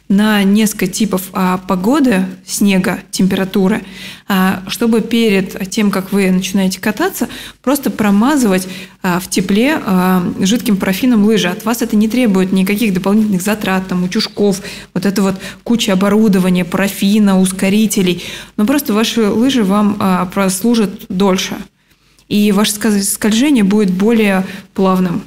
на 0.10 0.44
несколько 0.44 0.88
типов 0.88 1.32
погоды, 1.68 2.26
снега, 2.46 3.00
температуры, 3.12 3.33
температуры, 3.34 3.84
а, 4.28 4.64
чтобы 4.68 5.02
перед 5.02 5.70
тем, 5.70 5.90
как 5.90 6.12
вы 6.12 6.30
начинаете 6.30 6.80
кататься, 6.80 7.28
просто 7.62 7.90
промазывать 7.90 8.68
а, 9.02 9.20
в 9.20 9.28
тепле 9.28 9.82
а, 9.84 10.24
жидким 10.40 10.78
парафином 10.78 11.26
лыжи. 11.26 11.48
От 11.48 11.66
вас 11.66 11.82
это 11.82 11.96
не 11.96 12.08
требует 12.08 12.52
никаких 12.52 12.94
дополнительных 12.94 13.42
затрат, 13.42 13.88
там, 13.88 14.04
утюжков, 14.04 14.62
вот 14.94 15.06
это 15.06 15.22
вот 15.24 15.36
куча 15.64 15.94
оборудования, 15.94 16.64
парафина, 16.64 17.40
ускорителей. 17.40 18.24
Но 18.56 18.66
просто 18.66 18.94
ваши 18.94 19.28
лыжи 19.28 19.64
вам 19.64 20.30
прослужат 20.34 21.06
дольше. 21.10 21.56
И 22.30 22.52
ваше 22.52 22.74
скольжение 23.02 23.64
будет 23.64 23.92
более 23.92 24.46
плавным. 24.74 25.24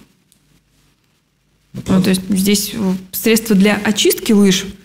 Ну, 1.89 2.03
то 2.03 2.09
есть 2.09 2.23
здесь 2.28 2.73
средства 3.12 3.55
для 3.55 3.74
очистки 3.85 4.33
лыж– 4.33 4.65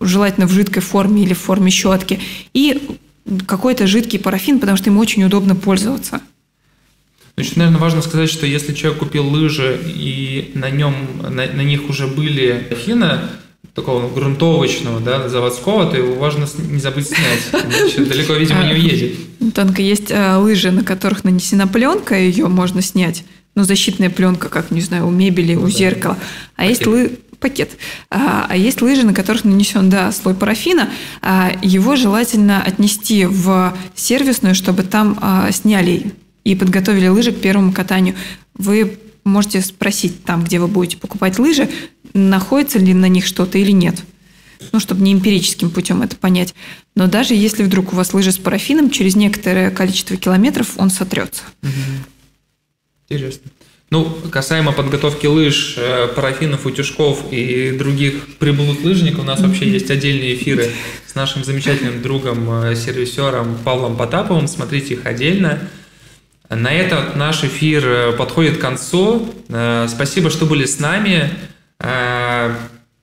желательно 0.00 0.46
в 0.46 0.52
жидкой 0.52 0.82
форме 0.82 1.22
или 1.22 1.34
в 1.34 1.38
форме 1.38 1.70
щетки, 1.70 2.20
и 2.54 2.98
какой-то 3.46 3.86
жидкий 3.86 4.18
парафин, 4.18 4.58
потому 4.58 4.76
что 4.76 4.90
им 4.90 4.98
очень 4.98 5.22
удобно 5.24 5.54
пользоваться. 5.54 6.20
Значит, 7.36 7.56
наверное, 7.56 7.80
важно 7.80 8.02
сказать, 8.02 8.28
что 8.28 8.46
если 8.46 8.74
человек 8.74 8.98
купил 8.98 9.26
лыжи 9.26 9.80
и 9.86 10.50
на 10.54 10.70
нем, 10.70 10.94
на, 11.22 11.46
на 11.46 11.62
них 11.62 11.88
уже 11.88 12.06
были 12.06 12.66
парафина, 12.68 13.30
такого 13.74 14.12
грунтовочного, 14.12 15.00
да, 15.00 15.28
заводского, 15.28 15.86
то 15.86 15.96
его 15.96 16.14
важно 16.14 16.46
не 16.58 16.78
забыть 16.78 17.08
снять, 17.08 17.64
иначе 17.64 18.04
далеко, 18.04 18.34
видимо, 18.34 18.64
не 18.64 18.74
уедет. 18.74 19.14
Тонко 19.54 19.80
есть 19.80 20.12
а, 20.12 20.38
лыжи, 20.38 20.70
на 20.70 20.84
которых 20.84 21.24
нанесена 21.24 21.66
пленка, 21.66 22.18
ее 22.18 22.48
можно 22.48 22.82
снять, 22.82 23.24
ну, 23.54 23.64
защитная 23.64 24.10
пленка, 24.10 24.50
как, 24.50 24.70
не 24.70 24.82
знаю, 24.82 25.06
у 25.06 25.10
мебели, 25.10 25.54
ну, 25.54 25.62
у 25.62 25.68
зеркала. 25.70 26.18
А 26.56 26.66
есть 26.66 26.86
лы 26.86 27.12
пакет. 27.42 27.72
А, 28.10 28.46
а 28.48 28.56
есть 28.56 28.80
лыжи, 28.80 29.04
на 29.04 29.12
которых 29.12 29.44
нанесен 29.44 29.90
да, 29.90 30.10
слой 30.12 30.34
парафина. 30.34 30.88
А, 31.20 31.52
его 31.60 31.96
желательно 31.96 32.62
отнести 32.62 33.26
в 33.26 33.76
сервисную, 33.94 34.54
чтобы 34.54 34.84
там 34.84 35.18
а, 35.20 35.50
сняли 35.52 36.14
и 36.44 36.54
подготовили 36.54 37.08
лыжи 37.08 37.32
к 37.32 37.40
первому 37.40 37.72
катанию. 37.72 38.14
Вы 38.54 38.98
можете 39.24 39.60
спросить 39.60 40.24
там, 40.24 40.44
где 40.44 40.58
вы 40.58 40.68
будете 40.68 40.96
покупать 40.96 41.38
лыжи, 41.38 41.68
находится 42.14 42.78
ли 42.78 42.94
на 42.94 43.06
них 43.06 43.26
что-то 43.26 43.58
или 43.58 43.72
нет. 43.72 43.96
Ну, 44.70 44.78
чтобы 44.78 45.02
не 45.02 45.12
эмпирическим 45.12 45.70
путем 45.70 46.02
это 46.02 46.16
понять. 46.16 46.54
Но 46.94 47.08
даже 47.08 47.34
если 47.34 47.64
вдруг 47.64 47.92
у 47.92 47.96
вас 47.96 48.14
лыжи 48.14 48.30
с 48.32 48.38
парафином, 48.38 48.90
через 48.90 49.16
некоторое 49.16 49.70
количество 49.70 50.16
километров 50.16 50.74
он 50.76 50.90
сотрется. 50.90 51.42
Интересно. 53.08 53.50
Ну, 53.92 54.06
касаемо 54.30 54.72
подготовки 54.72 55.26
лыж, 55.26 55.74
э, 55.76 56.08
парафинов, 56.16 56.64
утюжков 56.64 57.30
и 57.30 57.72
других 57.72 58.36
приблуд 58.38 58.82
лыжников, 58.82 59.20
у 59.20 59.22
нас 59.22 59.40
вообще 59.42 59.68
есть 59.68 59.90
отдельные 59.90 60.34
эфиры 60.34 60.70
с 61.06 61.14
нашим 61.14 61.44
замечательным 61.44 62.00
другом, 62.00 62.64
э, 62.64 62.74
сервисером 62.74 63.58
Павлом 63.62 63.98
Потаповым. 63.98 64.48
Смотрите 64.48 64.94
их 64.94 65.04
отдельно. 65.04 65.58
На 66.48 66.72
этот 66.72 67.16
наш 67.16 67.44
эфир 67.44 67.82
э, 67.86 68.12
подходит 68.12 68.56
к 68.56 68.60
концу. 68.62 69.28
Спасибо, 69.88 70.30
что 70.30 70.46
были 70.46 70.64
с 70.64 70.80
нами. 70.80 71.28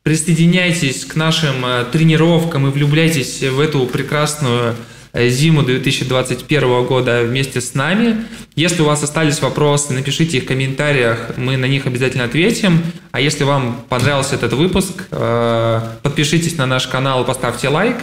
Присоединяйтесь 0.02 1.06
к 1.06 1.16
нашим 1.16 1.66
тренировкам 1.92 2.66
и 2.66 2.72
влюбляйтесь 2.72 3.44
в 3.44 3.60
эту 3.60 3.86
прекрасную 3.86 4.76
зиму 5.14 5.64
2021 5.64 6.86
года 6.86 7.24
вместе 7.24 7.62
с 7.62 7.74
нами. 7.74 8.26
Если 8.56 8.82
у 8.82 8.86
вас 8.86 9.04
остались 9.04 9.42
вопросы, 9.42 9.94
напишите 9.94 10.38
их 10.38 10.44
в 10.44 10.48
комментариях, 10.48 11.32
мы 11.38 11.58
на 11.58 11.66
них 11.66 11.88
обязательно 11.88 12.26
ответим. 12.26 12.82
А 13.12 13.20
если 13.20 13.44
вам 13.44 13.86
понравился 13.90 14.36
этот 14.36 14.54
выпуск, 14.54 15.08
э, 15.12 15.82
подпишитесь 16.04 16.58
на 16.58 16.66
наш 16.66 16.88
канал 16.88 17.26
поставьте 17.26 17.70
лайк. 17.70 17.98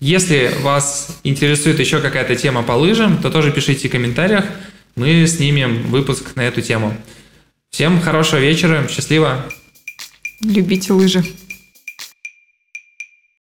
Если 0.00 0.50
вас 0.62 1.18
интересует 1.24 1.80
еще 1.80 2.00
какая-то 2.00 2.36
тема 2.36 2.62
по 2.62 2.72
лыжам, 2.72 3.18
то 3.18 3.30
тоже 3.30 3.50
пишите 3.50 3.88
в 3.88 3.92
комментариях, 3.92 4.44
мы 4.94 5.26
снимем 5.26 5.82
выпуск 5.88 6.36
на 6.36 6.42
эту 6.42 6.60
тему. 6.60 6.94
Всем 7.70 8.00
хорошего 8.00 8.38
вечера, 8.38 8.86
счастливо! 8.88 9.44
Любите 10.42 10.92
лыжи! 10.92 11.24